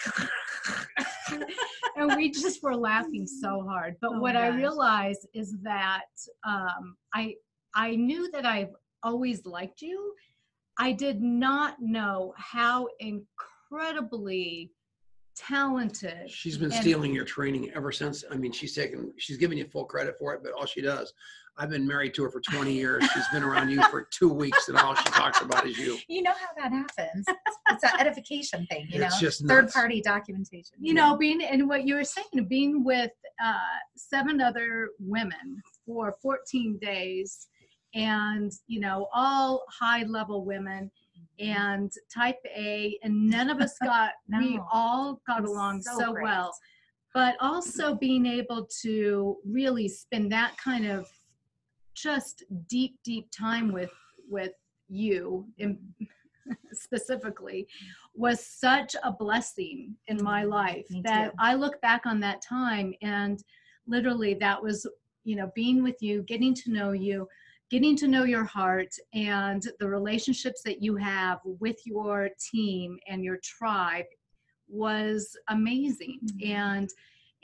and 1.96 2.16
we 2.18 2.32
just 2.32 2.62
were 2.64 2.76
laughing 2.76 3.28
so 3.28 3.62
hard 3.62 3.96
but 4.02 4.14
Oh 4.16 4.20
what 4.20 4.36
i 4.36 4.48
realized 4.48 5.28
is 5.34 5.56
that 5.62 6.06
um, 6.46 6.96
i 7.14 7.36
i 7.76 7.96
knew 7.96 8.30
that 8.32 8.46
i've 8.46 8.74
always 9.04 9.46
liked 9.46 9.82
you 9.82 10.14
i 10.80 10.92
did 10.92 11.22
not 11.22 11.76
know 11.82 12.34
how 12.38 12.88
incredibly 13.00 14.72
talented 15.36 16.30
She's 16.30 16.58
been 16.58 16.72
And- 16.72 16.82
stealing 16.82 17.14
your 17.14 17.26
training 17.26 17.72
ever 17.74 17.92
since. 17.92 18.24
I 18.30 18.36
mean, 18.36 18.52
she's 18.52 18.76
taken, 18.76 19.12
she's 19.18 19.38
giving 19.38 19.58
you 19.58 19.66
full 19.66 19.86
credit 19.86 20.16
for 20.20 20.32
it, 20.36 20.42
but 20.44 20.52
all 20.54 20.68
she 20.68 20.80
does. 20.82 21.12
I've 21.58 21.72
been 21.72 21.88
married 21.88 22.14
to 22.16 22.24
her 22.24 22.30
for 22.30 22.40
20 22.40 22.72
years. 22.72 23.04
She's 23.14 23.28
been 23.32 23.42
around 23.44 23.70
you 23.70 23.82
for 23.90 24.08
two 24.12 24.30
weeks, 24.32 24.70
and 24.70 24.78
all 24.78 24.94
she 24.96 25.04
talks 25.06 25.42
about 25.42 25.66
is 25.68 25.78
you. 25.78 25.98
You 26.08 26.22
know 26.22 26.32
how 26.32 26.50
that 26.58 26.72
happens. 26.72 27.26
It's 27.70 27.84
an 27.84 28.00
edification 28.00 28.68
thing, 28.68 28.86
you 28.90 29.00
know. 29.00 29.06
It's 29.08 29.20
just 29.20 29.46
Third 29.48 29.64
nuts. 29.66 29.74
party 29.74 30.02
documentation. 30.02 30.78
you 30.80 30.94
know 30.94 31.16
being 31.18 31.44
and 31.44 31.68
what 31.68 31.86
you 31.88 31.96
were 31.96 32.04
saying 32.04 32.46
being 32.48 32.84
with 32.84 33.12
uh, 33.44 33.54
seven 33.96 34.40
other 34.42 34.90
women 35.00 35.62
for 35.86 36.16
14 36.22 36.78
days 36.82 37.48
and 37.94 38.52
you 38.68 38.80
know 38.80 39.08
all 39.14 39.64
high 39.70 40.04
level 40.04 40.44
women 40.46 40.90
and 41.40 41.92
type 42.14 42.40
a 42.56 42.98
and 43.04 43.30
none 43.30 43.50
of 43.50 43.60
us 43.60 43.76
got 43.84 44.12
we 44.38 44.60
all 44.72 45.22
got 45.28 45.44
along 45.44 45.82
so 45.82 45.98
so, 45.98 46.12
well. 46.12 46.54
But 47.14 47.36
also 47.40 47.94
being 47.94 48.26
able 48.26 48.68
to 48.82 49.38
really 49.46 49.88
spend 49.88 50.32
that 50.32 50.58
kind 50.58 50.88
of 50.88 51.08
just 51.96 52.44
deep 52.68 52.98
deep 53.04 53.30
time 53.32 53.72
with 53.72 53.92
with 54.30 54.54
you 54.90 55.46
in, 55.58 55.78
specifically 56.72 57.68
was 58.16 58.46
such 58.46 58.96
a 59.04 59.12
blessing 59.12 59.96
in 60.08 60.22
my 60.24 60.44
Mm, 60.44 60.50
life 60.50 60.90
me 60.90 61.02
that 61.04 61.32
too. 61.32 61.36
I 61.40 61.56
look 61.56 61.80
back 61.82 62.06
on 62.06 62.20
that 62.22 62.42
time 62.42 62.94
and 63.02 63.44
literally 63.88 64.34
that 64.36 64.62
was 64.62 64.88
you 65.24 65.36
know 65.36 65.52
being 65.56 65.84
with 65.84 66.02
you 66.02 66.24
getting 66.24 66.54
to 66.54 66.72
know 66.72 66.92
you 66.92 67.28
getting 67.70 67.96
to 67.98 68.08
know 68.08 68.24
your 68.24 68.44
heart 68.44 68.94
and 69.14 69.64
the 69.80 69.88
relationships 69.88 70.62
that 70.64 70.82
you 70.82 70.96
have 70.96 71.40
with 71.44 71.78
your 71.86 72.30
team 72.52 72.98
and 73.08 73.24
your 73.24 73.40
tribe 73.44 74.06
was 74.68 75.36
amazing 75.50 76.20
Mhm. 76.24 76.50
and 76.50 76.90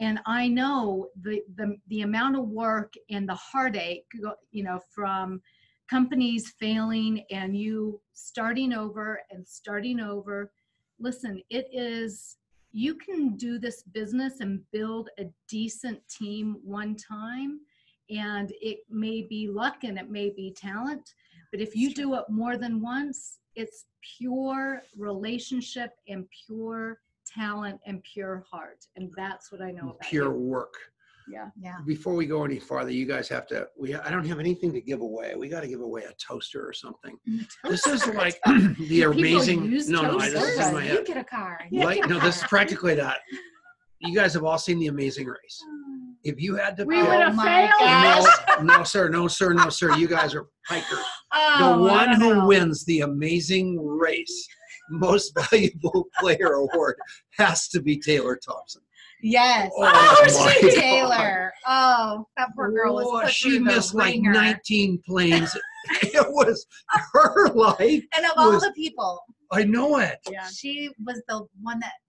and 0.02 0.22
I 0.26 0.48
know 0.48 1.10
the, 1.22 1.44
the 1.56 1.76
the 1.88 2.02
amount 2.02 2.38
of 2.38 2.48
work 2.48 2.94
and 3.10 3.28
the 3.28 3.36
heartache 3.36 4.06
you 4.52 4.64
know 4.64 4.80
from 4.94 5.42
companies 5.90 6.54
failing 6.60 7.26
and 7.32 7.58
you 7.58 8.00
starting 8.14 8.74
over 8.74 9.22
and 9.32 9.46
starting 9.48 10.00
over 10.00 10.52
listen 11.00 11.42
it 11.50 11.68
is 11.72 12.38
you 12.72 12.94
can 12.96 13.36
do 13.36 13.58
this 13.58 13.84
business 13.84 14.40
and 14.40 14.62
build 14.72 15.10
a 15.18 15.26
decent 15.48 16.00
team 16.08 16.58
one 16.64 16.96
time 16.96 17.60
and 18.10 18.52
it 18.62 18.80
may 18.90 19.22
be 19.22 19.48
luck 19.48 19.84
and 19.84 19.98
it 19.98 20.10
may 20.10 20.30
be 20.30 20.52
talent 20.52 21.14
but 21.52 21.60
if 21.62 21.76
you 21.76 21.94
do 21.94 22.16
it 22.16 22.24
more 22.30 22.58
than 22.58 22.82
once 22.82 23.40
it's 23.56 23.86
pure 24.18 24.82
relationship 24.98 25.92
and 26.08 26.26
pure 26.46 27.00
talent 27.26 27.80
and 27.86 28.02
pure 28.04 28.44
heart 28.50 28.86
and 28.96 29.10
that's 29.16 29.52
what 29.52 29.62
i 29.62 29.72
know 29.72 29.90
about 29.90 30.00
Pure 30.02 30.34
you. 30.34 30.40
work. 30.40 30.74
yeah 31.30 31.50
Yeah. 31.62 31.78
Before 31.86 32.16
we 32.16 32.26
go 32.26 32.44
any 32.44 32.60
farther, 32.60 32.90
you 32.92 33.06
guys 33.06 33.28
have 33.30 33.46
to. 33.48 33.68
We 33.78 33.94
I 33.94 34.10
don't 34.10 34.26
have 34.26 34.40
anything 34.40 34.72
to 34.74 34.82
give 34.82 35.02
away. 35.02 35.28
We 35.38 35.48
got 35.48 35.62
to 35.62 35.68
give 35.68 35.82
away 35.82 36.04
a 36.04 36.14
toaster 36.28 36.62
or 36.68 36.74
something. 36.74 37.16
This 37.72 37.86
is 37.86 38.02
like 38.24 38.38
the 38.46 38.74
People 38.88 39.12
amazing. 39.12 39.66
use 39.72 39.88
No, 39.90 40.02
no, 40.02 40.18
I- 40.20 40.30
this 40.30 40.42
is 40.44 40.50
in 40.50 40.58
Toasters, 40.58 40.74
my 40.74 40.92
you 40.92 41.04
get 41.06 41.18
a 41.18 41.24
car. 41.24 41.60
Like 41.72 42.10
no, 42.10 42.18
this 42.20 42.38
is 42.38 42.44
practically 42.56 42.96
that. 42.96 43.20
You 44.02 44.16
guys 44.16 44.34
have 44.34 44.44
all 44.44 44.58
seen 44.58 44.80
the 44.80 44.88
Amazing 44.88 45.28
Race. 45.28 45.64
If 46.24 46.40
you 46.42 46.56
had 46.56 46.76
to, 46.78 46.86
we 46.86 46.96
pick- 47.00 47.08
would 47.08 47.20
have 47.20 47.34
oh 47.34 47.36
my 47.36 47.72
failed 47.80 48.66
no, 48.66 48.78
no, 48.78 48.84
sir, 48.84 49.10
no, 49.10 49.28
sir, 49.28 49.54
no, 49.54 49.70
sir. 49.70 49.96
You 49.96 50.08
guys 50.08 50.36
are 50.36 50.48
pikers. 50.70 51.04
Oh, 51.34 51.76
the 51.78 51.84
one 51.84 52.14
who 52.20 52.36
know. 52.36 52.48
wins 52.48 52.84
the 52.86 53.02
amazing 53.02 53.80
race 53.80 54.48
most 54.92 55.32
valuable 55.52 56.08
player 56.20 56.54
award 56.54 56.96
has 57.38 57.68
to 57.70 57.80
be 57.80 58.00
taylor 58.00 58.40
thompson 58.44 58.82
Yes. 59.22 59.70
Oh, 59.78 59.84
Oh, 59.94 60.44
my 60.46 60.52
she 60.54 60.62
God. 60.62 60.82
Taylor. 60.82 61.54
Oh, 61.68 62.26
that 62.38 62.50
poor 62.56 62.72
girl 62.72 62.96
was 62.96 63.06
Whoa, 63.06 63.22
put 63.24 63.32
she 63.32 63.50
through 63.50 63.60
the 63.60 63.66
missed 63.66 63.94
like 63.94 64.14
ringer. 64.16 64.32
19 64.32 65.02
planes 65.06 65.56
it 66.02 66.26
was 66.32 66.66
her 67.14 67.50
life 67.50 68.04
And 68.16 68.26
of 68.26 68.32
all 68.38 68.52
was- 68.54 68.64
the 68.64 68.72
people, 68.76 69.22
i 69.52 69.64
know 69.64 69.98
it 70.00 70.18
yeah 70.32 70.48
she 70.48 70.90
was 71.06 71.22
the 71.28 71.46
one 71.62 71.80
that 71.82 71.92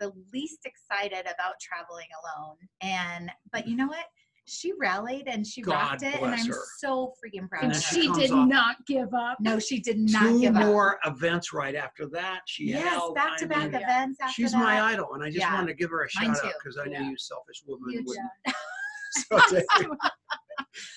the 0.00 0.12
least 0.32 0.60
excited 0.66 1.20
about 1.20 1.54
traveling 1.60 2.06
alone. 2.22 2.56
And 2.82 3.30
but 3.52 3.66
you 3.66 3.76
know 3.76 3.86
what? 3.86 4.04
She 4.50 4.72
rallied 4.80 5.24
and 5.28 5.46
she 5.46 5.60
God 5.60 5.74
rocked 5.74 6.02
it, 6.04 6.14
and 6.22 6.34
I'm 6.34 6.46
her. 6.46 6.62
so 6.78 7.12
freaking 7.22 7.48
proud 7.50 7.64
and 7.64 7.72
of 7.72 7.76
her. 7.76 7.82
she 7.82 8.02
she 8.04 8.12
did 8.12 8.30
off- 8.30 8.48
not 8.48 8.76
give 8.86 9.12
up 9.12 9.36
no, 9.40 9.58
she 9.58 9.78
did 9.78 9.98
not 9.98 10.22
two 10.22 10.40
give 10.40 10.56
up. 10.56 10.64
more 10.64 10.98
events 11.04 11.52
right 11.52 11.74
after 11.74 12.06
that 12.06 12.40
she 12.46 12.64
Yes, 12.68 12.94
held 12.94 13.14
back 13.14 13.36
to 13.40 13.46
back 13.46 13.72
mean, 13.72 13.82
events 13.82 14.18
after 14.22 14.32
she's 14.32 14.52
that. 14.52 14.58
my 14.58 14.80
idol 14.80 15.12
and 15.12 15.22
i 15.22 15.26
just 15.26 15.40
Yeah. 15.40 15.52
wanted 15.52 15.66
to 15.66 15.74
give 15.74 15.90
her 15.90 16.02
a 16.02 16.08
Mine 16.18 16.34
shout 16.34 16.46
out 16.46 16.52
because 16.64 16.78
i 16.78 16.86
Yeah. 16.86 17.02
knew 17.02 17.10
you 17.10 17.18
selfish 17.18 17.62
woman 17.66 17.90
You 17.92 18.02
would 18.06 18.16
too. 18.16 18.52
so 19.76 19.90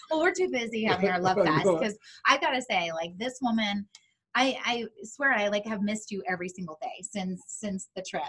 well, 0.10 0.22
we're 0.22 0.32
too 0.34 0.50
busy 0.50 0.84
having 0.86 1.10
our 1.10 1.20
love 1.20 1.38
I 1.38 1.46
fest 1.46 1.64
because 1.66 1.98
I 2.28 2.38
gotta 2.38 2.62
say, 2.62 2.92
like 2.94 3.18
this 3.18 3.38
woman, 3.42 3.88
I 4.36 4.58
I 4.66 4.86
swear 5.04 5.34
I 5.34 5.48
like 5.48 5.66
have 5.66 5.82
missed 5.82 6.12
you 6.12 6.22
every 6.30 6.50
single 6.50 6.78
day 6.82 7.02
since 7.02 7.42
since 7.48 7.90
the 7.96 8.04
trip 8.10 8.24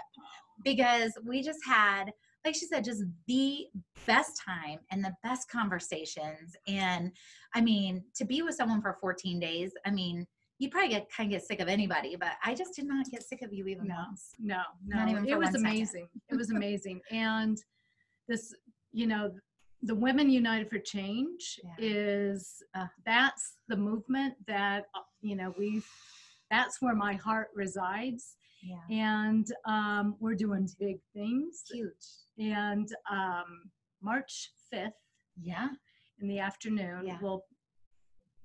because 0.63 1.11
we 1.25 1.41
just 1.41 1.59
had, 1.65 2.11
like 2.45 2.55
she 2.55 2.65
said, 2.65 2.83
just 2.83 3.03
the 3.27 3.67
best 4.05 4.41
time 4.45 4.79
and 4.91 5.03
the 5.03 5.13
best 5.23 5.49
conversations. 5.49 6.55
And 6.67 7.11
I 7.55 7.61
mean, 7.61 8.03
to 8.15 8.25
be 8.25 8.41
with 8.41 8.55
someone 8.55 8.81
for 8.81 8.97
14 8.99 9.39
days, 9.39 9.71
I 9.85 9.91
mean, 9.91 10.27
you 10.59 10.69
probably 10.69 10.89
get 10.89 11.11
kind 11.11 11.27
of 11.27 11.39
get 11.39 11.47
sick 11.47 11.59
of 11.59 11.67
anybody, 11.67 12.15
but 12.15 12.33
I 12.43 12.53
just 12.53 12.75
did 12.75 12.85
not 12.85 13.05
get 13.09 13.23
sick 13.23 13.41
of 13.41 13.51
you 13.53 13.67
even 13.67 13.87
No. 13.87 13.95
once. 14.07 14.31
no 14.39 14.61
Not 14.87 15.05
no 15.07 15.11
even 15.11 15.27
it 15.27 15.37
was 15.37 15.55
amazing 15.55 16.07
it 16.29 16.35
was 16.35 16.51
amazing 16.55 17.01
and 17.11 17.57
this 18.27 18.53
you 18.91 19.07
know 19.07 19.33
the 19.81 19.95
women 19.95 20.29
united 20.29 20.69
for 20.69 20.79
change 20.79 21.59
Yeah. 21.63 21.75
is 21.79 22.63
uh, 22.75 22.85
that's 23.05 23.57
the 23.67 23.75
movement 23.75 24.35
that 24.47 24.85
uh, 24.95 25.01
you 25.21 25.35
know 25.35 25.53
we've 25.57 25.85
that's 26.49 26.81
where 26.81 26.95
my 26.95 27.15
heart 27.15 27.49
resides 27.55 28.35
Yeah. 28.63 28.77
and 28.89 29.45
um, 29.65 30.15
we're 30.19 30.35
doing 30.35 30.67
big 30.79 30.97
things 31.13 31.63
Huge. 31.71 32.05
and 32.39 32.87
um, 33.11 33.69
march 34.01 34.51
5th 34.73 34.91
Yeah. 35.41 35.69
in 36.19 36.27
the 36.27 36.39
afternoon 36.39 37.05
Yeah. 37.05 37.17
we'll 37.21 37.43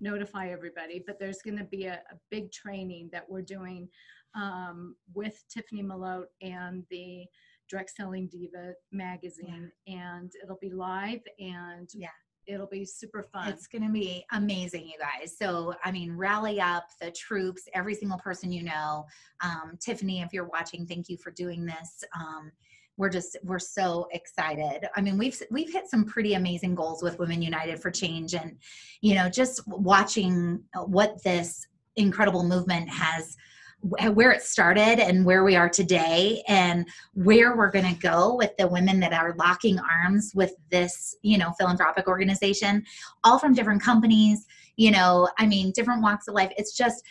notify 0.01 0.49
everybody 0.49 1.03
but 1.07 1.19
there's 1.19 1.43
going 1.43 1.59
to 1.59 1.65
be 1.65 1.85
a, 1.87 1.95
a 1.95 2.17
big 2.31 2.51
training 2.53 3.11
that 3.13 3.29
we're 3.29 3.43
doing 3.43 3.89
um, 4.35 4.95
with 5.15 5.43
tiffany 5.53 5.83
malote 5.83 6.27
and 6.43 6.85
the 6.91 7.25
direct 7.71 7.91
selling 7.97 8.29
diva 8.29 8.73
magazine 8.93 9.71
and 9.87 10.33
it'll 10.43 10.59
be 10.61 10.71
live 10.71 11.21
and 11.39 11.89
Yeah. 11.95 12.09
It'll 12.49 12.67
be 12.67 12.85
super 12.85 13.23
fun 13.23 13.49
It's 13.49 13.67
going 13.67 13.85
to 13.85 13.93
be 13.93 14.25
amazing, 14.33 14.87
you 14.87 14.99
guys. 14.99 15.37
So, 15.39 15.75
I 15.85 15.93
mean, 15.93 16.17
rally 16.17 16.61
up 16.61 16.89
the 17.01 17.11
troops, 17.11 17.69
every 17.75 17.95
single 17.95 18.19
person 18.19 18.51
you 18.51 18.65
know. 18.65 19.07
Um, 19.45 19.77
Tiffany, 19.79 20.23
if 20.23 20.33
you're 20.33 20.49
watching, 20.49 20.87
thank 20.87 21.09
you 21.09 21.19
for 21.19 21.31
doing 21.31 21.67
this. 21.67 22.03
Um, 22.19 22.51
we're 22.97 23.11
just 23.11 23.37
we're 23.45 23.61
so 23.61 24.09
excited. 24.11 24.89
I 24.97 25.01
mean, 25.01 25.19
we've 25.19 25.41
we've 25.53 25.73
hit 25.73 25.89
some 25.89 26.05
pretty 26.05 26.35
amazing 26.35 26.75
goals 26.75 27.01
with 27.01 27.19
Women 27.21 27.41
United 27.41 27.81
for 27.81 27.93
Change, 27.93 28.35
and 28.35 28.57
you 29.03 29.15
know, 29.15 29.29
just 29.29 29.63
watching 29.69 30.65
what 30.75 31.23
this 31.23 31.65
incredible 31.95 32.43
movement 32.43 32.89
has 32.89 33.37
where 33.81 34.33
it 34.33 34.43
started 34.43 34.99
and 34.99 35.25
where 35.25 35.45
we 35.45 35.55
are 35.55 35.69
today 35.69 36.43
and 36.49 36.87
where 37.15 37.57
we're 37.57 37.71
going 37.71 37.95
to 37.95 38.01
go 38.01 38.35
with 38.35 38.51
the 38.59 38.67
women 38.67 38.99
that 38.99 39.13
are 39.13 39.35
locking 39.39 39.79
arms 39.79 40.33
with 40.35 40.53
this 40.71 41.15
you 41.23 41.39
know 41.39 41.53
philanthropic 41.59 42.09
organization 42.09 42.83
all 43.23 43.39
from 43.39 43.55
different 43.55 43.81
companies 43.81 44.47
you 44.77 44.91
know 44.91 45.29
i 45.39 45.47
mean 45.47 45.71
different 45.73 46.03
walks 46.03 46.27
of 46.27 46.35
life. 46.35 46.53
It's 46.57 46.77
just 46.77 47.05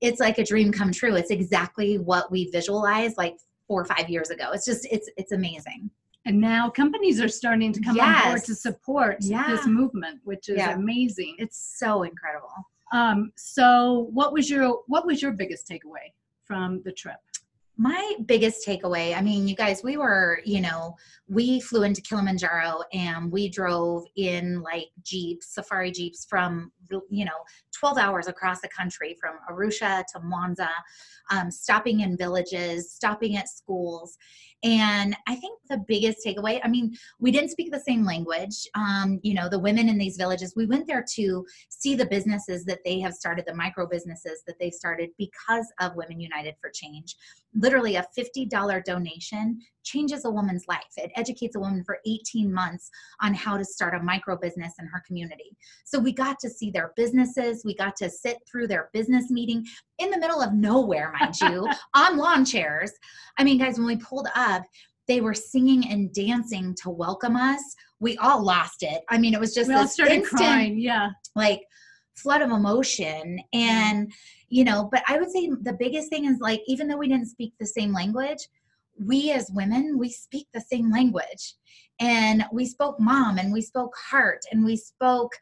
it's 0.00 0.20
like 0.20 0.38
a 0.38 0.44
dream 0.44 0.72
come 0.72 0.92
true. 0.92 1.14
It's 1.16 1.30
exactly 1.30 1.98
what 1.98 2.30
we 2.30 2.50
visualized 2.50 3.16
like 3.18 3.36
four 3.68 3.82
or 3.82 3.84
five 3.84 4.08
years 4.08 4.30
ago. 4.30 4.50
It's 4.52 4.64
just 4.64 4.86
it's 4.90 5.10
it's 5.16 5.32
amazing. 5.32 5.90
And 6.26 6.38
now 6.40 6.68
companies 6.70 7.20
are 7.20 7.28
starting 7.28 7.72
to 7.72 7.80
come 7.80 7.98
on 7.98 8.24
board 8.28 8.44
to 8.44 8.54
support 8.54 9.18
Yeah. 9.20 9.46
this 9.48 9.66
movement 9.66 10.20
which 10.24 10.48
is 10.48 10.56
Yeah. 10.56 10.74
amazing. 10.74 11.36
It's 11.38 11.78
so 11.78 12.02
incredible 12.02 12.52
um, 12.92 13.32
so 13.36 14.08
what 14.12 14.32
was 14.32 14.50
your 14.50 14.80
what 14.86 15.06
was 15.06 15.22
your 15.22 15.32
biggest 15.32 15.68
takeaway 15.68 16.12
from 16.44 16.82
the 16.84 16.92
trip? 16.92 17.16
My 17.76 18.14
biggest 18.26 18.66
takeaway 18.66 19.16
i 19.16 19.22
mean 19.22 19.48
you 19.48 19.56
guys 19.56 19.82
we 19.82 19.96
were 19.96 20.40
you 20.44 20.60
know 20.60 20.96
we 21.30 21.60
flew 21.60 21.84
into 21.84 22.02
Kilimanjaro 22.02 22.82
and 22.92 23.30
we 23.30 23.48
drove 23.48 24.04
in 24.16 24.62
like 24.62 24.88
jeeps, 25.04 25.54
safari 25.54 25.92
jeeps 25.92 26.26
from 26.28 26.72
you 27.08 27.24
know 27.24 27.30
12 27.78 27.98
hours 27.98 28.26
across 28.26 28.60
the 28.60 28.68
country 28.68 29.16
from 29.20 29.36
Arusha 29.48 30.04
to 30.12 30.18
Mwanza, 30.18 30.68
um, 31.30 31.50
stopping 31.50 32.00
in 32.00 32.16
villages, 32.16 32.92
stopping 32.92 33.36
at 33.36 33.48
schools. 33.48 34.18
And 34.62 35.16
I 35.26 35.36
think 35.36 35.58
the 35.70 35.82
biggest 35.88 36.18
takeaway, 36.26 36.60
I 36.62 36.68
mean, 36.68 36.94
we 37.18 37.30
didn't 37.30 37.50
speak 37.50 37.72
the 37.72 37.80
same 37.80 38.04
language. 38.04 38.68
Um, 38.74 39.18
you 39.22 39.32
know, 39.32 39.48
the 39.48 39.58
women 39.58 39.88
in 39.88 39.96
these 39.96 40.16
villages, 40.16 40.52
we 40.54 40.66
went 40.66 40.86
there 40.86 41.04
to 41.14 41.46
see 41.70 41.94
the 41.94 42.04
businesses 42.04 42.64
that 42.64 42.80
they 42.84 43.00
have 43.00 43.14
started, 43.14 43.46
the 43.46 43.54
micro 43.54 43.86
businesses 43.86 44.42
that 44.46 44.58
they 44.58 44.70
started 44.70 45.10
because 45.16 45.66
of 45.80 45.96
Women 45.96 46.20
United 46.20 46.56
for 46.60 46.68
Change. 46.68 47.16
Literally, 47.54 47.96
a 47.96 48.06
$50 48.16 48.84
donation 48.84 49.60
changes 49.82 50.26
a 50.26 50.30
woman's 50.30 50.66
life. 50.68 50.92
It 50.96 51.10
educates 51.20 51.54
a 51.56 51.60
woman 51.60 51.84
for 51.84 51.98
18 52.06 52.52
months 52.52 52.90
on 53.20 53.34
how 53.34 53.56
to 53.56 53.64
start 53.64 53.94
a 53.94 54.02
micro 54.02 54.36
business 54.36 54.72
in 54.80 54.86
her 54.86 55.02
community. 55.06 55.56
So 55.84 55.98
we 55.98 56.12
got 56.12 56.38
to 56.40 56.48
see 56.48 56.70
their 56.70 56.92
businesses, 56.96 57.62
we 57.64 57.74
got 57.74 57.94
to 57.96 58.08
sit 58.08 58.38
through 58.50 58.68
their 58.68 58.88
business 58.92 59.30
meeting 59.30 59.66
in 59.98 60.10
the 60.10 60.18
middle 60.18 60.40
of 60.40 60.54
nowhere, 60.54 61.12
mind 61.20 61.34
you, 61.42 61.68
on 61.94 62.16
lawn 62.16 62.44
chairs. 62.44 62.92
I 63.38 63.44
mean, 63.44 63.58
guys, 63.58 63.76
when 63.78 63.86
we 63.86 63.96
pulled 63.96 64.28
up, 64.34 64.62
they 65.06 65.20
were 65.20 65.34
singing 65.34 65.90
and 65.90 66.12
dancing 66.14 66.74
to 66.82 66.90
welcome 66.90 67.36
us. 67.36 67.62
We 67.98 68.16
all 68.18 68.42
lost 68.42 68.82
it. 68.82 69.02
I 69.10 69.18
mean, 69.18 69.34
it 69.34 69.40
was 69.40 69.54
just 69.54 69.68
we 69.68 69.74
all 69.74 69.88
started 69.88 70.14
instant, 70.14 70.40
crying. 70.40 70.78
Yeah. 70.78 71.10
like 71.36 71.62
flood 72.16 72.42
of 72.42 72.50
emotion 72.50 73.38
and 73.52 74.12
you 74.48 74.64
know 74.64 74.88
but 74.92 75.02
i 75.08 75.18
would 75.18 75.30
say 75.30 75.48
the 75.62 75.76
biggest 75.78 76.08
thing 76.10 76.26
is 76.26 76.38
like 76.40 76.60
even 76.66 76.86
though 76.86 76.96
we 76.96 77.08
didn't 77.08 77.28
speak 77.28 77.54
the 77.58 77.66
same 77.66 77.92
language 77.92 78.48
we 79.04 79.32
as 79.32 79.50
women 79.52 79.98
we 79.98 80.10
speak 80.10 80.46
the 80.52 80.60
same 80.60 80.90
language 80.90 81.54
and 82.00 82.44
we 82.52 82.66
spoke 82.66 82.98
mom 83.00 83.38
and 83.38 83.52
we 83.52 83.60
spoke 83.62 83.94
heart 84.10 84.40
and 84.52 84.64
we 84.64 84.76
spoke 84.76 85.32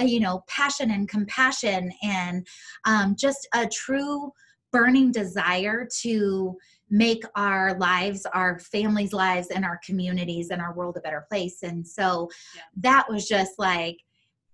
uh, 0.00 0.04
you 0.04 0.20
know 0.20 0.42
passion 0.48 0.90
and 0.90 1.08
compassion 1.08 1.90
and 2.02 2.46
um, 2.84 3.14
just 3.18 3.46
a 3.54 3.66
true 3.68 4.30
burning 4.72 5.12
desire 5.12 5.86
to 6.00 6.56
make 6.90 7.22
our 7.34 7.78
lives 7.78 8.26
our 8.34 8.58
families 8.58 9.12
lives 9.12 9.48
and 9.48 9.64
our 9.64 9.78
communities 9.84 10.50
and 10.50 10.60
our 10.60 10.74
world 10.74 10.96
a 10.96 11.00
better 11.00 11.26
place 11.30 11.62
and 11.62 11.86
so 11.86 12.28
Yeah. 12.54 12.62
that 12.78 13.10
was 13.10 13.26
just 13.28 13.52
like 13.58 13.98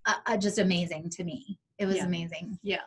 uh, 0.06 0.14
uh, 0.26 0.36
just 0.36 0.58
amazing 0.58 1.08
to 1.10 1.24
me 1.24 1.58
it 1.78 1.86
was 1.86 1.96
Yeah. 1.96 2.06
amazing 2.06 2.58
Yeah. 2.62 2.82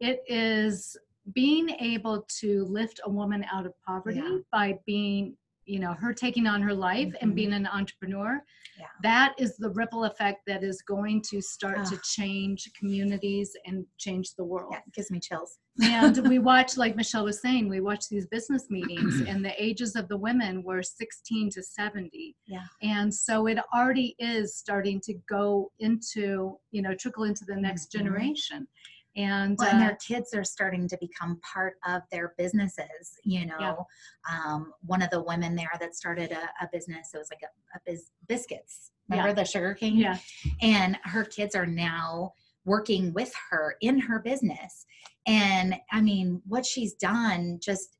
It 0.00 0.22
is 0.28 0.96
being 1.34 1.70
able 1.80 2.26
to 2.40 2.64
lift 2.64 3.00
a 3.04 3.10
woman 3.10 3.44
out 3.52 3.66
of 3.66 3.72
poverty 3.86 4.18
Yeah. 4.20 4.38
by 4.52 4.78
being, 4.86 5.36
you 5.66 5.78
know, 5.78 5.92
her 5.92 6.12
taking 6.12 6.46
on 6.46 6.62
her 6.62 6.74
life 6.74 7.08
Mhm. 7.08 7.18
and 7.20 7.34
being 7.34 7.52
an 7.52 7.66
entrepreneur. 7.66 8.42
Yeah. 8.78 8.86
That 9.02 9.34
is 9.38 9.56
the 9.56 9.70
ripple 9.70 10.04
effect 10.04 10.40
that 10.46 10.64
is 10.64 10.82
going 10.82 11.22
to 11.30 11.40
start 11.40 11.84
to 11.86 11.96
Ah. 11.96 12.00
change 12.02 12.70
communities 12.78 13.54
and 13.66 13.86
change 13.98 14.34
the 14.34 14.44
world. 14.44 14.72
yeah 14.72 14.80
it 14.86 14.92
gives 14.94 15.10
me 15.10 15.20
chills 15.20 15.58
and 15.82 16.16
we 16.28 16.38
watch 16.52 16.76
like 16.76 16.96
michelle 16.96 17.24
was 17.24 17.40
saying 17.40 17.68
we 17.68 17.80
watch 17.80 18.08
these 18.08 18.26
business 18.26 18.68
meetings 18.70 19.20
and 19.28 19.44
the 19.44 19.54
ages 19.62 19.94
of 19.96 20.08
the 20.08 20.16
women 20.16 20.62
were 20.62 20.82
16 20.82 21.50
to 21.50 21.62
70 21.62 22.34
Yeah. 22.46 22.64
and 22.82 23.12
so 23.14 23.46
it 23.46 23.58
already 23.74 24.14
is 24.18 24.56
starting 24.56 25.00
to 25.02 25.14
go 25.28 25.70
into 25.78 26.58
you 26.72 26.82
know 26.82 26.94
trickle 26.94 27.24
into 27.24 27.44
the 27.44 27.56
next 27.56 27.88
Mhm. 27.88 27.98
generation 27.98 28.66
and, 29.16 29.56
well, 29.58 29.68
and 29.68 29.82
uh, 29.82 29.86
their 29.86 29.96
kids 29.96 30.32
are 30.34 30.44
starting 30.44 30.88
to 30.88 30.96
become 31.00 31.40
part 31.40 31.74
of 31.86 32.02
their 32.12 32.34
businesses 32.38 33.18
you 33.24 33.46
know 33.46 33.86
um, 34.30 34.72
one 34.82 35.02
of 35.02 35.10
the 35.10 35.22
women 35.22 35.54
there 35.54 35.70
that 35.80 35.94
started 35.94 36.32
a, 36.32 36.64
a 36.64 36.68
business 36.72 37.10
it 37.12 37.18
was 37.18 37.28
like 37.30 37.42
a, 37.42 37.76
a 37.76 37.80
biz, 37.84 38.10
biscuits 38.28 38.90
remember 39.10 39.34
the 39.34 39.44
sugar 39.44 39.74
cane? 39.74 39.96
Yeah. 39.96 40.18
And 40.62 40.98
her 41.04 41.24
kids 41.24 41.54
are 41.54 41.66
now 41.66 42.32
working 42.64 43.12
with 43.12 43.32
her 43.50 43.76
in 43.80 43.98
her 43.98 44.20
business. 44.20 44.86
And 45.26 45.76
i 45.92 46.00
mean 46.00 46.40
what 46.46 46.64
she's 46.64 46.94
done 46.94 47.58
just 47.62 47.98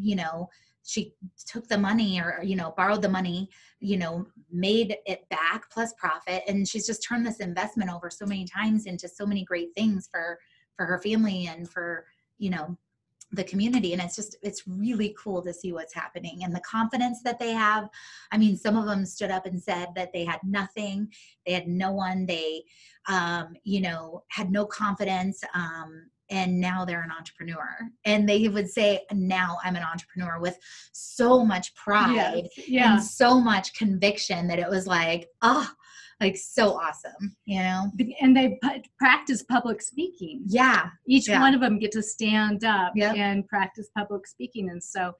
you 0.00 0.16
know 0.16 0.48
she 0.84 1.14
took 1.46 1.66
the 1.66 1.78
money 1.78 2.20
or 2.20 2.40
you 2.42 2.56
know 2.56 2.74
borrowed 2.76 3.02
the 3.02 3.08
money 3.08 3.48
you 3.80 3.96
know 3.96 4.26
made 4.52 4.96
it 5.06 5.28
back 5.30 5.68
plus 5.70 5.92
profit 5.94 6.42
and 6.46 6.68
she's 6.68 6.86
just 6.86 7.02
turned 7.02 7.26
this 7.26 7.40
investment 7.40 7.90
over 7.90 8.10
so 8.10 8.26
many 8.26 8.44
times 8.44 8.86
into 8.86 9.08
so 9.08 9.26
many 9.26 9.44
great 9.44 9.74
things 9.74 10.08
for 10.10 10.38
for 10.76 10.84
her 10.84 10.98
family 10.98 11.46
and 11.46 11.68
for 11.68 12.04
you 12.38 12.50
know 12.50 12.76
the 13.34 13.44
community. 13.44 13.92
And 13.92 14.02
it's 14.02 14.16
just 14.16 14.36
it's 14.42 14.66
really 14.66 15.14
cool 15.18 15.42
to 15.42 15.52
see 15.52 15.72
what's 15.72 15.94
happening 15.94 16.44
and 16.44 16.54
the 16.54 16.60
confidence 16.60 17.22
that 17.24 17.38
they 17.38 17.52
have. 17.52 17.88
I 18.32 18.38
mean 18.38 18.56
some 18.56 18.76
of 18.76 18.86
them 18.86 19.04
stood 19.04 19.30
up 19.30 19.46
and 19.46 19.60
said 19.60 19.88
that 19.96 20.12
they 20.12 20.24
had 20.24 20.40
nothing. 20.44 21.12
They 21.46 21.52
had 21.52 21.68
no 21.68 21.92
one. 21.92 22.26
They 22.26 22.64
um, 23.08 23.54
you 23.64 23.80
know 23.80 24.22
had 24.28 24.50
no 24.50 24.64
confidence. 24.64 25.42
Um, 25.54 26.10
and 26.30 26.58
now 26.60 26.84
they're 26.84 27.02
an 27.02 27.10
entrepreneur 27.16 27.68
and 28.04 28.28
they 28.28 28.48
would 28.48 28.68
say 28.68 29.00
now 29.12 29.58
i'm 29.64 29.76
an 29.76 29.82
entrepreneur 29.82 30.38
with 30.40 30.56
so 30.92 31.44
much 31.44 31.74
pride 31.74 32.14
yes, 32.56 32.68
yeah 32.68 32.94
and 32.94 33.02
so 33.02 33.38
much 33.40 33.74
conviction 33.74 34.46
that 34.48 34.58
it 34.58 34.68
was 34.68 34.86
like 34.86 35.28
oh 35.42 35.68
like 36.20 36.36
so 36.36 36.78
awesome 36.80 37.34
you 37.44 37.58
know 37.58 37.90
and 38.20 38.36
they 38.36 38.58
practice 38.98 39.42
public 39.42 39.82
speaking 39.82 40.42
yeah 40.46 40.86
each 41.08 41.28
Yeah. 41.28 41.40
one 41.40 41.54
of 41.54 41.60
them 41.60 41.78
get 41.78 41.90
to 41.92 42.02
stand 42.02 42.64
up 42.64 42.92
Yep. 42.94 43.16
and 43.16 43.46
practice 43.48 43.88
public 43.96 44.26
speaking 44.26 44.70
and 44.70 44.82
so 44.82 45.12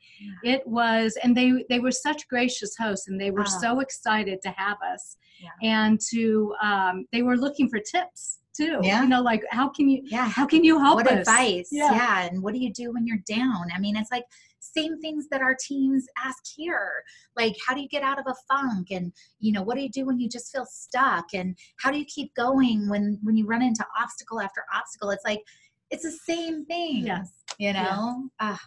it 0.45 0.67
was 0.67 1.19
and 1.23 1.37
they 1.37 1.65
they 1.69 1.81
were 1.81 1.91
such 1.93 2.27
gracious 2.29 2.77
hosts 2.79 3.09
and 3.09 3.21
they 3.21 3.31
were 3.33 3.43
Ah. 3.47 3.59
so 3.61 3.81
excited 3.81 4.41
to 4.43 4.51
have 4.51 4.79
us 4.95 5.17
Yeah. 5.41 5.51
and 5.69 6.01
to 6.13 6.55
um, 6.63 7.07
they 7.13 7.23
were 7.23 7.37
looking 7.37 7.69
for 7.69 7.81
tips 7.81 8.39
too. 8.57 8.79
Yeah. 8.83 9.03
you 9.03 9.09
know 9.09 9.23
like 9.23 9.43
how 9.51 9.69
can 9.69 9.89
you 9.89 10.03
yeah. 10.05 10.29
how 10.29 10.47
can 10.47 10.65
you 10.65 10.79
help 10.79 10.97
what 10.97 11.07
us? 11.07 11.21
advice? 11.21 11.69
Yeah. 11.71 11.93
yeah. 11.93 12.23
and 12.29 12.43
what 12.43 12.55
do 12.55 12.61
you 12.61 12.73
do 12.73 12.93
when 12.93 13.07
you're 13.07 13.23
down? 13.27 13.67
I 13.75 13.79
mean 13.79 13.97
it's 13.97 14.11
like 14.11 14.25
same 14.61 14.99
things 15.01 15.29
that 15.31 15.43
our 15.43 15.55
teams 15.61 16.07
ask 16.25 16.43
here. 16.57 17.03
Like 17.37 17.55
how 17.67 17.75
do 17.75 17.81
you 17.81 17.89
get 17.89 18.03
out 18.03 18.19
of 18.19 18.27
a 18.27 18.35
funk? 18.49 18.89
And 18.91 19.13
you 19.39 19.53
know 19.53 19.63
what 19.63 19.77
do 19.77 19.83
you 19.83 19.91
do 19.91 20.05
when 20.07 20.19
you 20.19 20.29
just 20.29 20.53
feel 20.53 20.67
stuck? 20.67 21.27
And 21.35 21.57
how 21.79 21.91
do 21.91 21.99
you 21.99 22.07
keep 22.07 22.35
going 22.35 22.89
when 22.89 23.19
when 23.23 23.37
you 23.37 23.47
run 23.47 23.63
into 23.63 23.85
obstacle 24.01 24.41
after 24.41 24.65
obstacle? 24.75 25.11
It's 25.11 25.25
like 25.25 25.43
it's 25.91 26.03
the 26.03 26.11
same 26.13 26.65
thing 26.67 27.05
Yes. 27.07 27.31
you 27.59 27.69
Yeah. 27.69 27.83
know? 27.85 28.29
Ah 28.41 28.61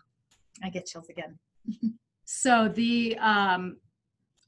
i 0.64 0.70
get 0.70 0.86
chills 0.86 1.10
again. 1.10 1.38
So 2.30 2.68
the 2.68 3.18
um 3.20 3.78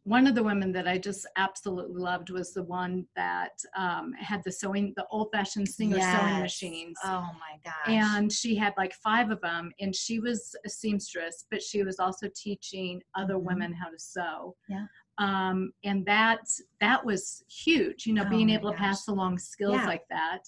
one 0.10 0.26
of 0.26 0.34
the 0.34 0.42
women 0.42 0.72
that 0.72 0.88
I 0.88 0.98
just 0.98 1.28
absolutely 1.38 2.02
loved 2.02 2.32
was 2.32 2.52
the 2.52 2.64
one 2.64 3.06
that 3.16 3.52
um, 3.78 4.12
had 4.20 4.42
the 4.44 4.52
sewing, 4.52 4.92
the 4.96 5.06
old-fashioned 5.12 5.70
Singer 5.70 6.02
sewing 6.02 6.40
machines. 6.40 6.98
oh 7.04 7.30
my 7.46 7.54
gosh 7.64 7.76
and 7.88 8.32
she 8.32 8.56
had 8.56 8.74
like 8.76 8.94
five 9.04 9.30
of 9.30 9.40
them 9.42 9.72
and 9.80 9.96
she 9.96 10.20
was 10.20 10.56
a 10.66 10.70
seamstress 10.70 11.46
but 11.52 11.62
she 11.62 11.84
was 11.84 12.00
also 12.00 12.28
teaching 12.36 13.00
other 13.16 13.36
Mhm. 13.36 13.44
women 13.50 13.72
how 13.74 13.90
to 13.90 14.00
sew 14.00 14.56
Yeah. 14.68 14.86
um, 15.20 15.72
and 15.84 16.04
that 16.08 16.42
that 16.82 17.06
was 17.06 17.44
huge 17.64 18.06
you 18.08 18.14
know 18.14 18.26
Oh 18.26 18.30
being 18.30 18.50
able 18.50 18.72
to 18.72 18.78
pass 18.78 19.08
along 19.08 19.38
skills 19.38 19.76
Yeah. 19.82 19.86
like 19.94 20.08
that 20.10 20.42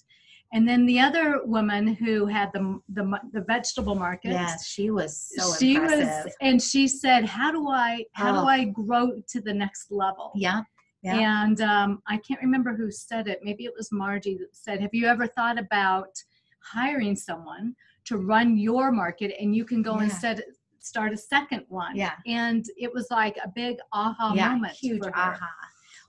and 0.52 0.68
then 0.68 0.84
the 0.86 0.98
other 1.00 1.40
woman 1.44 1.94
who 1.94 2.26
had 2.26 2.50
the 2.52 2.80
the, 2.90 3.04
the 3.32 3.40
vegetable 3.42 3.94
market 3.94 4.30
yes 4.32 4.66
she 4.66 4.90
was 4.90 5.32
so 5.36 5.54
she 5.58 5.74
impressive 5.74 6.24
was 6.24 6.36
and 6.40 6.60
she 6.62 6.86
said 6.86 7.24
how 7.24 7.50
do 7.50 7.68
i 7.68 8.04
how 8.12 8.30
Oh. 8.38 8.42
do 8.42 8.48
i 8.48 8.64
grow 8.64 9.10
to 9.28 9.40
the 9.40 9.52
next 9.54 9.90
level 9.90 10.30
yeah 10.34 10.62
yeah 11.02 11.18
and 11.18 11.60
um, 11.62 12.00
I 12.06 12.16
can't 12.18 12.40
remember 12.40 12.76
who 12.76 12.88
said 12.92 13.26
it. 13.26 13.40
Maybe 13.42 13.64
it 13.64 13.72
was 13.76 13.90
Margie 13.90 14.36
that 14.38 14.54
said, 14.54 14.80
Have 14.80 14.94
you 14.94 15.06
ever 15.08 15.26
thought 15.26 15.58
about 15.58 16.12
hiring 16.60 17.16
someone 17.16 17.74
to 18.04 18.18
run 18.18 18.56
your 18.56 18.92
market 18.92 19.34
and 19.40 19.52
you 19.58 19.64
can 19.64 19.82
go 19.82 19.96
Yeah. 19.96 20.04
instead 20.04 20.44
start 20.78 21.12
a 21.12 21.16
second 21.16 21.64
one? 21.68 21.96
Yeah. 21.96 22.12
And 22.28 22.64
it 22.76 22.92
was 22.94 23.08
like 23.10 23.36
a 23.44 23.48
big 23.48 23.78
aha 23.92 24.32
yeah, 24.36 24.50
moment. 24.50 24.74
huge 24.74 25.02
aha. 25.12 25.50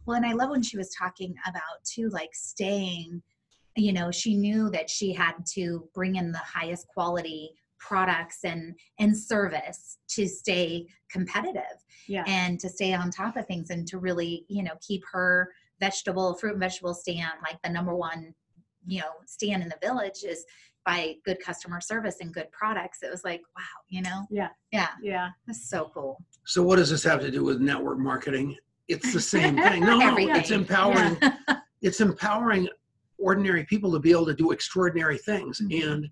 Well, 0.05 0.17
and 0.17 0.27
I 0.27 0.33
love 0.33 0.51
when 0.51 0.61
she 0.61 0.77
was 0.77 0.89
talking 0.93 1.33
about 1.47 1.77
too, 1.83 2.09
like 2.09 2.29
staying. 2.33 3.23
You 3.75 3.93
know, 3.93 4.11
she 4.11 4.35
knew 4.35 4.69
that 4.71 4.89
she 4.89 5.13
had 5.13 5.33
to 5.53 5.87
bring 5.93 6.15
in 6.15 6.31
the 6.31 6.37
highest 6.39 6.87
quality 6.87 7.51
products 7.79 8.39
and 8.45 8.75
and 8.99 9.17
service 9.17 9.97
to 10.07 10.25
stay 10.27 10.87
competitive 11.11 11.77
Yeah. 12.07 12.23
and 12.27 12.57
to 12.61 12.69
stay 12.69 12.93
on 12.93 13.11
top 13.11 13.35
of 13.35 13.45
things 13.45 13.71
and 13.71 13.85
to 13.89 13.97
really 13.97 14.45
you 14.47 14.63
know 14.63 14.71
keep 14.87 15.03
her 15.11 15.51
vegetable 15.81 16.33
fruit 16.35 16.51
and 16.51 16.61
vegetable 16.61 16.93
stand 16.93 17.33
like 17.41 17.61
the 17.61 17.69
number 17.69 17.93
one 17.93 18.33
you 18.85 19.01
know 19.01 19.09
stand 19.25 19.63
in 19.63 19.67
the 19.67 19.75
village 19.85 20.23
is 20.23 20.45
by 20.85 21.15
good 21.25 21.39
customer 21.43 21.81
service 21.81 22.17
and 22.21 22.33
good 22.33 22.49
products 22.53 22.99
it 23.03 23.11
was 23.11 23.25
like 23.25 23.41
wow 23.57 23.63
you 23.89 24.01
know 24.01 24.25
Yeah. 24.31 24.47
yeah 24.71 24.89
yeah. 25.01 25.29
that's 25.45 25.69
so 25.69 25.91
cool 25.93 26.23
So 26.45 26.63
what 26.63 26.77
does 26.77 26.89
this 26.89 27.03
have 27.03 27.19
to 27.19 27.31
do 27.31 27.43
with 27.43 27.59
network 27.59 27.97
marketing? 27.99 28.55
It's 28.87 29.11
the 29.13 29.19
same 29.21 29.55
thing. 29.57 29.81
No, 29.85 29.97
no, 29.97 30.15
it's 30.17 30.29
Everything. 30.51 30.59
empowering. 30.59 31.17
It's 31.81 31.99
empowering 31.99 32.69
ordinary 33.23 33.63
people 33.65 33.91
to 33.93 33.99
be 33.99 34.11
able 34.11 34.25
to 34.25 34.33
do 34.33 34.51
extraordinary 34.51 35.17
things. 35.17 35.61
Mhm. 35.61 35.93
And 35.93 36.09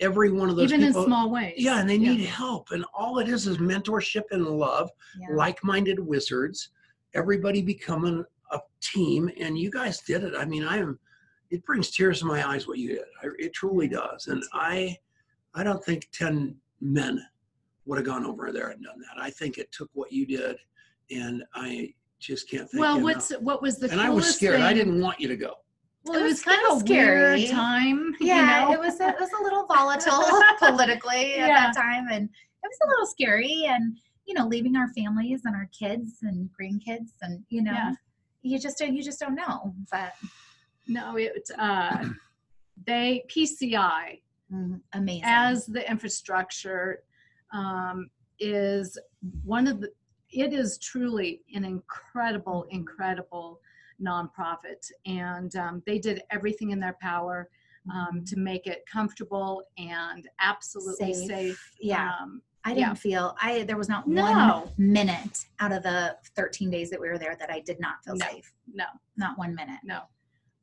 every 0.00 0.30
one 0.30 0.48
of 0.50 0.56
those 0.56 0.72
Even 0.72 0.86
people, 0.86 1.02
in 1.02 1.06
small 1.06 1.30
ways. 1.30 1.54
yeah, 1.56 1.78
and 1.80 1.88
they 1.88 1.98
need 1.98 2.20
help. 2.20 2.70
And 2.72 2.84
all 2.94 3.18
it 3.18 3.28
is 3.28 3.46
is 3.46 3.58
mentorship 3.58 4.24
and 4.32 4.46
love, 4.46 4.90
yeah. 5.18 5.28
like-minded 5.34 6.00
wizards, 6.00 6.70
everybody 7.14 7.62
becoming 7.62 8.24
a 8.50 8.60
team, 8.80 9.30
and 9.38 9.56
you 9.58 9.70
guys 9.70 10.00
did 10.00 10.24
it. 10.24 10.34
I 10.36 10.44
mean, 10.44 10.64
I 10.64 10.78
am. 10.78 10.98
It 11.50 11.64
brings 11.64 11.90
tears 11.90 12.20
to 12.20 12.26
my 12.26 12.46
eyes 12.48 12.66
what 12.66 12.78
you 12.78 12.88
did. 12.88 13.04
I, 13.22 13.28
it 13.38 13.52
truly 13.52 13.86
does, 13.86 14.26
and 14.26 14.42
I, 14.52 14.96
I 15.54 15.62
don't 15.62 15.84
think 15.84 16.08
ten 16.10 16.56
men 16.80 17.24
would 17.86 17.98
have 17.98 18.06
gone 18.06 18.24
over 18.24 18.50
there 18.50 18.70
and 18.70 18.82
done 18.82 18.98
that. 18.98 19.22
I 19.22 19.30
think 19.30 19.58
it 19.58 19.70
took 19.70 19.90
what 19.92 20.10
you 20.10 20.26
did, 20.26 20.56
and 21.10 21.44
I 21.54 21.94
just 22.18 22.50
can't 22.50 22.68
think. 22.68 22.80
Well, 22.80 22.96
enough. 22.96 23.04
what's 23.04 23.30
what 23.40 23.62
was 23.62 23.78
the 23.78 23.90
and 23.90 24.00
I 24.00 24.10
was 24.10 24.34
scared. 24.34 24.60
I 24.60 24.72
didn't 24.72 25.00
want 25.00 25.20
you 25.20 25.28
to 25.28 25.36
go. 25.36 25.54
Well, 26.04 26.16
It 26.18 26.20
it 26.20 26.24
was, 26.24 26.32
was 26.32 26.42
kind 26.42 26.60
of 26.66 26.82
a 26.82 26.84
weird 26.84 27.40
scary. 27.40 27.46
time. 27.48 28.14
Yeah, 28.20 28.62
you 28.64 28.66
know? 28.68 28.72
it 28.74 28.78
was 28.80 29.00
a, 29.00 29.08
it 29.08 29.16
was 29.20 29.30
a 29.38 29.42
little 29.42 29.66
volatile 29.66 30.22
politically 30.58 31.34
at 31.34 31.48
Yeah. 31.48 31.72
that 31.72 31.74
time, 31.76 32.06
and 32.10 32.24
it 32.28 32.68
was 32.68 32.78
a 32.84 32.88
little 32.88 33.06
scary. 33.06 33.64
And 33.66 33.96
you 34.26 34.34
know, 34.34 34.46
leaving 34.46 34.76
our 34.76 34.88
families 34.94 35.42
and 35.44 35.54
our 35.54 35.68
kids 35.78 36.18
and 36.22 36.48
grandkids, 36.58 37.10
and 37.22 37.44
you 37.48 37.62
know, 37.62 37.72
Yeah. 37.72 37.92
you 38.42 38.58
just 38.58 38.78
don't 38.78 38.94
you 38.94 39.02
just 39.02 39.20
don't 39.20 39.34
know. 39.34 39.74
But 39.90 40.12
No, 40.88 41.16
it 41.16 41.48
uh, 41.58 42.04
they 42.86 43.24
PCI 43.28 44.20
mm, 44.52 44.80
amazing. 44.92 45.22
as 45.24 45.66
the 45.66 45.88
infrastructure 45.90 47.02
um, 47.52 48.10
is 48.38 48.98
one 49.44 49.66
of 49.66 49.80
the. 49.80 49.88
It 50.30 50.52
is 50.52 50.78
truly 50.78 51.42
an 51.54 51.64
incredible, 51.64 52.66
incredible 52.70 53.60
nonprofit, 54.02 54.90
and 55.06 55.54
um, 55.56 55.82
they 55.86 55.98
did 55.98 56.22
everything 56.30 56.70
in 56.70 56.80
their 56.80 56.96
power 57.00 57.48
um, 57.92 58.24
to 58.24 58.36
make 58.38 58.66
it 58.66 58.84
comfortable 58.90 59.62
and 59.78 60.28
absolutely 60.40 61.12
Safe. 61.14 61.26
safe. 61.28 61.70
Yeah. 61.80 62.10
Um, 62.20 62.40
I 62.64 62.70
didn't 62.70 62.80
yeah. 62.80 62.94
feel 62.94 63.36
I 63.42 63.62
there 63.64 63.76
was 63.76 63.90
not 63.90 64.08
No. 64.08 64.22
one 64.22 64.72
minute 64.78 65.44
out 65.60 65.70
of 65.72 65.82
the 65.82 66.16
13 66.34 66.70
days 66.70 66.88
that 66.90 66.98
we 67.00 67.08
were 67.08 67.18
there 67.18 67.36
that 67.38 67.50
I 67.50 67.60
did 67.60 67.78
not 67.78 68.02
feel 68.02 68.16
No. 68.16 68.26
safe. 68.26 68.50
no, 68.72 68.86
Not 69.18 69.36
one 69.36 69.54
minute. 69.54 69.80
no. 69.84 70.00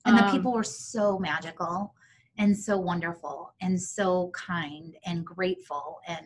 And 0.06 0.18
the 0.18 0.26
Um, 0.26 0.32
people 0.32 0.52
were 0.52 0.64
so 0.64 1.20
magical 1.20 1.94
and 2.40 2.58
so 2.58 2.80
wonderful 2.80 3.54
and 3.62 3.80
so 3.80 4.32
kind 4.34 4.98
and 5.06 5.24
grateful 5.24 6.00
and 6.08 6.26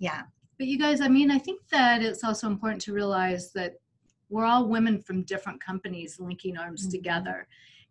yeah. 0.00 0.22
But 0.58 0.66
you 0.66 0.76
guys, 0.78 1.00
I 1.00 1.06
mean, 1.08 1.30
I 1.30 1.38
think 1.38 1.60
that 1.68 2.02
it's 2.02 2.24
also 2.24 2.48
important 2.48 2.80
to 2.82 2.92
realize 2.92 3.52
that 3.52 3.74
we're 4.28 4.44
all 4.44 4.68
women 4.68 5.00
from 5.02 5.22
different 5.22 5.60
companies 5.62 6.18
linking 6.20 6.56
arms 6.56 6.86
Mhm. 6.86 6.90
together. 6.90 7.46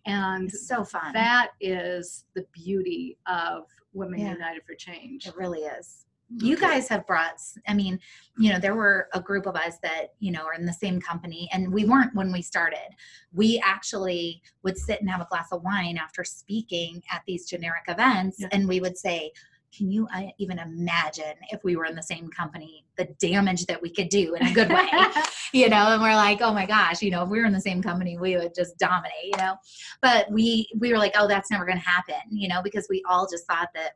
And 0.05 0.49
It's 0.49 0.67
so 0.67 0.83
fun. 0.83 1.13
that 1.13 1.51
is 1.59 2.25
the 2.35 2.45
beauty 2.51 3.17
of 3.25 3.67
Women 3.93 4.19
Yeah. 4.19 4.33
United 4.33 4.63
for 4.65 4.75
Change. 4.75 5.25
It 5.27 5.35
really 5.35 5.61
is. 5.61 6.05
You 6.37 6.57
guys 6.57 6.87
have 6.89 7.05
brought, 7.05 7.39
I 7.67 7.73
mean, 7.75 7.99
you 8.37 8.51
know, 8.51 8.59
there 8.59 8.73
were 8.75 9.07
a 9.13 9.21
group 9.21 9.45
of 9.45 9.55
us 9.55 9.77
that, 9.83 10.15
you 10.19 10.31
know, 10.31 10.43
are 10.43 10.53
in 10.55 10.65
the 10.65 10.73
same 10.73 10.99
company 10.99 11.47
and 11.53 11.71
we 11.71 11.85
weren't 11.85 12.13
when 12.15 12.31
we 12.31 12.41
started. 12.41 12.95
We 13.31 13.61
actually 13.63 14.41
would 14.63 14.75
sit 14.77 14.99
and 15.01 15.09
have 15.09 15.21
a 15.21 15.27
glass 15.29 15.51
of 15.51 15.61
wine 15.63 15.97
after 15.97 16.23
speaking 16.23 17.03
at 17.11 17.21
these 17.27 17.47
generic 17.47 17.83
events 17.87 18.37
Yeah. 18.39 18.47
and 18.51 18.67
we 18.67 18.79
would 18.79 18.97
say, 18.97 19.31
can 19.75 19.91
you 19.91 20.07
uh, 20.13 20.23
even 20.37 20.59
imagine 20.59 21.33
if 21.51 21.63
we 21.63 21.75
were 21.75 21.85
in 21.85 21.95
the 21.95 22.03
same 22.03 22.29
company, 22.29 22.85
the 22.97 23.05
damage 23.19 23.65
that 23.65 23.81
we 23.81 23.89
could 23.89 24.09
do 24.09 24.35
in 24.35 24.47
a 24.47 24.53
good 24.53 24.69
way? 24.69 24.87
you 25.53 25.69
know 25.69 25.93
and 25.93 26.01
we're 26.01 26.15
like 26.15 26.41
oh 26.41 26.53
my 26.53 26.65
gosh 26.65 27.01
you 27.01 27.11
know 27.11 27.23
if 27.23 27.29
we 27.29 27.39
were 27.39 27.45
in 27.45 27.53
the 27.53 27.61
same 27.61 27.81
company 27.81 28.17
we 28.17 28.37
would 28.37 28.53
just 28.55 28.77
dominate 28.77 29.11
you 29.23 29.37
know? 29.37 29.55
But 30.01 30.29
we 30.31 30.67
we 30.77 30.91
were 30.91 30.97
like 30.97 31.13
oh 31.17 31.27
that's 31.27 31.51
never 31.51 31.65
going 31.65 31.77
to 31.77 31.83
happen 31.83 32.15
you 32.31 32.47
know 32.47 32.61
because 32.61 32.87
we 32.89 33.03
all 33.09 33.27
just 33.29 33.45
thought 33.47 33.69
that 33.75 33.91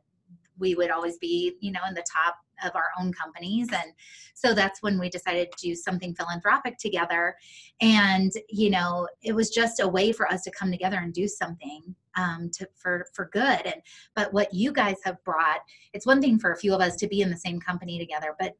we 0.58 0.74
would 0.74 0.90
always 0.90 1.18
be 1.18 1.56
you 1.60 1.72
know 1.72 1.80
in 1.88 1.94
the 1.94 2.04
top 2.10 2.36
of 2.64 2.76
our 2.76 2.90
own 3.00 3.12
companies. 3.12 3.68
And 3.72 3.92
so 4.34 4.54
that's 4.54 4.82
when 4.82 4.98
we 4.98 5.08
decided 5.08 5.50
to 5.52 5.68
do 5.68 5.74
something 5.74 6.14
philanthropic 6.14 6.78
together. 6.78 7.34
And 7.80 8.32
you 8.48 8.70
know 8.70 9.08
it 9.22 9.34
was 9.34 9.50
just 9.50 9.80
a 9.80 9.88
way 9.88 10.12
for 10.12 10.30
us 10.30 10.42
to 10.42 10.50
come 10.50 10.70
together 10.70 10.98
and 10.98 11.12
do 11.12 11.26
something 11.26 11.94
um, 12.16 12.50
to 12.52 12.66
for 12.74 13.06
for 13.14 13.30
good 13.32 13.60
and 13.64 13.76
but 14.14 14.32
what 14.32 14.52
you 14.52 14.72
guys 14.72 14.96
have 15.04 15.22
brought 15.24 15.60
it's 15.92 16.06
one 16.06 16.20
thing 16.20 16.38
for 16.38 16.52
a 16.52 16.56
few 16.56 16.74
of 16.74 16.80
us 16.80 16.96
to 16.96 17.06
be 17.06 17.20
in 17.20 17.30
the 17.30 17.36
same 17.36 17.60
company 17.60 17.98
together 17.98 18.34
but 18.38 18.54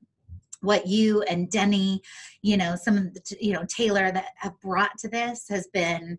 what 0.61 0.87
you 0.87 1.23
and 1.23 1.51
Denny, 1.51 2.03
you 2.43 2.57
know, 2.57 2.77
some 2.77 2.97
of 2.97 3.15
the, 3.15 3.37
you 3.41 3.53
know, 3.53 3.65
Taylor 3.69 4.13
that 4.13 4.27
have 4.37 4.59
brought 4.61 4.97
to 4.99 5.09
this 5.09 5.47
has 5.49 5.67
been 5.73 6.19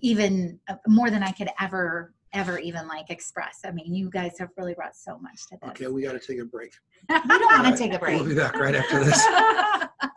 even 0.00 0.60
uh, 0.68 0.76
more 0.86 1.10
than 1.10 1.22
I 1.22 1.32
could 1.32 1.48
ever, 1.60 2.14
ever 2.32 2.58
even 2.58 2.86
like 2.86 3.10
express. 3.10 3.60
I 3.64 3.70
mean, 3.70 3.94
you 3.94 4.10
guys 4.10 4.38
have 4.38 4.50
really 4.56 4.74
brought 4.74 4.96
so 4.96 5.18
much 5.18 5.46
to 5.48 5.58
this. 5.60 5.70
Okay, 5.70 5.86
we 5.88 6.02
got 6.02 6.12
to 6.12 6.18
take 6.18 6.40
a 6.40 6.44
break. 6.44 6.72
We 7.08 7.38
don't 7.38 7.62
want 7.62 7.76
to 7.76 7.82
take 7.82 7.94
a 7.94 7.98
break. 7.98 8.16
We'll 8.16 8.28
be 8.28 8.34
back 8.34 8.54
right 8.56 8.74
after 8.74 9.02
this. 9.02 9.24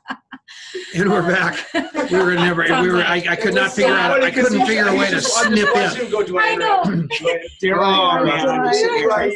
And 0.93 1.09
we're 1.09 1.23
oh. 1.23 1.27
back. 1.27 2.11
We 2.11 2.17
were 2.17 2.35
never. 2.35 2.63
We 2.81 2.89
were. 2.89 3.03
I, 3.03 3.23
I 3.29 3.35
could 3.35 3.53
not 3.53 3.71
figure 3.71 3.93
out. 3.93 4.23
I 4.23 4.31
couldn't 4.31 4.65
figure 4.65 4.87
a 4.87 4.95
way 4.95 5.09
to 5.09 5.21
snip 5.21 5.69
in. 5.75 6.37
I 6.37 6.55
know. 6.55 6.83
Oh 7.63 8.25
man, 8.25 8.49
I'm 8.49 8.65
just 8.65 8.79
sitting 8.79 8.97
here. 8.97 9.07
Right. 9.07 9.33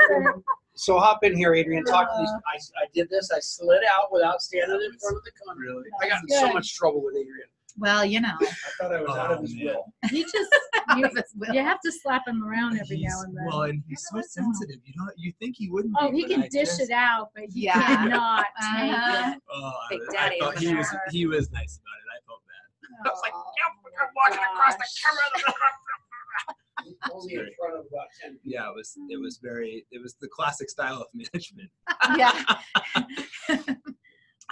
So 0.74 1.00
hop 1.00 1.24
in 1.24 1.38
here, 1.38 1.54
Adrian. 1.54 1.86
Talk 1.86 2.10
to 2.12 2.20
these. 2.20 2.30
I, 2.30 2.84
I 2.84 2.88
did 2.94 3.10
this. 3.10 3.32
I 3.32 3.40
slid 3.40 3.82
out 3.98 4.12
without 4.12 4.42
standing 4.42 4.76
in 4.76 5.00
front 5.00 5.18
of 5.18 5.24
the 5.24 5.32
camera. 5.32 5.74
Really? 5.74 5.90
I 6.02 6.10
got 6.10 6.22
in 6.22 6.38
so 6.38 6.52
much 6.52 6.76
trouble 6.76 7.04
with 7.04 7.16
Adrian. 7.16 7.48
Well, 7.78 8.06
you 8.06 8.22
know, 8.22 8.34
I 8.42 8.46
thought 8.80 8.94
I 8.96 9.02
was 9.02 9.18
out 9.18 9.32
of 9.32 9.38
Oh, 9.40 9.42
his 9.42 9.54
man. 9.56 9.66
will. 9.66 9.86
You 10.12 10.24
just 10.24 10.56
you, 10.98 11.04
his 11.14 11.34
will. 11.36 11.54
you 11.54 11.62
have 11.62 11.80
to 11.84 11.92
slap 11.92 12.26
him 12.28 12.42
around 12.44 12.80
every 12.80 12.98
He's- 12.98 13.12
now 13.14 13.22
and 13.24 13.36
then. 13.36 13.46
Well, 13.48 13.64
and 13.64 13.84
he's 13.88 14.02
so 14.10 14.18
Every 14.18 14.22
once 14.22 14.38
in 14.38 14.44
a 14.44 14.46
while. 14.48 14.54
sensitive. 14.56 14.82
You 14.86 14.94
know, 14.98 15.12
you 15.18 15.34
think 15.40 15.56
he 15.58 15.70
wouldn't. 15.70 15.94
oh, 16.00 16.10
be, 16.12 16.18
he 16.18 16.24
but 16.24 16.32
can 16.32 16.44
I 16.44 16.48
dish 16.48 16.70
just- 16.70 16.80
it 16.82 16.92
out, 16.92 17.32
but 17.36 17.44
he 17.52 17.66
Yeah. 17.66 17.74
cannot 17.86 18.46
Uh-huh. 18.46 19.26
take 19.26 19.36
it. 19.36 19.42
Oh, 19.52 19.74
Big 19.90 20.00
I- 20.10 20.14
daddy 20.14 20.36
I 20.36 20.40
thought 20.46 20.56
over 20.58 20.66
he 20.66 20.76
was 20.76 20.90
there. 20.92 21.02
he 21.12 21.26
was 21.26 21.52
nice 21.52 21.80
about 21.80 21.98
it. 22.00 22.08
I 22.16 22.20
felt 22.26 22.42
bad. 22.48 23.10
I 23.10 23.10
was 23.14 23.22
like, 23.24 23.34
Oh, 23.36 23.44
"Yep, 23.58 23.94
I'm 24.02 24.10
walking 24.16 24.46
across 24.54 24.76
the 24.76 24.88
camera. 25.04 25.56
Only 27.12 27.34
in 27.34 27.50
front 27.60 27.74
of 27.80 27.86
about 27.92 28.08
ten. 28.22 28.34
people. 28.34 28.42
Yeah, 28.52 28.70
it 28.70 28.76
was 28.76 28.94
it 29.10 29.20
was 29.20 29.40
very 29.42 29.86
it 29.92 30.02
was 30.02 30.16
the 30.22 30.28
classic 30.30 30.70
style 30.70 31.02
of 31.02 31.08
management. 31.14 31.72
yeah. 32.18 32.32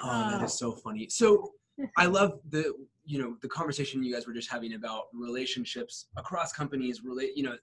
Oh, 0.01 0.29
that 0.31 0.41
Oh. 0.43 0.47
so 0.47 0.71
funny. 0.73 1.07
So 1.09 1.53
I 1.97 2.05
love 2.05 2.39
the 2.49 2.73
you 3.05 3.19
know 3.21 3.35
the 3.41 3.49
conversation 3.49 4.03
you 4.03 4.13
guys 4.13 4.25
were 4.27 4.33
just 4.33 4.51
having 4.51 4.73
about 4.73 5.03
relationships 5.13 6.07
across 6.17 6.51
companies. 6.53 7.03
Relate, 7.03 7.31
you 7.35 7.43
know, 7.43 7.55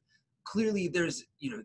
clearly 0.44 0.88
there's 0.88 1.24
you 1.38 1.50
know 1.50 1.62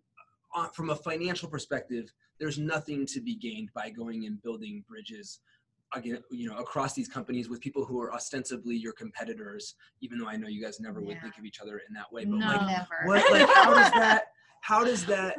uh, 0.56 0.68
from 0.70 0.90
a 0.90 0.96
financial 0.96 1.50
perspective, 1.50 2.12
there's 2.40 2.58
nothing 2.58 3.06
to 3.08 3.22
be 3.22 3.36
gained 3.36 3.70
by 3.74 3.90
going 3.90 4.26
and 4.26 4.42
building 4.42 4.84
bridges 4.88 5.40
again 5.94 6.18
you 6.32 6.50
know 6.50 6.58
across 6.58 6.94
these 6.94 7.08
companies 7.08 7.48
with 7.48 7.62
people 7.62 7.86
who 7.86 8.02
are 8.02 8.12
ostensibly 8.14 8.76
your 8.76 8.92
competitors 8.94 9.76
even 10.02 10.18
though 10.18 10.28
i 10.28 10.36
know 10.36 10.48
you 10.48 10.62
guys 10.62 10.80
never 10.80 11.00
would 11.00 11.22
think 11.22 11.38
of 11.38 11.46
each 11.46 11.60
other 11.62 11.80
in 11.88 11.94
that 11.94 12.12
way 12.12 12.26
but 12.26 12.40
No. 12.40 12.48
like 12.48 12.68
Never. 12.68 12.86
what 13.06 13.32
like 13.32 13.48
how 13.50 13.74
does 13.74 13.92
that 14.02 14.24
how 14.62 14.84
does 14.84 15.06
that 15.06 15.36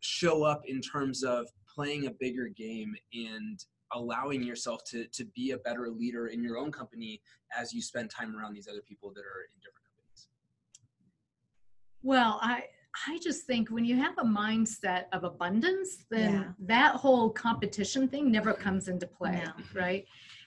show 0.00 0.42
up 0.42 0.62
in 0.66 0.80
terms 0.80 1.22
of 1.22 1.46
playing 1.72 2.06
a 2.06 2.10
bigger 2.18 2.48
game 2.48 2.94
and 3.14 3.64
allowing 3.92 4.42
yourself 4.42 4.82
to 4.84 5.06
to 5.08 5.24
be 5.26 5.52
a 5.52 5.58
better 5.58 5.88
leader 5.88 6.26
in 6.28 6.42
your 6.42 6.58
own 6.58 6.72
company 6.72 7.20
as 7.58 7.72
you 7.72 7.80
spend 7.80 8.10
time 8.10 8.36
around 8.36 8.52
these 8.54 8.68
other 8.68 8.82
people 8.82 9.10
that 9.14 9.20
are 9.20 9.42
in 9.54 9.60
different 9.60 9.86
companies 9.86 10.28
Well, 12.02 12.38
I 12.42 12.64
I 13.06 13.18
just 13.22 13.46
think 13.46 13.68
when 13.70 13.84
you 13.84 13.96
have 13.96 14.16
a 14.18 14.24
mindset 14.24 15.04
of 15.12 15.22
abundance, 15.24 16.04
then 16.10 16.32
Yeah. 16.32 16.52
that 16.60 16.94
whole 16.94 17.28
competition 17.30 18.08
thing 18.08 18.30
never 18.32 18.54
comes 18.54 18.88
into 18.88 19.06
play, 19.06 19.42
No. 19.44 19.52
right? 19.74 20.06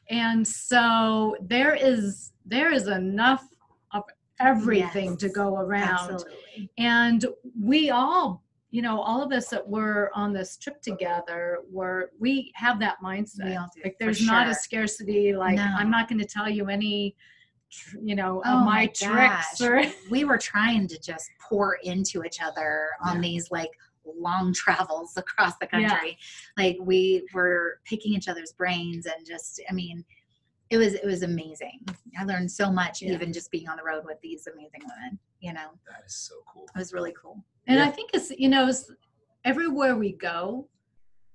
And 0.10 0.48
so 0.48 1.36
there 1.42 1.76
is 1.76 2.34
there 2.46 2.72
is 2.72 2.88
enough 2.88 3.48
of 3.94 4.04
everything 4.40 5.16
to 5.18 5.30
go 5.30 5.58
around. 5.58 6.12
Absolutely. 6.12 6.72
And 6.78 7.26
we 7.60 7.92
all, 7.92 8.44
you 8.72 8.82
know, 8.82 9.02
all 9.02 9.22
of 9.24 9.32
us 9.32 9.50
that 9.50 9.68
were 9.68 10.12
on 10.14 10.32
this 10.32 10.56
trip 10.58 10.82
together 10.82 11.60
were 11.72 12.12
we 12.20 12.52
have 12.56 12.80
that 12.80 12.98
mindset. 13.04 13.46
We 13.46 13.56
all 13.56 13.70
do, 13.76 13.82
Like 13.84 13.98
there's 14.00 14.26
not 14.26 14.48
a 14.48 14.54
scarcity 14.54 15.36
like 15.36 15.56
No. 15.58 15.64
I'm 15.78 15.90
not 15.90 16.08
going 16.08 16.20
to 16.20 16.26
tell 16.28 16.50
you 16.50 16.68
any 16.68 17.16
you 18.02 18.16
know, 18.16 18.42
Oh 18.46 18.60
my 18.60 18.66
my 18.66 18.88
tricks 18.88 19.62
or 19.62 19.84
we 20.10 20.24
were 20.24 20.38
trying 20.40 20.88
to 20.88 21.00
just 21.00 21.30
pour 21.48 21.76
into 21.84 22.24
each 22.24 22.42
other 22.42 22.90
on 23.04 23.16
Yeah. 23.18 23.22
these 23.22 23.52
like 23.52 23.70
long 24.06 24.54
travels 24.64 25.14
across 25.18 25.54
the 25.58 25.68
Yeah. 25.72 25.90
country 25.90 26.18
like 26.58 26.78
we 26.82 27.28
were 27.34 27.80
picking 27.86 28.14
each 28.14 28.28
other's 28.28 28.54
brains 28.54 29.06
and 29.06 29.24
just 29.26 29.62
i 29.70 29.74
mean 29.74 30.04
it 30.72 30.78
was 30.78 30.94
it 30.96 31.06
was 31.06 31.22
amazing 31.22 31.80
i 32.18 32.24
learned 32.24 32.50
so 32.50 32.72
much 32.72 33.04
Yeah. 33.04 33.12
even 33.14 33.32
just 33.32 33.52
being 33.52 33.68
on 33.70 33.78
the 33.78 33.84
road 33.84 34.04
with 34.06 34.20
these 34.24 34.48
amazing 34.48 34.82
women 34.82 35.20
you 35.42 35.54
know 35.54 35.70
that 35.88 36.04
is 36.08 36.16
so 36.16 36.36
cool 36.52 36.66
it 36.76 36.80
was 36.80 36.92
really 36.92 37.14
cool 37.22 37.44
And 37.70 37.78
Yeah. 37.78 37.86
I 37.86 37.92
think 37.92 38.10
it's, 38.14 38.32
you 38.32 38.50
know, 38.50 38.68
it's, 38.68 38.92
everywhere 39.46 39.96
we 39.96 40.12
go, 40.14 40.68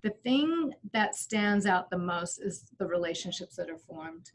the 0.03 0.11
thing 0.11 0.75
that 0.93 1.15
stands 1.15 1.65
out 1.65 1.89
the 1.89 1.97
most 1.97 2.39
is 2.39 2.71
the 2.79 2.87
relationships 2.87 3.57
that 3.57 3.71
are 3.71 3.79
formed. 3.79 4.31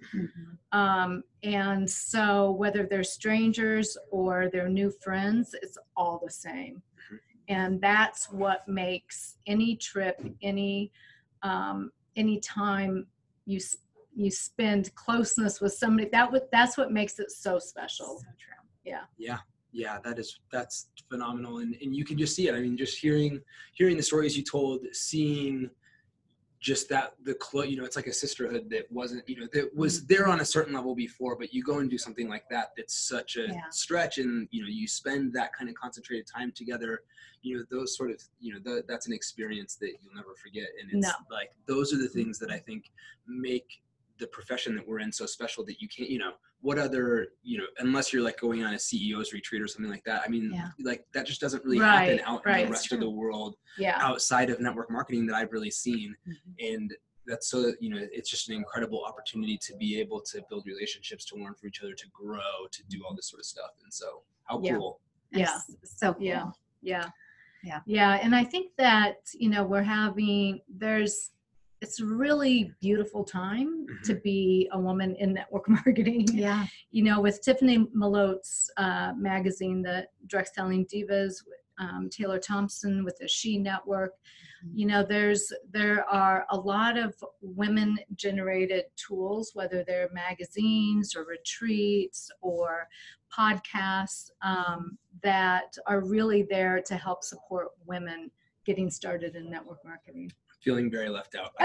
Um, 0.71 1.23
and 1.43 1.87
so 1.87 2.51
whether 2.51 2.87
they're 2.87 3.03
strangers 3.03 3.95
or 4.09 4.49
they're 4.49 4.69
new 4.69 4.89
friends, 4.89 5.53
it's 5.61 5.77
all 5.95 6.19
the 6.25 6.31
same. 6.31 6.81
Mhm. 7.11 7.19
And 7.49 7.81
that's 7.81 8.31
what 8.31 8.67
makes 8.67 9.37
any 9.45 9.75
trip, 9.75 10.19
any, 10.41 10.91
um, 11.43 11.91
any 12.15 12.39
time 12.39 13.05
you, 13.45 13.59
you 14.15 14.31
spend 14.31 14.93
closeness 14.95 15.61
with 15.61 15.73
somebody 15.73 16.09
that 16.11 16.31
would 16.31 16.43
that's 16.51 16.77
what 16.77 16.91
makes 16.91 17.19
it 17.19 17.29
so 17.31 17.59
special 17.59 18.17
So 18.19 18.25
true. 18.37 18.67
yeah 18.83 19.05
that 20.03 20.19
is 20.19 20.39
that's 20.51 20.87
phenomenal. 21.09 21.59
And, 21.59 21.75
and 21.81 21.95
you 21.95 22.05
can 22.05 22.17
just 22.17 22.35
see 22.35 22.47
it. 22.47 22.55
I 22.55 22.59
mean 22.59 22.77
just 22.77 22.97
hearing 22.97 23.41
hearing 23.73 23.97
the 23.97 24.03
stories 24.03 24.37
you 24.37 24.43
told 24.43 24.81
seeing 24.93 25.69
just 26.59 26.89
that 26.89 27.13
the 27.23 27.33
clo- 27.35 27.63
you 27.63 27.77
know 27.77 27.85
it's 27.85 27.95
like 27.95 28.07
a 28.07 28.13
sisterhood 28.13 28.69
that 28.69 28.91
wasn't 28.91 29.27
you 29.29 29.39
know 29.39 29.47
that 29.53 29.73
was 29.75 29.99
mm-hmm. 29.99 30.13
there 30.13 30.27
on 30.27 30.41
a 30.41 30.45
certain 30.45 30.73
level 30.73 30.93
before 30.93 31.35
but 31.37 31.53
you 31.53 31.63
go 31.63 31.79
and 31.79 31.89
do 31.89 31.97
something 31.97 32.27
like 32.27 32.43
that 32.49 32.71
that's 32.75 33.07
such 33.07 33.37
a 33.37 33.47
Yeah. 33.47 33.61
stretch 33.71 34.17
and 34.17 34.47
you 34.51 34.61
know 34.61 34.67
you 34.67 34.87
spend 34.87 35.33
that 35.33 35.53
kind 35.53 35.69
of 35.69 35.75
concentrated 35.75 36.27
time 36.27 36.51
together 36.51 37.03
you 37.41 37.57
know 37.57 37.63
those 37.71 37.95
sort 37.95 38.11
of 38.11 38.21
you 38.41 38.53
know 38.53 38.59
the, 38.61 38.83
that's 38.87 39.07
an 39.07 39.13
experience 39.13 39.75
that 39.75 39.93
you'll 40.01 40.15
never 40.15 40.35
forget. 40.35 40.67
And 40.81 40.91
it's 40.91 41.07
No. 41.07 41.13
like 41.31 41.51
those 41.65 41.93
are 41.93 41.97
the 41.97 42.03
mm-hmm. 42.03 42.13
things 42.19 42.39
that 42.39 42.51
i 42.51 42.57
think 42.57 42.91
make 43.25 43.81
the 44.19 44.27
profession 44.27 44.75
that 44.75 44.87
we're 44.87 44.99
in 44.99 45.11
so 45.11 45.25
special 45.25 45.65
that 45.65 45.81
you 45.81 45.87
can't 45.87 46.09
you 46.09 46.19
know 46.19 46.31
what 46.61 46.77
other 46.77 47.27
you 47.41 47.57
know 47.57 47.63
unless 47.79 48.11
you're 48.11 48.21
like 48.21 48.39
going 48.39 48.63
on 48.63 48.73
a 48.73 48.79
ceo's 48.79 49.31
retreat 49.33 49.61
or 49.61 49.67
something 49.67 49.89
like 49.91 50.03
that 50.03 50.21
i 50.25 50.29
mean 50.29 50.51
Yeah. 50.53 50.69
like 50.83 51.05
that 51.13 51.25
just 51.25 51.39
doesn't 51.41 51.63
really 51.63 51.79
Right, 51.79 52.09
happen 52.09 52.21
out 52.25 52.45
right. 52.45 52.59
in 52.61 52.65
the 52.65 52.71
rest 52.71 52.91
of 52.91 52.99
the 52.99 53.09
world 53.09 53.55
yeah 53.77 53.97
outside 54.01 54.49
of 54.49 54.59
network 54.59 54.91
marketing 54.91 55.25
that 55.27 55.35
i've 55.35 55.51
really 55.51 55.71
seen 55.71 56.15
Mhm. 56.27 56.73
and 56.73 56.93
that's 57.25 57.49
so 57.49 57.71
you 57.79 57.89
know 57.89 57.99
it's 58.11 58.29
just 58.29 58.49
an 58.49 58.55
incredible 58.55 59.03
opportunity 59.05 59.57
to 59.61 59.75
be 59.77 59.99
able 59.99 60.19
to 60.21 60.41
build 60.49 60.65
relationships 60.65 61.23
to 61.25 61.35
learn 61.35 61.53
from 61.53 61.69
each 61.69 61.81
other 61.81 61.93
to 61.93 62.07
grow 62.13 62.67
to 62.71 62.83
do 62.89 63.03
all 63.07 63.15
this 63.15 63.29
sort 63.29 63.39
of 63.39 63.45
stuff 63.45 63.71
and 63.83 63.93
so 63.93 64.23
how 64.43 64.59
Yeah. 64.61 64.75
cool 64.77 64.99
Yeah. 65.31 65.57
So 65.83 66.13
cool. 66.13 66.23
Yeah. 66.23 66.45
yeah 66.81 67.09
Yeah. 67.63 67.79
yeah 67.85 68.19
and 68.21 68.35
i 68.35 68.43
think 68.43 68.71
that 68.77 69.17
you 69.33 69.49
know 69.49 69.63
we're 69.63 69.83
having 69.83 70.59
there's 70.67 71.31
it's 71.81 72.01
a 72.01 72.05
really 72.05 72.71
beautiful 72.81 73.23
time 73.23 73.85
to 74.03 74.15
be 74.15 74.69
a 74.73 74.79
woman 74.79 75.15
in 75.15 75.33
network 75.33 75.69
marketing. 75.85 76.27
Yeah. 76.33 76.65
you 76.91 77.03
know 77.03 77.21
with 77.21 77.41
tiffany 77.41 77.87
malote's 77.93 78.69
uh, 78.77 79.13
magazine 79.17 79.81
the 79.81 80.07
direct 80.27 80.53
selling 80.55 80.85
divas 80.85 81.35
um, 81.79 82.09
taylor 82.09 82.39
thompson 82.39 83.03
with 83.03 83.17
the 83.17 83.27
she 83.27 83.57
network 83.57 84.13
you 84.73 84.85
know 84.85 85.03
there's 85.03 85.53
there 85.71 86.03
are 86.09 86.45
a 86.49 86.57
lot 86.57 86.97
of 86.97 87.15
women 87.41 87.97
generated 88.15 88.85
tools 88.95 89.51
whether 89.53 89.83
they're 89.87 90.09
magazines 90.11 91.15
or 91.15 91.23
retreats 91.25 92.29
or 92.41 92.87
podcasts 93.35 94.31
um, 94.41 94.97
that 95.23 95.75
are 95.85 96.01
really 96.01 96.43
there 96.49 96.81
to 96.81 96.95
help 96.95 97.23
support 97.23 97.69
women 97.85 98.29
getting 98.65 98.89
started 98.89 99.35
in 99.35 99.49
network 99.49 99.79
marketing 99.85 100.31
feeling 100.63 100.91
very 100.91 101.09
left 101.09 101.35
out 101.35 101.51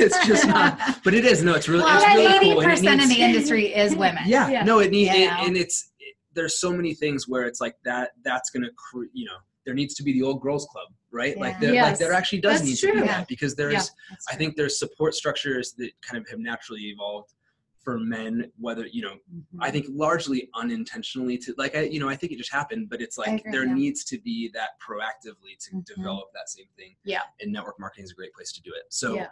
it's 0.00 0.26
just 0.26 0.46
not 0.46 0.78
but 1.04 1.14
it 1.14 1.24
is 1.24 1.42
no 1.42 1.54
it's 1.54 1.68
really 1.68 1.82
Well, 1.84 1.96
it's 1.96 2.06
really 2.14 2.26
eighty 2.36 2.50
cool 2.52 2.60
and 2.60 2.70
it 2.72 2.74
percent 2.76 3.02
of 3.02 3.08
the 3.08 3.20
industry 3.20 3.74
is 3.74 3.94
women. 3.96 4.22
yeah, 4.26 4.48
Yeah. 4.48 4.62
no 4.64 4.78
it 4.80 4.90
needs 4.90 5.10
Yeah. 5.14 5.42
and 5.44 5.56
it's 5.56 5.90
it, 5.98 6.14
there's 6.34 6.60
so 6.60 6.72
many 6.72 6.94
things 6.94 7.26
where 7.28 7.44
it's 7.44 7.60
like 7.60 7.76
that 7.84 8.10
that's 8.24 8.50
gonna 8.50 8.68
cre- 8.76 9.04
you 9.12 9.24
know 9.26 9.36
there 9.66 9.74
needs 9.74 9.94
to 9.94 10.02
be 10.02 10.12
the 10.12 10.22
old 10.22 10.40
girls 10.40 10.66
club 10.70 10.88
right 11.12 11.36
like 11.38 11.54
Yeah. 11.60 11.70
there 11.70 11.82
like 11.82 11.98
there 11.98 12.12
actually 12.12 12.40
does 12.40 12.58
That's 12.60 12.64
need 12.70 12.76
to 12.76 12.86
be 12.86 12.92
true. 12.98 13.06
that 13.06 13.28
because 13.28 13.54
there's 13.54 13.72
That's 14.10 14.26
I 14.30 14.34
think 14.36 14.56
there's 14.56 14.78
support 14.78 15.14
structures 15.14 15.74
that 15.78 15.90
kind 16.08 16.22
of 16.22 16.28
have 16.30 16.38
naturally 16.40 16.82
evolved 16.82 17.32
for 17.82 17.98
men, 17.98 18.50
whether 18.58 18.86
you 18.86 19.02
know, 19.02 19.14
Mhm. 19.32 19.44
I 19.60 19.70
think 19.70 19.86
largely 19.88 20.48
unintentionally 20.54 21.38
to 21.38 21.54
like 21.56 21.74
I 21.74 21.82
you 21.82 21.98
know, 22.00 22.08
I 22.08 22.16
think 22.16 22.32
it 22.32 22.36
just 22.38 22.52
happened, 22.52 22.88
but 22.90 23.00
it's 23.00 23.16
like 23.18 23.40
agree, 23.40 23.52
there 23.52 23.64
yeah. 23.66 23.74
needs 23.74 24.04
to 24.04 24.18
be 24.18 24.48
that 24.54 24.70
proactively 24.86 25.56
to 25.60 25.76
Mhm. 25.76 25.84
develop 25.86 26.28
that 26.34 26.48
same 26.48 26.66
thing. 26.76 26.96
Yeah. 27.04 27.22
And 27.40 27.52
network 27.52 27.78
marketing 27.80 28.04
is 28.04 28.10
a 28.12 28.14
great 28.14 28.34
place 28.34 28.52
to 28.52 28.62
do 28.62 28.70
it. 28.74 28.84
So 28.90 29.14
Yeah. 29.14 29.28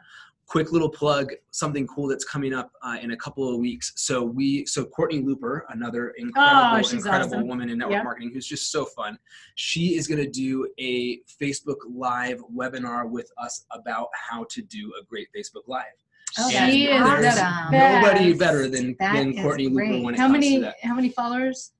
quick 0.46 0.72
little 0.72 0.88
plug, 0.88 1.30
something 1.50 1.86
cool 1.86 2.08
that's 2.08 2.24
coming 2.24 2.54
up 2.54 2.72
uh, 2.80 2.96
in 3.02 3.10
a 3.10 3.16
couple 3.18 3.52
of 3.52 3.60
weeks. 3.60 3.92
So 3.96 4.22
we 4.24 4.64
so 4.64 4.82
Courtney 4.86 5.20
Looper, 5.20 5.66
another 5.68 6.10
incredible, 6.10 6.76
Oh, 6.86 6.90
incredible 6.96 7.34
awesome. 7.36 7.48
woman 7.48 7.68
in 7.68 7.76
network 7.78 7.92
Yeah. 7.96 8.02
marketing 8.02 8.30
who's 8.32 8.46
just 8.46 8.70
so 8.72 8.86
fun. 8.86 9.18
She 9.56 9.94
is 9.96 10.06
gonna 10.08 10.26
do 10.28 10.66
a 10.78 11.18
Facebook 11.40 11.80
live 11.86 12.40
webinar 12.50 13.10
with 13.10 13.30
us 13.36 13.66
about 13.72 14.08
how 14.14 14.44
to 14.44 14.62
do 14.62 14.94
a 14.98 15.04
great 15.04 15.28
Facebook 15.36 15.68
Live. 15.68 16.02
Oh, 16.38 16.50
And 16.54 16.72
She 16.72 16.86
is 16.86 17.00
awesome. 17.02 17.72
nobody 17.72 18.32
better 18.34 18.68
than, 18.68 18.94
That 18.98 19.14
than 19.14 19.40
Courtney 19.42 19.68
Looper 19.68 19.74
great. 19.86 20.04
when 20.04 20.14
it 20.14 20.18
how 20.20 20.26
comes 20.26 20.32
many 20.32 20.54
to 20.56 20.60
that. 20.62 20.76
how 20.82 20.94
many 20.94 21.08
followers 21.10 21.72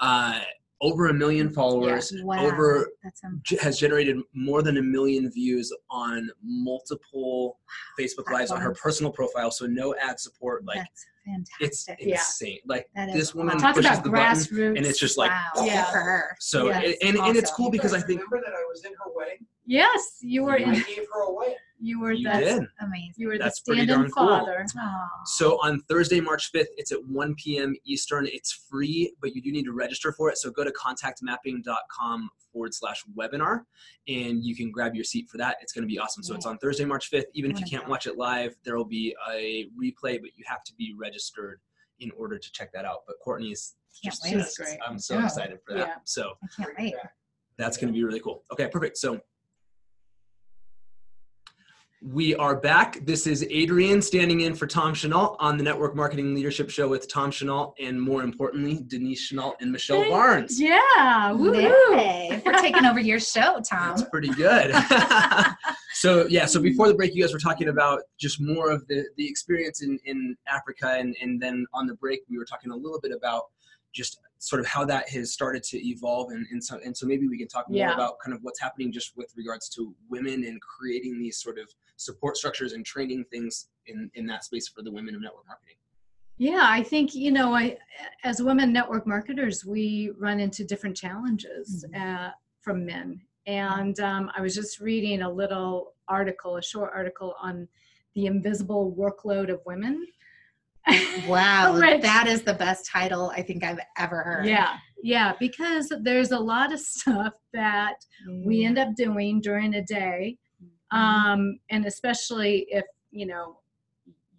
Uh, 0.00 0.40
over 0.80 1.08
a 1.08 1.14
million 1.14 1.50
followers, 1.50 2.12
Wow. 2.24 2.44
over 2.44 2.88
That's 3.02 3.22
g- 3.42 3.56
has 3.60 3.78
generated 3.78 4.18
more 4.34 4.60
than 4.62 4.76
a 4.76 4.82
million 4.82 5.30
views 5.30 5.72
on 5.90 6.28
multiple 6.42 7.58
Facebook 7.98 8.30
Lives 8.30 8.50
on 8.50 8.60
her 8.60 8.72
personal 8.74 9.10
profile. 9.12 9.50
So 9.50 9.66
no 9.66 9.94
ad 9.96 10.20
support. 10.20 10.64
Like 10.64 10.78
That's 10.78 11.06
it's 11.60 11.84
fantastic. 11.84 12.06
Yeah. 12.06 12.14
insane. 12.16 12.58
Like 12.66 12.88
That 12.94 13.08
is 13.10 13.14
this 13.14 13.34
woman 13.34 13.56
awesome. 13.56 13.72
pushes 13.74 13.90
about 13.98 14.04
the 14.04 14.10
button, 14.10 14.76
and 14.76 14.84
it's 14.86 14.98
just 14.98 15.16
like 15.16 15.30
wow. 15.30 15.64
Yeah. 15.64 15.84
For 15.90 15.98
her. 15.98 16.36
so. 16.40 16.66
Yes. 16.68 16.96
and 17.02 17.16
and, 17.16 17.26
and 17.28 17.36
it's 17.36 17.50
Awesome. 17.50 17.56
cool 17.64 17.70
because 17.70 17.94
I 17.94 18.00
think 18.00 18.20
remember 18.20 18.42
that 18.46 18.54
I 18.54 18.64
was 18.68 18.84
in 18.84 18.92
her 18.92 19.10
wedding. 19.14 19.46
yes 19.64 20.18
you 20.20 20.42
were 20.44 20.54
I 20.54 20.58
in 20.58 20.72
gave 20.74 21.06
her 21.12 21.20
away. 21.22 21.56
You 21.84 22.00
were 22.00 22.12
you 22.12 22.26
the 22.30 22.38
did. 22.38 22.62
Amazing. 22.80 23.12
you 23.16 23.28
were 23.28 23.38
That's 23.38 23.60
the 23.62 23.74
stand-in 23.74 24.10
cool. 24.10 24.26
father 24.28 24.64
Oh. 24.80 25.06
So 25.26 25.58
on 25.62 25.80
Thursday, 25.82 26.20
March 26.20 26.50
5th, 26.52 26.66
it's 26.76 26.92
at 26.92 27.04
1 27.06 27.34
p.m. 27.36 27.74
Eastern. 27.84 28.26
It's 28.26 28.52
free, 28.70 29.14
but 29.20 29.34
you 29.34 29.42
do 29.42 29.52
need 29.52 29.64
to 29.64 29.72
register 29.72 30.12
for 30.12 30.30
it. 30.30 30.38
So 30.38 30.50
go 30.50 30.64
to 30.64 30.72
contactmapping.com 30.72 32.30
forward 32.52 32.72
slash 32.74 33.04
webinar 33.16 33.62
and 34.08 34.44
you 34.44 34.54
can 34.56 34.70
grab 34.70 34.94
your 34.94 35.04
seat 35.04 35.28
for 35.28 35.38
that. 35.38 35.56
It's 35.60 35.72
going 35.72 35.82
to 35.82 35.88
be 35.92 35.98
awesome. 35.98 36.22
So 36.22 36.34
it's 36.34 36.46
on 36.46 36.58
Thursday, 36.58 36.84
March 36.84 37.10
5th. 37.10 37.24
Even 37.34 37.50
if 37.50 37.60
you 37.60 37.66
can't 37.66 37.88
watch 37.88 38.06
it 38.06 38.16
live, 38.16 38.54
there 38.64 38.76
will 38.76 38.84
be 38.84 39.14
a 39.30 39.66
replay, 39.80 40.20
but 40.20 40.30
you 40.36 40.44
have 40.46 40.62
to 40.64 40.72
be 40.74 40.94
registered 40.96 41.60
in 42.00 42.10
order 42.12 42.38
to 42.38 42.52
check 42.52 42.72
that 42.72 42.84
out. 42.84 43.00
But 43.06 43.16
Courtney's 43.22 43.74
Can't 44.02 44.14
just 44.14 44.58
wait. 44.60 44.78
I'm 44.86 44.98
so 44.98 45.14
Yeah. 45.18 45.24
excited 45.26 45.58
for 45.66 45.74
that. 45.74 45.86
Yeah. 45.88 45.94
So 46.04 46.32
I 46.42 46.46
can't 46.62 46.76
wait. 46.78 46.94
that's 47.56 47.76
going 47.76 47.92
to 47.92 47.96
be 47.96 48.02
really 48.04 48.20
cool. 48.20 48.42
Okay, 48.52 48.68
perfect. 48.68 48.98
So 48.98 49.20
we 52.04 52.34
are 52.34 52.54
back. 52.54 52.98
This 53.06 53.26
is 53.26 53.46
Adrian 53.48 54.02
standing 54.02 54.42
in 54.42 54.54
for 54.54 54.66
Tom 54.66 54.92
Chenault 54.92 55.36
on 55.40 55.56
the 55.56 55.64
Network 55.64 55.94
Marketing 55.96 56.34
Leadership 56.34 56.68
Show 56.68 56.86
with 56.86 57.10
Tom 57.10 57.30
Chenault 57.30 57.72
and 57.80 58.00
more 58.00 58.22
importantly, 58.22 58.84
Denise 58.86 59.20
Chenault 59.20 59.54
and 59.62 59.72
Michelle 59.72 60.00
Thank- 60.00 60.10
Barnes. 60.12 60.60
yeah 60.60 61.32
woo 61.32 61.54
Yay. 61.58 62.42
We're 62.44 62.52
taking 62.60 62.84
over 62.84 63.00
your 63.00 63.18
show, 63.18 63.58
Tom. 63.66 63.96
That's 63.96 64.08
pretty 64.10 64.28
good. 64.28 64.74
so 65.94 66.26
yeah, 66.26 66.44
so 66.44 66.60
before 66.60 66.88
the 66.88 66.94
break, 66.94 67.14
you 67.14 67.22
guys 67.22 67.32
were 67.32 67.38
talking 67.38 67.68
about 67.68 68.02
just 68.18 68.38
more 68.38 68.70
of 68.70 68.86
the, 68.86 69.06
the 69.16 69.26
experience 69.26 69.82
in, 69.82 69.98
in 70.04 70.36
Africa 70.46 70.96
and, 70.98 71.16
and 71.22 71.40
then 71.40 71.64
on 71.72 71.86
the 71.86 71.94
break 71.94 72.20
we 72.28 72.36
were 72.36 72.44
talking 72.44 72.70
a 72.70 72.76
little 72.76 73.00
bit 73.00 73.12
about 73.12 73.44
just 73.94 74.18
sort 74.44 74.60
of 74.60 74.66
how 74.66 74.84
that 74.84 75.08
has 75.08 75.32
started 75.32 75.62
to 75.62 75.78
evolve 75.88 76.30
and, 76.30 76.46
and 76.50 76.62
so 76.62 76.78
and 76.84 76.94
so 76.94 77.06
maybe 77.06 77.26
we 77.26 77.38
can 77.38 77.48
talk 77.48 77.66
more 77.66 77.78
Yeah. 77.78 77.94
about 77.94 78.18
kind 78.22 78.36
of 78.36 78.42
what's 78.42 78.60
happening 78.60 78.92
just 78.92 79.16
with 79.16 79.32
regards 79.36 79.70
to 79.70 79.94
women 80.10 80.44
and 80.44 80.60
creating 80.60 81.18
these 81.18 81.38
sort 81.38 81.58
of 81.58 81.66
support 81.96 82.36
structures 82.36 82.74
and 82.74 82.84
training 82.84 83.24
things 83.30 83.68
in, 83.86 84.10
in 84.14 84.26
that 84.26 84.44
space 84.44 84.68
for 84.68 84.82
the 84.82 84.92
women 84.92 85.14
of 85.14 85.22
network 85.22 85.46
marketing. 85.46 85.76
Yeah, 86.36 86.66
I 86.68 86.82
think, 86.82 87.14
you 87.14 87.32
know, 87.32 87.54
I 87.54 87.78
as 88.22 88.42
women 88.42 88.70
network 88.70 89.06
marketers, 89.06 89.64
we 89.64 90.10
run 90.18 90.40
into 90.40 90.62
different 90.62 90.96
challenges 90.96 91.86
uh, 91.98 92.30
from 92.60 92.84
men. 92.84 93.22
And 93.46 93.98
um, 94.00 94.30
I 94.36 94.42
was 94.42 94.54
just 94.54 94.78
reading 94.78 95.22
a 95.22 95.30
little 95.30 95.94
article, 96.06 96.56
a 96.56 96.62
short 96.62 96.90
article 96.94 97.34
on 97.40 97.66
the 98.14 98.26
invisible 98.26 98.94
workload 98.98 99.50
of 99.50 99.60
women. 99.64 100.06
Wow, 101.26 101.78
that 102.02 102.26
is 102.26 102.42
the 102.42 102.54
best 102.54 102.86
title 102.90 103.30
I 103.34 103.42
think 103.42 103.64
I've 103.64 103.80
ever 103.96 104.22
heard. 104.22 104.46
Yeah, 104.46 104.76
yeah, 105.02 105.34
because 105.38 105.92
there's 106.02 106.32
a 106.32 106.38
lot 106.38 106.72
of 106.72 106.80
stuff 106.96 107.34
that 107.52 107.96
we 108.44 108.64
end 108.64 108.78
up 108.78 108.94
doing 108.94 109.40
during 109.40 109.74
a 109.74 109.82
day. 109.82 110.38
Mm-hmm. 110.62 110.98
Um, 110.98 111.58
and 111.70 111.84
especially 111.86 112.66
if, 112.70 112.84
you 113.10 113.26
know, 113.26 113.58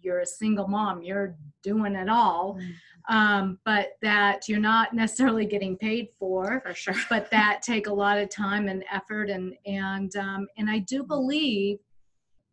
you're 0.00 0.20
a 0.20 0.26
single 0.26 0.68
mom, 0.68 1.02
you're 1.02 1.36
doing 1.62 1.94
it 1.94 2.08
all. 2.08 2.58
Mhm. 2.58 2.74
um, 3.14 3.58
but 3.64 3.90
that 4.02 4.48
you're 4.48 4.58
not 4.58 4.94
necessarily 4.94 5.46
getting 5.46 5.76
paid 5.76 6.08
for, 6.18 6.60
for 6.64 6.74
sure. 6.74 6.94
but 7.08 7.30
that 7.32 7.62
take 7.62 7.86
a 7.86 7.92
lot 7.92 8.18
of 8.18 8.28
time 8.30 8.68
and 8.68 8.84
effort, 8.90 9.30
and 9.30 9.54
and 9.66 10.14
um, 10.16 10.46
and 10.56 10.68
I 10.70 10.78
do 10.80 11.02
believe, 11.04 11.78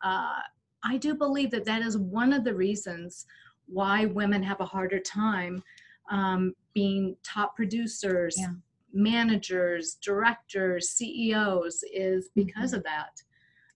uh, 0.03 0.39
I 0.83 0.97
do 0.97 1.15
believe 1.15 1.49
that 1.51 1.65
that 1.65 1.81
is 1.81 1.97
one 1.97 2.33
of 2.33 2.43
the 2.43 2.53
reasons 2.53 3.25
why 3.67 4.05
women 4.05 4.43
have 4.43 4.59
a 4.61 4.65
harder 4.65 4.99
time 4.99 5.63
um, 6.09 6.53
being 6.73 7.15
top 7.23 7.55
producers, 7.55 8.35
Yeah. 8.37 8.53
managers, 8.93 9.95
directors, 9.95 10.89
CEOs, 10.89 11.83
is 11.93 12.29
because 12.35 12.73
of 12.73 12.83
that. 12.83 13.21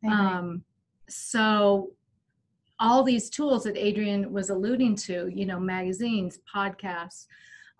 Um, 0.07 0.63
so 1.09 1.91
all 2.79 3.03
these 3.03 3.29
tools 3.29 3.63
that 3.63 3.75
Adrian 3.77 4.31
was 4.31 4.49
alluding 4.49 4.95
to, 4.95 5.27
you 5.33 5.45
know, 5.45 5.59
magazines, 5.59 6.39
podcasts, 6.53 7.25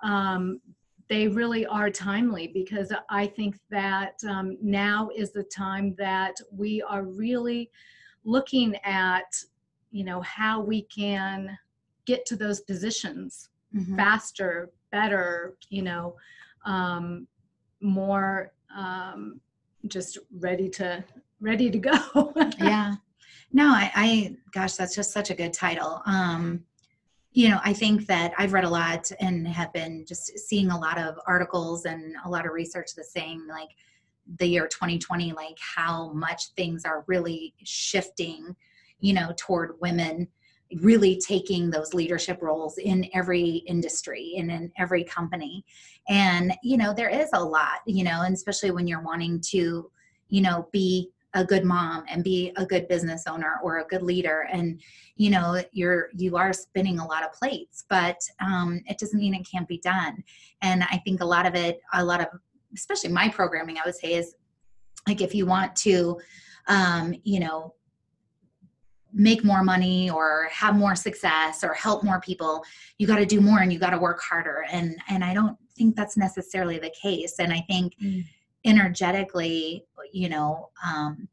um, 0.01 0.60
they 1.10 1.28
really 1.28 1.66
are 1.66 1.89
timely 1.89 2.47
because 2.47 2.91
I 3.10 3.28
think 3.28 3.58
that 3.70 4.16
um, 4.28 4.58
now 4.62 5.10
is 5.16 5.32
the 5.32 5.43
time 5.43 5.95
that 5.97 6.36
we 6.51 6.82
are 6.82 7.03
really 7.03 7.72
looking 8.26 8.76
at, 8.84 9.34
you 9.91 10.03
know, 10.03 10.22
how 10.22 10.60
we 10.60 10.82
can 10.84 11.58
get 12.08 12.26
to 12.26 12.36
those 12.36 12.62
positions 12.62 13.49
Mhm. 13.76 13.95
faster, 13.97 14.72
better, 14.91 15.55
you 15.70 15.82
know, 15.84 16.16
um, 16.66 17.28
more 17.82 18.53
um, 18.76 19.39
just 19.88 20.18
ready 20.39 20.70
to 20.70 21.03
ready 21.39 21.70
to 21.70 21.78
go. 21.78 22.34
yeah 22.60 22.95
no 23.53 23.68
I, 23.68 23.91
I 23.95 24.36
gosh 24.51 24.74
that's 24.74 24.95
just 24.95 25.12
such 25.12 25.30
a 25.30 25.36
good 25.36 25.53
title 25.53 26.01
um 26.08 26.64
you 27.32 27.47
know 27.49 27.60
i 27.64 27.74
think 27.74 28.08
that 28.08 28.34
i've 28.39 28.53
read 28.53 28.64
a 28.64 28.70
lot 28.70 29.12
and 29.20 29.47
have 29.47 29.72
been 29.72 30.03
just 30.08 30.38
seeing 30.39 30.72
a 30.72 30.80
lot 30.80 30.97
of 30.97 31.20
articles 31.28 31.86
and 31.86 32.16
a 32.26 32.30
lot 32.30 32.47
of 32.47 32.53
research 32.53 32.95
that's 32.95 33.14
saying 33.14 33.45
like 33.47 33.70
the 34.39 34.47
year 34.47 34.68
2020 34.68 35.32
like 35.34 35.58
how 35.60 36.12
much 36.14 36.47
things 36.55 36.84
are 36.84 37.05
really 37.08 37.53
shifting 37.64 38.55
you 38.99 39.14
know 39.14 39.32
toward 39.38 39.80
women 39.80 40.28
really 40.82 41.20
taking 41.26 41.70
those 41.70 41.93
leadership 41.93 42.41
roles 42.41 42.78
in 42.78 43.09
every 43.13 43.63
industry 43.68 44.36
and 44.38 44.51
in 44.51 44.72
every 44.78 45.03
company. 45.03 45.63
And 46.09 46.53
you 46.63 46.78
know 46.78 46.93
there 46.93 47.09
is 47.09 47.30
a 47.34 47.43
lot 47.43 47.80
you 47.86 48.03
know 48.03 48.22
and 48.22 48.34
especially 48.34 48.72
when 48.72 48.88
you're 48.88 49.01
wanting 49.01 49.41
to 49.51 49.89
you 50.30 50.41
know 50.41 50.68
be 50.72 51.09
a 51.34 51.43
good 51.43 51.65
mom 51.65 52.03
and 52.09 52.24
be 52.24 52.51
a 52.55 52.65
good 52.65 52.88
business 52.88 53.26
owner 53.28 53.59
or 53.61 53.80
a 53.80 53.86
good 53.86 54.01
leader. 54.01 54.47
And 54.51 54.82
you 55.15 55.30
know 55.30 55.61
you're 55.72 56.09
you 56.15 56.38
are 56.38 56.53
spinning 56.53 56.99
a 56.99 57.07
lot 57.07 57.24
of 57.24 57.34
plates 57.34 57.86
but 57.89 58.20
um, 58.39 58.82
it 58.88 58.97
doesn't 58.97 59.20
mean 59.20 59.34
it 59.34 59.47
can't 59.49 59.68
be 59.68 59.80
done. 59.80 60.24
And 60.61 60.84
i 60.84 61.01
think 61.05 61.22
a 61.22 61.26
lot 61.26 61.45
of 61.45 61.55
it 61.55 61.80
a 61.93 62.03
lot 62.03 62.22
of 62.22 62.28
especially 62.74 63.09
my 63.09 63.30
programming 63.30 63.78
i 63.78 63.82
would 63.86 63.95
say 63.95 64.13
is 64.13 64.36
like 65.07 65.22
if 65.22 65.34
you 65.34 65.45
want 65.45 65.76
to 65.76 66.20
um, 66.68 67.15
you 67.24 67.39
know 67.39 67.74
make 69.14 69.43
more 69.43 69.64
money 69.64 70.10
or 70.10 70.47
have 70.51 70.76
more 70.76 70.95
success 70.95 71.64
or 71.64 71.74
help 71.74 72.03
more 72.03 72.20
people 72.22 72.64
you 72.97 73.08
got 73.08 73.18
to 73.18 73.26
do 73.26 73.39
more 73.41 73.60
and 73.60 73.72
you 73.72 73.80
got 73.80 73.91
to 73.91 73.97
work 73.97 74.20
harder 74.22 74.66
and 74.72 74.97
and 75.10 75.24
i 75.24 75.34
don't 75.34 75.58
think 75.78 75.95
that's 75.95 76.18
necessarily 76.18 76.78
the 76.78 76.91
case 77.01 77.36
and 77.39 77.51
i 77.53 77.62
think 77.70 77.93
Mm. 78.01 78.24
energetically 78.66 79.86
you 80.14 80.30
know 80.30 80.70
um, 80.86 81.28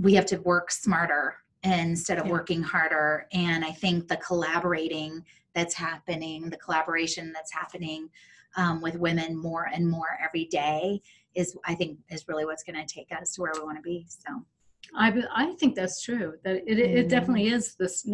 we 0.00 0.14
have 0.14 0.26
to 0.26 0.36
work 0.38 0.70
smarter 0.70 1.36
instead 1.64 2.18
of 2.18 2.26
Yeah. 2.26 2.32
working 2.32 2.62
harder 2.62 3.26
and 3.32 3.64
i 3.64 3.70
think 3.72 4.06
the 4.08 4.16
collaborating 4.18 5.24
that's 5.54 5.74
happening 5.74 6.50
the 6.50 6.56
collaboration 6.58 7.32
that's 7.32 7.52
happening 7.52 8.08
um, 8.56 8.80
with 8.80 8.96
women 8.96 9.36
more 9.36 9.68
and 9.72 9.88
more 9.88 10.18
every 10.22 10.44
day 10.46 11.00
is 11.34 11.56
i 11.64 11.74
think 11.74 11.98
is 12.10 12.28
really 12.28 12.44
what's 12.44 12.62
going 12.62 12.76
to 12.76 12.94
take 12.94 13.10
us 13.12 13.32
to 13.34 13.40
where 13.42 13.52
we 13.54 13.60
want 13.62 13.76
to 13.76 13.82
be 13.82 14.06
so 14.08 14.44
I, 14.96 15.12
I 15.34 15.52
think 15.54 15.74
that's 15.74 16.02
true. 16.02 16.34
That 16.44 16.56
it, 16.66 16.78
it 16.78 17.06
Mhm. 17.06 17.10
definitely 17.10 17.48
is 17.48 17.74
this. 17.76 18.06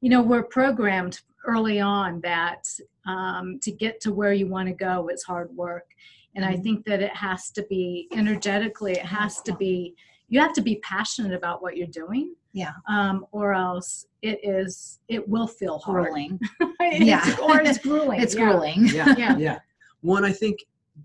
You 0.00 0.10
know, 0.10 0.22
we're 0.22 0.44
programmed 0.44 1.20
early 1.46 1.80
on 1.80 2.20
that 2.22 2.64
um, 3.06 3.58
to 3.62 3.72
get 3.72 4.00
to 4.02 4.12
where 4.12 4.32
you 4.32 4.46
want 4.46 4.68
to 4.68 4.74
go 4.74 5.08
is 5.08 5.22
hard 5.24 5.50
work, 5.54 5.86
and 6.34 6.44
I 6.44 6.54
Mhm. 6.56 6.62
think 6.62 6.84
that 6.86 7.00
it 7.02 7.14
has 7.16 7.50
to 7.52 7.62
be 7.68 8.08
energetically. 8.12 8.92
It 8.92 9.06
has 9.06 9.40
to 9.42 9.54
be. 9.56 9.94
You 10.28 10.38
have 10.40 10.52
to 10.54 10.60
be 10.62 10.76
passionate 10.76 11.34
about 11.34 11.60
what 11.62 11.76
you're 11.76 11.88
doing. 11.88 12.34
Yeah. 12.52 12.72
Um, 12.88 13.26
or 13.32 13.52
else 13.54 14.06
it 14.22 14.38
is. 14.44 15.00
It 15.08 15.28
will 15.28 15.46
feel 15.46 15.78
hard. 15.78 16.04
grueling 16.06 16.38
It's- 16.80 17.00
Yeah. 17.02 17.36
Or 17.42 17.60
it's 17.60 17.78
grueling. 17.86 18.20
it's 18.20 18.34
yeah. 18.34 18.40
grueling 18.44 18.86
Yeah. 18.86 19.14
Yeah. 19.16 19.36
yeah 19.38 19.58
one 20.02 20.24
i 20.24 20.32
think 20.32 20.56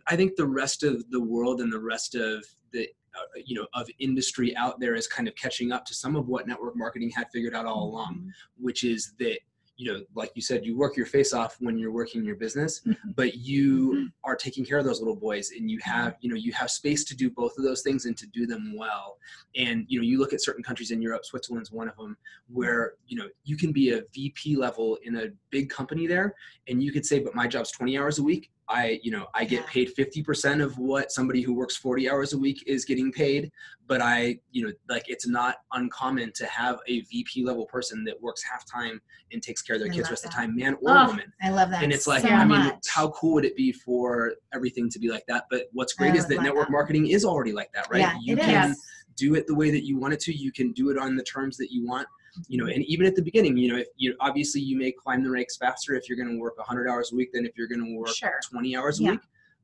i 0.07 0.15
think 0.15 0.35
the 0.37 0.45
rest 0.47 0.81
of 0.83 1.03
the 1.11 1.19
world 1.21 1.59
and 1.61 1.71
the 1.71 1.79
rest 1.93 2.15
of 2.15 2.43
the 2.71 2.87
Uh, 3.15 3.39
you 3.45 3.55
know 3.55 3.65
of 3.73 3.87
industry 3.99 4.55
out 4.57 4.79
there 4.79 4.95
is 4.95 5.07
kind 5.07 5.27
of 5.27 5.35
catching 5.35 5.71
up 5.71 5.85
to 5.85 5.93
some 5.93 6.15
of 6.15 6.27
what 6.27 6.47
network 6.47 6.75
marketing 6.75 7.09
had 7.09 7.27
figured 7.31 7.53
out 7.53 7.65
all 7.65 7.83
along 7.83 8.15
mm-hmm. 8.15 8.29
which 8.57 8.83
is 8.83 9.13
that 9.19 9.39
you 9.77 9.91
know 9.91 10.01
like 10.15 10.31
you 10.35 10.41
said 10.41 10.65
you 10.65 10.77
work 10.77 10.95
your 10.95 11.05
face 11.05 11.33
off 11.33 11.57
when 11.59 11.77
you're 11.77 11.91
working 11.91 12.23
your 12.23 12.35
business 12.35 12.81
Mhm. 12.85 12.95
but 13.15 13.35
you 13.35 13.91
mm-hmm. 13.93 14.05
are 14.23 14.35
taking 14.35 14.65
care 14.65 14.77
of 14.77 14.85
those 14.85 14.99
little 14.99 15.15
boys 15.15 15.51
and 15.51 15.69
you 15.69 15.79
have 15.81 16.13
mm-hmm. 16.13 16.17
you 16.21 16.29
know 16.29 16.35
you 16.35 16.53
have 16.53 16.71
space 16.71 17.03
to 17.05 17.15
do 17.15 17.29
both 17.29 17.57
of 17.57 17.63
those 17.63 17.81
things 17.81 18.05
and 18.05 18.17
to 18.17 18.27
do 18.27 18.45
them 18.45 18.73
well. 18.75 19.17
And 19.55 19.85
you 19.87 19.99
know 19.99 20.05
you 20.05 20.17
look 20.19 20.33
at 20.33 20.41
certain 20.41 20.63
countries 20.63 20.91
in 20.91 21.01
europe 21.01 21.25
switzerland's 21.25 21.71
one 21.71 21.87
of 21.87 21.95
them 21.97 22.17
where 22.47 22.93
you 23.07 23.17
know 23.17 23.27
you 23.43 23.57
can 23.57 23.71
be 23.71 23.91
a 23.91 24.03
vp 24.13 24.55
level 24.55 24.97
in 25.03 25.17
a 25.17 25.27
big 25.49 25.69
company 25.69 26.07
there 26.07 26.35
and 26.67 26.81
you 26.81 26.91
could 26.91 27.05
say 27.05 27.19
but 27.19 27.35
my 27.35 27.47
job's 27.47 27.71
20 27.71 27.97
hours 27.97 28.19
a 28.19 28.23
week 28.23 28.51
i 28.67 28.99
you 29.03 29.11
know 29.11 29.27
i 29.33 29.43
get 29.45 29.65
paid 29.67 29.93
50% 29.95 30.63
of 30.63 30.77
what 30.77 31.11
somebody 31.11 31.41
who 31.41 31.53
works 31.53 31.75
40 31.77 32.09
hours 32.09 32.33
a 32.33 32.37
week 32.37 32.63
is 32.65 32.83
getting 32.85 33.11
paid 33.11 33.51
but 33.87 34.01
i 34.01 34.39
you 34.51 34.65
know 34.65 34.73
like 34.89 35.03
it's 35.07 35.27
not 35.27 35.57
uncommon 35.73 36.31
to 36.33 36.45
have 36.47 36.79
a 36.87 37.01
vp 37.01 37.43
level 37.45 37.65
person 37.67 38.03
that 38.05 38.19
works 38.21 38.41
half 38.43 38.65
time 38.65 38.99
and 39.31 39.41
takes 39.43 39.61
care 39.61 39.75
of 39.75 39.81
their 39.81 39.91
I 39.91 39.95
kids 39.95 40.09
rest 40.09 40.25
of 40.25 40.31
the 40.31 40.35
time 40.35 40.55
man 40.55 40.75
or 40.81 40.91
Oh, 40.97 41.07
woman. 41.07 41.31
I 41.41 41.49
love 41.49 41.69
that 41.69 41.83
and 41.83 41.91
it's 41.93 42.07
like 42.07 42.23
so 42.23 42.29
i 42.29 42.45
mean 42.45 42.59
much. 42.59 42.85
how 42.89 43.09
cool 43.11 43.33
would 43.33 43.45
it 43.45 43.55
be 43.55 43.71
for 43.71 44.33
everything 44.53 44.89
to 44.89 44.99
be 44.99 45.09
like 45.09 45.25
that? 45.27 45.45
But 45.51 45.63
what's 45.73 45.93
great 45.93 46.15
is 46.15 46.25
that 46.27 46.41
network 46.41 46.67
that. 46.67 46.71
marketing 46.71 47.07
is 47.07 47.25
already 47.25 47.51
like 47.51 47.71
that 47.73 47.87
right? 47.91 47.99
Yeah, 48.01 48.15
you 48.21 48.35
it 48.37 48.39
can 48.41 48.71
is. 48.71 48.83
do 49.15 49.35
it 49.35 49.45
the 49.47 49.55
way 49.55 49.69
that 49.71 49.85
you 49.85 49.97
want 49.99 50.13
it 50.13 50.19
to. 50.21 50.33
You 50.33 50.51
can 50.51 50.71
do 50.71 50.89
it 50.89 50.97
on 50.97 51.15
the 51.15 51.23
terms 51.23 51.57
that 51.57 51.71
you 51.71 51.85
want 51.85 52.07
you 52.47 52.57
know 52.57 52.65
and 52.71 52.83
even 52.85 53.05
at 53.05 53.15
the 53.15 53.21
beginning 53.21 53.55
you 53.57 53.71
know 53.71 53.77
if 53.77 53.87
you 53.97 54.15
obviously 54.19 54.61
you 54.61 54.77
may 54.77 54.91
climb 54.91 55.23
the 55.23 55.29
ranks 55.29 55.57
faster 55.57 55.95
if 55.95 56.07
you're 56.09 56.17
going 56.17 56.29
to 56.29 56.39
work 56.39 56.57
100 56.57 56.87
hours 56.89 57.11
a 57.11 57.15
week 57.15 57.31
than 57.33 57.45
if 57.45 57.57
you're 57.57 57.67
going 57.67 57.83
to 57.83 57.95
work 57.97 58.09
Sure. 58.15 58.39
20 58.51 58.75
hours 58.75 58.99
a 58.99 59.03
Yeah. 59.03 59.11
week 59.11 59.19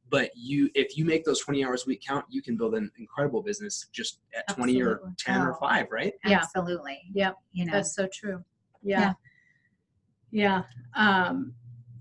but 0.09 0.29
you 0.35 0.69
if 0.75 0.97
you 0.97 1.05
make 1.05 1.23
those 1.25 1.39
20 1.39 1.63
hours 1.65 1.83
a 1.85 1.87
week 1.87 2.01
count 2.07 2.25
you 2.29 2.41
can 2.41 2.55
build 2.57 2.75
an 2.75 2.91
incredible 2.97 3.41
business 3.41 3.87
just 3.91 4.19
at 4.37 4.47
20 4.55 4.81
or 4.81 4.91
Absolutely. 4.91 5.15
10 5.17 5.41
or. 5.41 5.53
5 5.55 5.87
right 5.91 6.13
Yeah. 6.25 6.37
absolutely 6.39 6.99
Yep. 7.13 7.35
you 7.53 7.65
know 7.65 7.71
That's 7.73 7.95
so 7.95 8.07
true. 8.13 8.43
Yeah. 8.83 8.99
Yeah. 9.01 9.13
Yeah. 10.31 10.63
Um, 10.95 11.53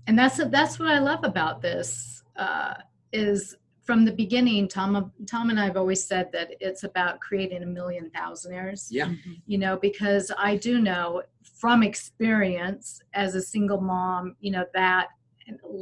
and 0.07 0.17
that's 0.17 0.37
that's 0.49 0.79
what 0.79 0.87
I 0.87 0.99
love 0.99 1.23
about 1.23 1.61
this 1.61 2.23
uh, 2.37 2.73
is 3.11 3.55
from 3.91 4.05
the 4.05 4.11
beginning. 4.13 4.69
Tom, 4.69 5.11
Tom 5.29 5.49
and 5.49 5.59
I 5.59 5.65
have 5.65 5.75
always 5.75 6.01
said 6.01 6.31
that 6.31 6.51
it's 6.61 6.85
about 6.85 7.19
creating 7.19 7.61
a 7.63 7.65
million 7.65 8.09
thousandaires. 8.15 8.87
yeah 8.89 9.07
Mhm. 9.07 9.41
You 9.45 9.57
know, 9.57 9.75
because 9.75 10.31
I 10.37 10.55
do 10.55 10.79
know 10.79 11.23
from 11.61 11.83
experience 11.83 13.01
as 13.13 13.35
a 13.35 13.41
single 13.41 13.81
mom, 13.81 14.37
you 14.39 14.51
know 14.51 14.65
that 14.73 15.07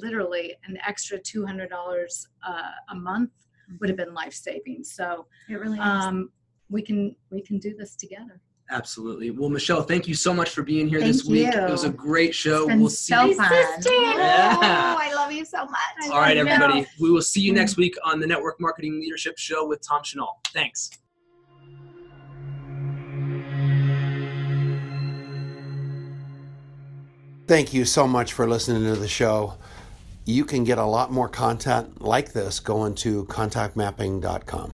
literally 0.06 0.56
an 0.68 0.76
extra 0.92 1.20
two 1.20 1.46
hundred 1.46 1.70
dollars 1.70 2.28
uh, 2.52 2.72
a 2.90 2.96
month 2.96 3.34
would 3.80 3.90
have 3.90 4.00
been 4.04 4.16
life 4.16 4.34
saving. 4.34 4.84
So 4.84 5.28
it 5.48 5.58
really 5.64 5.78
is 5.78 5.86
um, 5.86 6.32
we 6.76 6.82
can 6.82 7.16
we 7.30 7.42
can 7.48 7.60
do 7.60 7.76
this 7.76 7.96
together. 7.96 8.42
Absolutely 8.72 9.32
well 9.32 9.50
michelle 9.50 9.82
thank 9.82 10.08
you 10.08 10.14
so 10.14 10.32
much 10.34 10.52
for 10.52 10.62
being 10.62 10.88
here 10.88 11.00
Thank 11.00 11.12
this 11.14 11.26
week 11.26 11.48
it 11.48 11.70
was 11.72 11.86
a 11.86 11.90
great 11.90 12.36
show 12.36 12.60
It's 12.64 12.68
been 12.68 12.80
we'll 12.80 12.90
see 12.90 13.14
so 13.14 13.26
you 13.26 13.36
fun. 13.36 13.50
Sister. 13.50 13.94
Yeah. 13.94 14.58
Oh, 14.62 14.98
I 15.00 15.12
love 15.16 15.32
you 15.32 15.44
so 15.44 15.66
much. 15.66 15.74
I 16.04 16.10
All 16.10 16.20
right, 16.20 16.38
love 16.38 16.46
you. 16.48 16.54
everybody. 16.54 16.86
We 17.00 17.10
will 17.12 17.22
see 17.24 17.42
you 17.42 17.52
Mm. 17.54 17.56
next 17.56 17.78
week 17.78 17.96
on 18.04 18.20
the 18.20 18.28
Network 18.28 18.60
Marketing 18.62 19.00
Leadership 19.00 19.38
Show 19.40 19.68
with 19.68 19.82
Tom 19.82 20.04
Chenault. 20.04 20.38
Thanks. 20.54 20.92
Thank 27.48 27.74
you 27.74 27.86
so 27.86 28.08
much 28.08 28.34
for 28.34 28.48
listening 28.48 28.84
to 28.94 29.00
the 29.00 29.08
show. 29.08 29.56
You 30.26 30.46
can 30.46 30.64
get 30.64 30.78
a 30.78 30.86
lot 30.86 31.12
more 31.12 31.28
content 31.28 32.02
like 32.02 32.34
this 32.34 32.60
going 32.60 32.94
to 32.96 33.26
contactmapping.com. 33.26 34.68